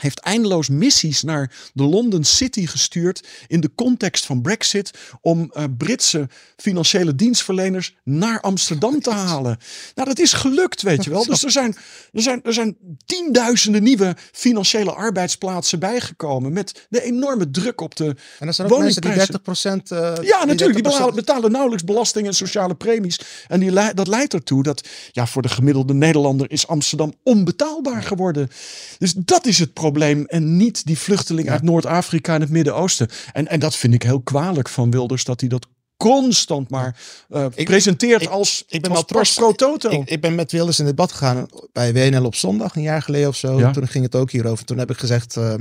heeft 0.00 0.18
eindeloos 0.18 0.68
missies 0.68 1.22
naar 1.22 1.52
de 1.72 1.82
London 1.82 2.24
City 2.24 2.66
gestuurd 2.66 3.26
in 3.46 3.60
de 3.60 3.70
context 3.74 4.26
van 4.26 4.42
Brexit 4.42 4.90
om 5.20 5.50
uh, 5.52 5.64
Britse 5.78 6.28
financiële 6.56 7.14
dienstverleners 7.14 7.96
naar 8.04 8.40
Amsterdam 8.40 9.00
te 9.00 9.10
halen. 9.10 9.58
Nou, 9.94 10.08
dat 10.08 10.18
is 10.18 10.32
gelukt, 10.32 10.82
weet 10.82 11.04
je 11.04 11.10
wel. 11.10 11.26
Dus 11.38 11.44
er 11.44 11.50
zijn, 11.50 11.76
er 12.12 12.22
zijn, 12.22 12.40
er 12.44 12.52
zijn 12.52 12.76
tienduizenden 13.06 13.82
nieuwe 13.82 14.16
financiële 14.32 14.92
arbeidsplaatsen 14.92 15.78
bijgekomen 15.78 16.52
met 16.52 16.86
de 16.88 17.02
enorme 17.02 17.50
druk 17.50 17.80
op 17.80 17.96
de 17.96 18.16
En 18.38 18.46
er 18.46 18.54
zijn 18.54 18.70
ook 18.70 18.78
mensen 18.78 19.02
die 19.02 19.14
30 19.14 19.42
procent... 19.42 19.90
Uh, 19.90 19.98
ja, 20.20 20.44
natuurlijk. 20.44 20.74
Die 20.74 20.82
betalen, 20.82 21.14
betalen, 21.14 21.50
nauwelijks 21.50 21.84
belasting 21.84 22.26
en 22.26 22.34
sociale 22.34 22.74
premies. 22.74 23.20
En 23.48 23.60
die, 23.60 23.94
dat 23.94 24.08
leidt 24.08 24.34
ertoe 24.34 24.62
dat 24.62 24.88
ja, 25.12 25.26
voor 25.26 25.42
de 25.42 25.48
gemiddelde 25.48 25.94
Nederlander 25.94 26.50
is 26.50 26.66
Amsterdam 26.66 27.14
onbetaalbaar 27.22 28.02
geworden. 28.02 28.50
Dus 28.98 29.12
dat 29.12 29.46
is 29.46 29.58
het 29.58 29.72
probleem 29.72 29.87
probleem 29.90 30.24
en 30.24 30.56
niet 30.56 30.86
die 30.86 30.98
vluchteling 30.98 31.50
uit 31.50 31.62
Noord-Afrika 31.62 32.34
en 32.34 32.40
het 32.40 32.50
Midden-Oosten. 32.50 33.08
En, 33.32 33.48
en 33.48 33.60
dat 33.60 33.76
vind 33.76 33.94
ik 33.94 34.02
heel 34.02 34.20
kwalijk 34.20 34.68
van 34.68 34.90
Wilders, 34.90 35.24
dat 35.24 35.40
hij 35.40 35.48
dat 35.48 35.66
constant 35.96 36.70
maar 36.70 36.96
uh, 37.30 37.46
ik, 37.54 37.66
presenteert 37.66 38.22
ik, 38.22 38.28
als 38.28 38.64
ik 38.68 38.82
ben 38.82 38.92
wel 38.92 39.04
trots 39.04 39.34
pro 39.34 39.52
toto. 39.52 39.90
Ik, 39.90 40.10
ik, 40.10 40.20
ben 40.20 40.34
met 40.34 40.52
Wilders 40.52 40.78
in 40.78 40.84
debat 40.84 41.12
gegaan 41.12 41.46
bij 41.72 41.92
WNL 41.92 42.24
op 42.24 42.34
zondag 42.34 42.76
een 42.76 42.82
jaar 42.82 43.02
geleden 43.02 43.28
of 43.28 43.36
zo. 43.36 43.58
Ja. 43.58 43.70
Toen 43.70 43.88
ging 43.88 44.04
het 44.04 44.14
ook 44.14 44.30
hierover. 44.30 44.64
Toen 44.64 44.78
heb 44.78 44.90
ik 44.90 44.98
gezegd 44.98 45.36
uh, 45.36 45.54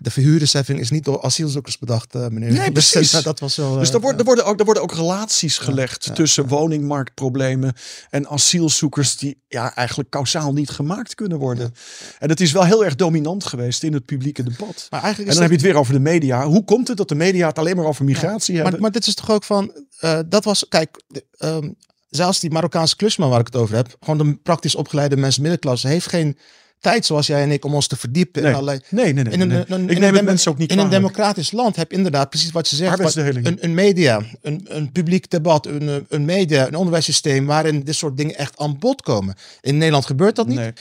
de 0.00 0.10
verhuurdersheffing 0.10 0.80
is 0.80 0.90
niet 0.90 1.04
door 1.04 1.22
asielzoekers 1.22 1.78
bedacht, 1.78 2.14
uh, 2.14 2.26
meneer. 2.28 2.52
Nee, 2.52 2.72
dus, 2.72 2.90
precies. 2.90 3.22
dat 3.22 3.40
was 3.40 3.56
wel, 3.56 3.78
dus 3.78 3.92
er, 3.92 4.00
wordt, 4.00 4.18
er, 4.18 4.24
worden 4.24 4.44
ook, 4.44 4.58
er 4.58 4.64
worden 4.64 4.82
ook 4.82 4.94
relaties 4.94 5.58
gelegd 5.58 6.04
ja, 6.04 6.12
tussen 6.12 6.46
woningmarktproblemen 6.48 7.74
en 8.10 8.28
asielzoekers 8.28 9.16
die 9.16 9.42
ja, 9.48 9.74
eigenlijk 9.74 10.10
kausaal 10.10 10.52
niet 10.52 10.70
gemaakt 10.70 11.14
kunnen 11.14 11.38
worden. 11.38 11.74
En 12.18 12.28
het 12.28 12.40
is 12.40 12.52
wel 12.52 12.64
heel 12.64 12.84
erg 12.84 12.94
dominant 12.94 13.44
geweest 13.44 13.82
in 13.82 13.92
het 13.92 14.04
publieke 14.04 14.42
debat. 14.42 14.86
Maar 14.90 15.02
eigenlijk 15.02 15.30
en 15.30 15.34
dan 15.34 15.42
heb 15.42 15.50
je 15.50 15.56
het 15.56 15.72
weer 15.74 15.80
over 15.80 15.92
de 15.92 16.00
media. 16.00 16.46
Hoe 16.46 16.64
komt 16.64 16.88
het 16.88 16.96
dat 16.96 17.08
de 17.08 17.14
media 17.14 17.46
het 17.46 17.58
alleen 17.58 17.76
maar 17.76 17.86
over 17.86 18.04
migratie 18.04 18.54
hebben? 18.54 18.72
Maar, 18.72 18.80
maar 18.80 18.92
dit 18.92 19.06
is 19.06 19.14
toch 19.14 19.30
ook 19.30 19.44
van, 19.44 19.72
uh, 20.00 20.18
dat 20.26 20.44
was, 20.44 20.68
kijk, 20.68 21.02
um, 21.38 21.76
zelfs 22.10 22.40
die 22.40 22.50
Marokkaanse 22.50 22.96
klusman 22.96 23.30
waar 23.30 23.40
ik 23.40 23.46
het 23.46 23.56
over 23.56 23.76
heb, 23.76 23.96
gewoon 24.00 24.18
de 24.18 24.36
praktisch 24.42 24.74
opgeleide 24.74 25.16
mensen 25.16 25.42
middenklasse, 25.42 25.88
heeft 25.88 26.08
geen 26.08 26.38
tijd 26.80 27.06
zoals 27.06 27.26
jij 27.26 27.42
en 27.42 27.50
ik 27.50 27.64
om 27.64 27.74
ons 27.74 27.86
te 27.86 27.96
verdiepen. 27.96 28.42
Nee, 28.42 28.52
allerlei, 28.52 28.80
nee, 28.88 29.12
nee. 29.12 29.24
nee, 29.24 29.32
in 29.32 29.40
een, 29.40 29.48
nee. 29.48 29.64
een, 29.66 29.90
ik 29.90 29.98
neem 29.98 30.14
het 30.14 30.24
mensen 30.24 30.50
ook 30.50 30.58
niet 30.58 30.70
In 30.70 30.78
een 30.78 30.90
democratisch 30.90 31.52
land 31.52 31.76
heb 31.76 31.90
je 31.90 31.96
inderdaad 31.96 32.28
precies 32.28 32.50
wat 32.50 32.68
je 32.68 32.76
zegt. 32.76 32.98
Wat, 32.98 33.16
een, 33.16 33.58
een 33.60 33.74
media, 33.74 34.20
een, 34.42 34.66
een 34.68 34.92
publiek 34.92 35.30
debat, 35.30 35.66
een, 35.66 36.06
een 36.08 36.24
media, 36.24 36.66
een 36.66 36.74
onderwijssysteem 36.74 37.46
waarin 37.46 37.82
dit 37.82 37.94
soort 37.94 38.16
dingen 38.16 38.36
echt 38.36 38.58
aan 38.58 38.78
bod 38.78 39.02
komen. 39.02 39.34
In 39.60 39.76
Nederland 39.76 40.06
gebeurt 40.06 40.36
dat 40.36 40.46
niet. 40.46 40.58
Nee. 40.58 40.72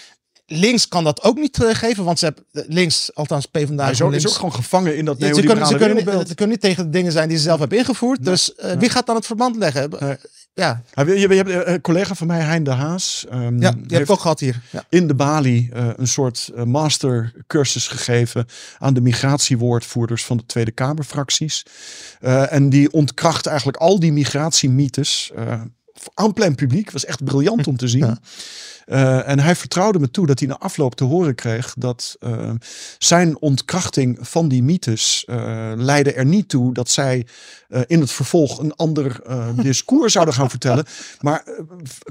Links 0.51 0.87
kan 0.87 1.03
dat 1.03 1.23
ook 1.23 1.37
niet 1.37 1.61
uh, 1.61 1.73
geven, 1.73 2.03
want 2.03 2.19
ze 2.19 2.25
hebben 2.25 2.43
links, 2.67 3.15
althans 3.15 3.45
PvdA 3.45 3.89
is, 3.89 4.01
ook, 4.01 4.13
is 4.13 4.27
ook 4.27 4.33
gewoon 4.33 4.53
gevangen 4.53 4.95
in 4.97 5.05
dat 5.05 5.19
ja, 5.19 5.33
ze 5.33 5.41
kunnen, 5.41 5.67
ze, 5.67 5.75
kunnen 5.75 5.95
niet, 5.95 6.27
ze 6.27 6.35
kunnen 6.35 6.49
niet 6.49 6.61
tegen 6.61 6.83
de 6.83 6.89
dingen 6.89 7.11
zijn 7.11 7.27
die 7.27 7.37
ze 7.37 7.43
zelf 7.43 7.59
hebben 7.59 7.77
ingevoerd. 7.77 8.25
Dus 8.25 8.53
uh, 8.57 8.71
wie 8.71 8.89
gaat 8.89 9.05
dan 9.05 9.15
het 9.15 9.25
verband 9.25 9.55
leggen? 9.55 9.89
Ja. 10.53 10.83
Je, 10.93 11.19
je, 11.19 11.27
hebt 11.27 11.67
een 11.67 11.81
collega 11.81 12.15
van 12.15 12.27
mij, 12.27 12.39
Hein 12.39 12.63
de 12.63 12.71
Haas. 12.71 13.25
Um, 13.33 13.61
ja, 13.61 13.71
die 13.77 13.99
ik 13.99 14.09
ook 14.09 14.19
gehad 14.19 14.39
hier. 14.39 14.61
Ja. 14.71 14.83
In 14.89 15.07
de 15.07 15.15
Bali 15.15 15.69
uh, 15.73 15.87
een 15.95 16.07
soort 16.07 16.51
uh, 16.55 16.63
mastercursus 16.63 17.87
gegeven 17.87 18.45
aan 18.77 18.93
de 18.93 19.01
migratiewoordvoerders 19.01 20.25
van 20.25 20.37
de 20.37 20.45
Tweede 20.45 20.71
Kamerfracties. 20.71 21.65
Uh, 22.21 22.53
en 22.53 22.69
die 22.69 22.91
ontkracht 22.91 23.45
eigenlijk 23.45 23.77
al 23.77 23.99
die 23.99 24.11
migratiemythes 24.11 25.31
aan 26.13 26.33
plein 26.33 26.55
publiek. 26.55 26.91
was 26.91 27.05
echt 27.05 27.23
briljant 27.23 27.67
om 27.67 27.77
te 27.77 27.87
zien. 27.97 28.05
Ja. 28.05 28.17
Uh, 28.89 29.27
en 29.27 29.39
hij 29.39 29.55
vertrouwde 29.55 29.99
me 29.99 30.11
toe 30.11 30.27
dat 30.27 30.39
hij 30.39 30.47
na 30.47 30.57
afloop 30.57 30.95
te 30.95 31.03
horen 31.03 31.35
kreeg 31.35 31.73
dat 31.77 32.15
uh, 32.19 32.51
zijn 32.97 33.39
ontkrachting 33.39 34.17
van 34.21 34.47
die 34.47 34.63
mythes 34.63 35.25
uh, 35.29 35.71
leidde 35.75 36.13
er 36.13 36.25
niet 36.25 36.49
toe 36.49 36.73
dat 36.73 36.89
zij 36.89 37.25
in 37.87 37.99
het 37.99 38.11
vervolg 38.11 38.59
een 38.59 38.75
ander 38.75 39.21
discours 39.55 40.13
zouden 40.13 40.33
gaan 40.33 40.49
vertellen, 40.49 40.85
maar 41.19 41.43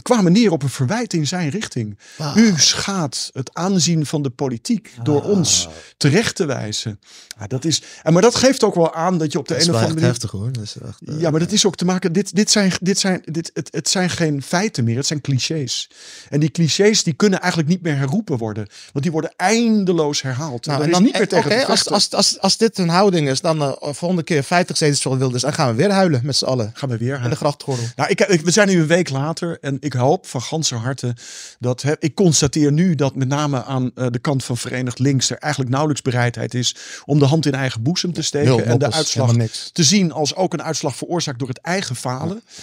kwamen 0.03 0.33
neer 0.33 0.51
op 0.53 0.63
een 0.63 0.69
verwijt 0.69 1.13
in 1.13 1.27
zijn 1.27 1.49
richting. 1.49 1.99
Wow. 2.17 2.37
U 2.37 2.53
schaadt 2.57 3.31
het 3.33 3.55
aanzien 3.55 4.07
van 4.07 4.23
de 4.23 4.31
politiek 4.31 4.93
door 5.03 5.23
wow. 5.23 5.31
ons 5.31 5.69
terecht 5.97 6.35
te 6.35 6.47
wijzen. 6.47 7.01
Ja, 7.39 7.47
dat 7.47 7.65
is, 7.65 7.83
en 8.03 8.13
maar 8.13 8.23
dat 8.23 8.35
geeft 8.35 8.65
ook 8.65 8.75
wel 8.75 8.95
aan 8.95 9.19
dat 9.19 9.33
je 9.33 9.39
op 9.39 9.49
de 9.49 9.55
dat 9.55 9.63
een 9.63 9.69
of 9.69 9.75
andere 9.75 9.95
manier. 9.95 10.09
heftig 10.09 10.31
hoor. 10.31 10.53
Dat 10.53 10.63
is 10.63 10.77
echt, 10.87 10.99
ja, 11.19 11.31
maar 11.31 11.41
dat 11.41 11.53
is 11.53 11.67
ook 11.67 11.77
te 11.77 11.85
maken. 11.85 12.13
Dit, 12.13 12.35
dit 12.35 12.51
zijn, 12.51 12.73
dit 12.81 12.99
zijn, 12.99 13.23
dit, 13.25 13.51
het, 13.55 13.69
het 13.71 13.89
zijn 13.89 14.11
geen 14.11 14.43
feiten 14.43 14.85
meer, 14.85 14.97
het 14.97 15.07
zijn 15.07 15.21
clichés. 15.21 15.91
En 16.29 16.41
die 16.41 16.51
clichés 16.51 16.68
die 16.77 17.13
kunnen 17.13 17.41
eigenlijk 17.41 17.71
niet 17.71 17.83
meer 17.83 17.97
herroepen 17.97 18.39
worden. 18.39 18.67
Want 18.93 19.05
die 19.05 19.13
worden 19.13 19.33
eindeloos 19.37 20.23
herhaald. 20.23 20.67
Nou, 20.67 20.83
en 20.83 20.91
dan 20.91 21.03
niet 21.03 21.19
meer 21.19 21.29
tegen 21.29 21.51
okay, 21.51 21.63
als, 21.63 21.91
als, 21.91 22.15
als, 22.15 22.41
als 22.41 22.57
dit 22.57 22.79
een 22.79 22.89
houding 22.89 23.29
is, 23.29 23.41
dan 23.41 23.63
uh, 23.63 23.73
volgende 23.81 24.23
keer 24.23 24.43
50 24.43 24.77
zetels 24.77 25.03
voor 25.03 25.19
Wilders. 25.19 25.43
Dan 25.43 25.53
gaan 25.53 25.71
we 25.71 25.75
weer 25.75 25.91
huilen 25.91 26.21
met 26.25 26.37
z'n 26.37 26.45
allen. 26.45 26.71
Gaan 26.75 26.89
we 26.89 26.97
weer 26.97 27.09
huilen. 27.09 27.25
In 27.25 27.31
de 27.31 27.37
grachtgordel. 27.37 27.85
Nou, 27.97 28.11
ik, 28.11 28.21
ik, 28.21 28.41
we 28.41 28.51
zijn 28.51 28.69
nu 28.69 28.81
een 28.81 28.87
week 28.87 29.11
later 29.11 29.59
en 29.61 29.77
ik 29.81 29.93
hoop 29.93 30.27
van 30.27 30.43
ganse 30.43 30.75
harte 30.75 31.17
dat... 31.59 31.85
Ik 31.99 32.15
constateer 32.15 32.73
nu 32.73 32.95
dat 32.95 33.15
met 33.15 33.29
name 33.29 33.65
aan 33.65 33.91
uh, 33.95 34.07
de 34.11 34.19
kant 34.19 34.45
van 34.45 34.57
Verenigd 34.57 34.99
Links... 34.99 35.31
er 35.31 35.39
eigenlijk 35.39 35.73
nauwelijks 35.73 36.03
bereidheid 36.03 36.55
is 36.55 36.77
om 37.05 37.19
de 37.19 37.25
hand 37.25 37.47
in 37.47 37.55
eigen 37.55 37.83
boezem 37.83 38.13
te 38.13 38.23
steken. 38.23 38.57
Nul, 38.57 38.63
en 38.63 38.79
de 38.79 38.93
uitslag 38.93 39.33
te 39.73 39.83
zien 39.83 40.13
als 40.13 40.35
ook 40.35 40.53
een 40.53 40.63
uitslag 40.63 40.97
veroorzaakt 40.97 41.39
door 41.39 41.49
het 41.49 41.61
eigen 41.61 41.97
falen. 41.97 42.43
Ja. 42.45 42.63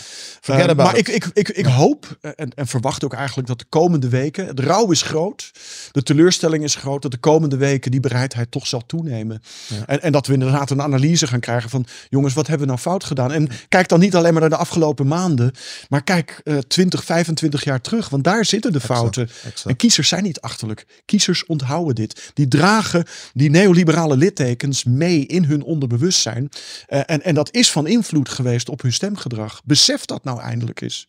Uh, 0.49 0.73
maar 0.73 0.97
ik, 0.97 1.07
ik, 1.07 1.29
ik, 1.33 1.49
ik 1.49 1.65
hoop 1.65 2.17
en, 2.21 2.49
en 2.55 2.67
verwacht 2.67 3.03
ook 3.03 3.13
eigenlijk 3.13 3.47
dat 3.47 3.59
de 3.59 3.65
komende 3.69 4.09
weken... 4.09 4.47
Het 4.47 4.59
rouw 4.59 4.91
is 4.91 5.01
groot. 5.01 5.51
De 5.91 6.03
teleurstelling 6.03 6.63
is 6.63 6.75
groot. 6.75 7.01
Dat 7.01 7.11
de 7.11 7.17
komende 7.17 7.57
weken 7.57 7.91
die 7.91 7.99
bereidheid 7.99 8.51
toch 8.51 8.67
zal 8.67 8.85
toenemen. 8.85 9.41
Ja. 9.67 9.85
En, 9.85 10.01
en 10.01 10.11
dat 10.11 10.27
we 10.27 10.33
inderdaad 10.33 10.69
een 10.69 10.81
analyse 10.81 11.27
gaan 11.27 11.39
krijgen 11.39 11.69
van... 11.69 11.85
jongens, 12.09 12.33
wat 12.33 12.47
hebben 12.47 12.67
we 12.67 12.73
nou 12.73 12.83
fout 12.83 13.03
gedaan? 13.03 13.31
En 13.31 13.49
kijk 13.69 13.87
dan 13.87 13.99
niet 13.99 14.15
alleen 14.15 14.31
maar 14.31 14.41
naar 14.41 14.49
de 14.49 14.55
afgelopen 14.55 15.07
maanden. 15.07 15.51
Maar 15.89 16.03
kijk 16.03 16.41
uh, 16.43 16.57
20, 16.57 17.03
25 17.03 17.63
jaar 17.63 17.81
terug. 17.81 18.09
Want 18.09 18.23
daar 18.23 18.45
zitten 18.45 18.71
de 18.71 18.79
fouten. 18.79 19.23
Exact, 19.23 19.45
exact. 19.45 19.69
En 19.69 19.75
kiezers 19.75 20.07
zijn 20.07 20.23
niet 20.23 20.41
achterlijk. 20.41 20.85
Kiezers 21.05 21.45
onthouden 21.45 21.95
dit. 21.95 22.31
Die 22.33 22.47
dragen 22.47 23.05
die 23.33 23.49
neoliberale 23.49 24.17
littekens 24.17 24.83
mee 24.83 25.25
in 25.25 25.43
hun 25.43 25.63
onderbewustzijn. 25.63 26.49
Uh, 26.89 26.99
en, 27.05 27.23
en 27.23 27.35
dat 27.35 27.53
is 27.53 27.71
van 27.71 27.87
invloed 27.87 28.29
geweest 28.29 28.69
op 28.69 28.81
hun 28.81 28.93
stemgedrag. 28.93 29.61
Besef 29.63 30.05
dat 30.05 30.23
nou 30.23 30.34
eindelijk 30.41 30.81
eens. 30.81 31.07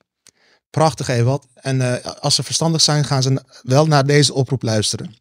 Prachtig, 0.70 1.08
Ewald. 1.08 1.46
En 1.54 1.80
uh, 1.80 1.94
als 2.20 2.34
ze 2.34 2.42
verstandig 2.42 2.80
zijn, 2.80 3.04
gaan 3.04 3.22
ze 3.22 3.42
wel 3.62 3.86
naar 3.86 4.06
deze 4.06 4.34
oproep 4.34 4.62
luisteren. 4.62 5.14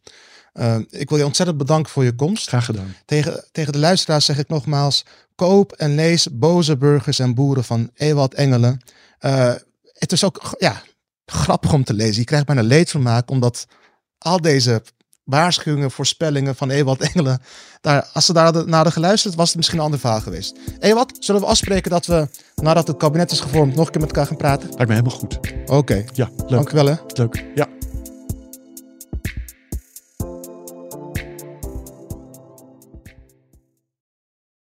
Uh, 0.54 0.76
ik 0.88 1.08
wil 1.08 1.18
je 1.18 1.24
ontzettend 1.24 1.58
bedanken 1.58 1.92
voor 1.92 2.04
je 2.04 2.14
komst. 2.14 2.48
Graag 2.48 2.64
gedaan. 2.64 2.96
Tegen, 3.04 3.44
tegen 3.52 3.72
de 3.72 3.78
luisteraars 3.78 4.24
zeg 4.24 4.38
ik 4.38 4.48
nogmaals: 4.48 5.04
koop 5.34 5.72
en 5.72 5.94
lees 5.94 6.28
Boze 6.32 6.76
Burgers 6.76 7.18
en 7.18 7.34
Boeren 7.34 7.64
van 7.64 7.90
Ewald 7.94 8.34
Engelen. 8.34 8.80
Uh, 9.20 9.54
het 9.92 10.12
is 10.12 10.24
ook 10.24 10.56
ja, 10.58 10.82
grappig 11.26 11.72
om 11.72 11.84
te 11.84 11.94
lezen. 11.94 12.20
Je 12.20 12.24
krijgt 12.24 12.46
bijna 12.46 12.62
leedvermaak, 12.62 13.30
omdat 13.30 13.66
al 14.18 14.40
deze 14.40 14.82
waarschuwingen, 15.26 15.90
voorspellingen 15.90 16.56
van 16.56 16.70
Ewald 16.70 17.00
Engelen. 17.00 17.42
Daar, 17.80 18.08
als 18.12 18.26
ze 18.26 18.32
daar 18.32 18.44
hadden, 18.44 18.64
naar 18.64 18.74
hadden 18.74 18.92
geluisterd, 18.92 19.34
was 19.34 19.48
het 19.48 19.56
misschien 19.56 19.78
een 19.78 19.84
ander 19.84 20.00
verhaal 20.00 20.20
geweest. 20.20 20.58
Ewald, 20.78 21.16
zullen 21.20 21.40
we 21.40 21.46
afspreken 21.46 21.90
dat 21.90 22.06
we, 22.06 22.28
nadat 22.54 22.86
het 22.86 22.96
kabinet 22.96 23.30
is 23.30 23.40
gevormd, 23.40 23.74
nog 23.74 23.86
een 23.86 23.92
keer 23.92 24.00
met 24.00 24.10
elkaar 24.10 24.26
gaan 24.26 24.36
praten? 24.36 24.68
Lijkt 24.68 24.86
me 24.86 24.94
helemaal 24.94 25.18
goed. 25.18 25.40
Oké. 25.66 26.04
Ja, 26.12 26.30
leuk. 26.36 26.48
Dank 26.48 26.70
wel 26.70 26.86
hè. 26.86 26.94
Leuk. 27.06 27.44
Ja. 27.54 27.75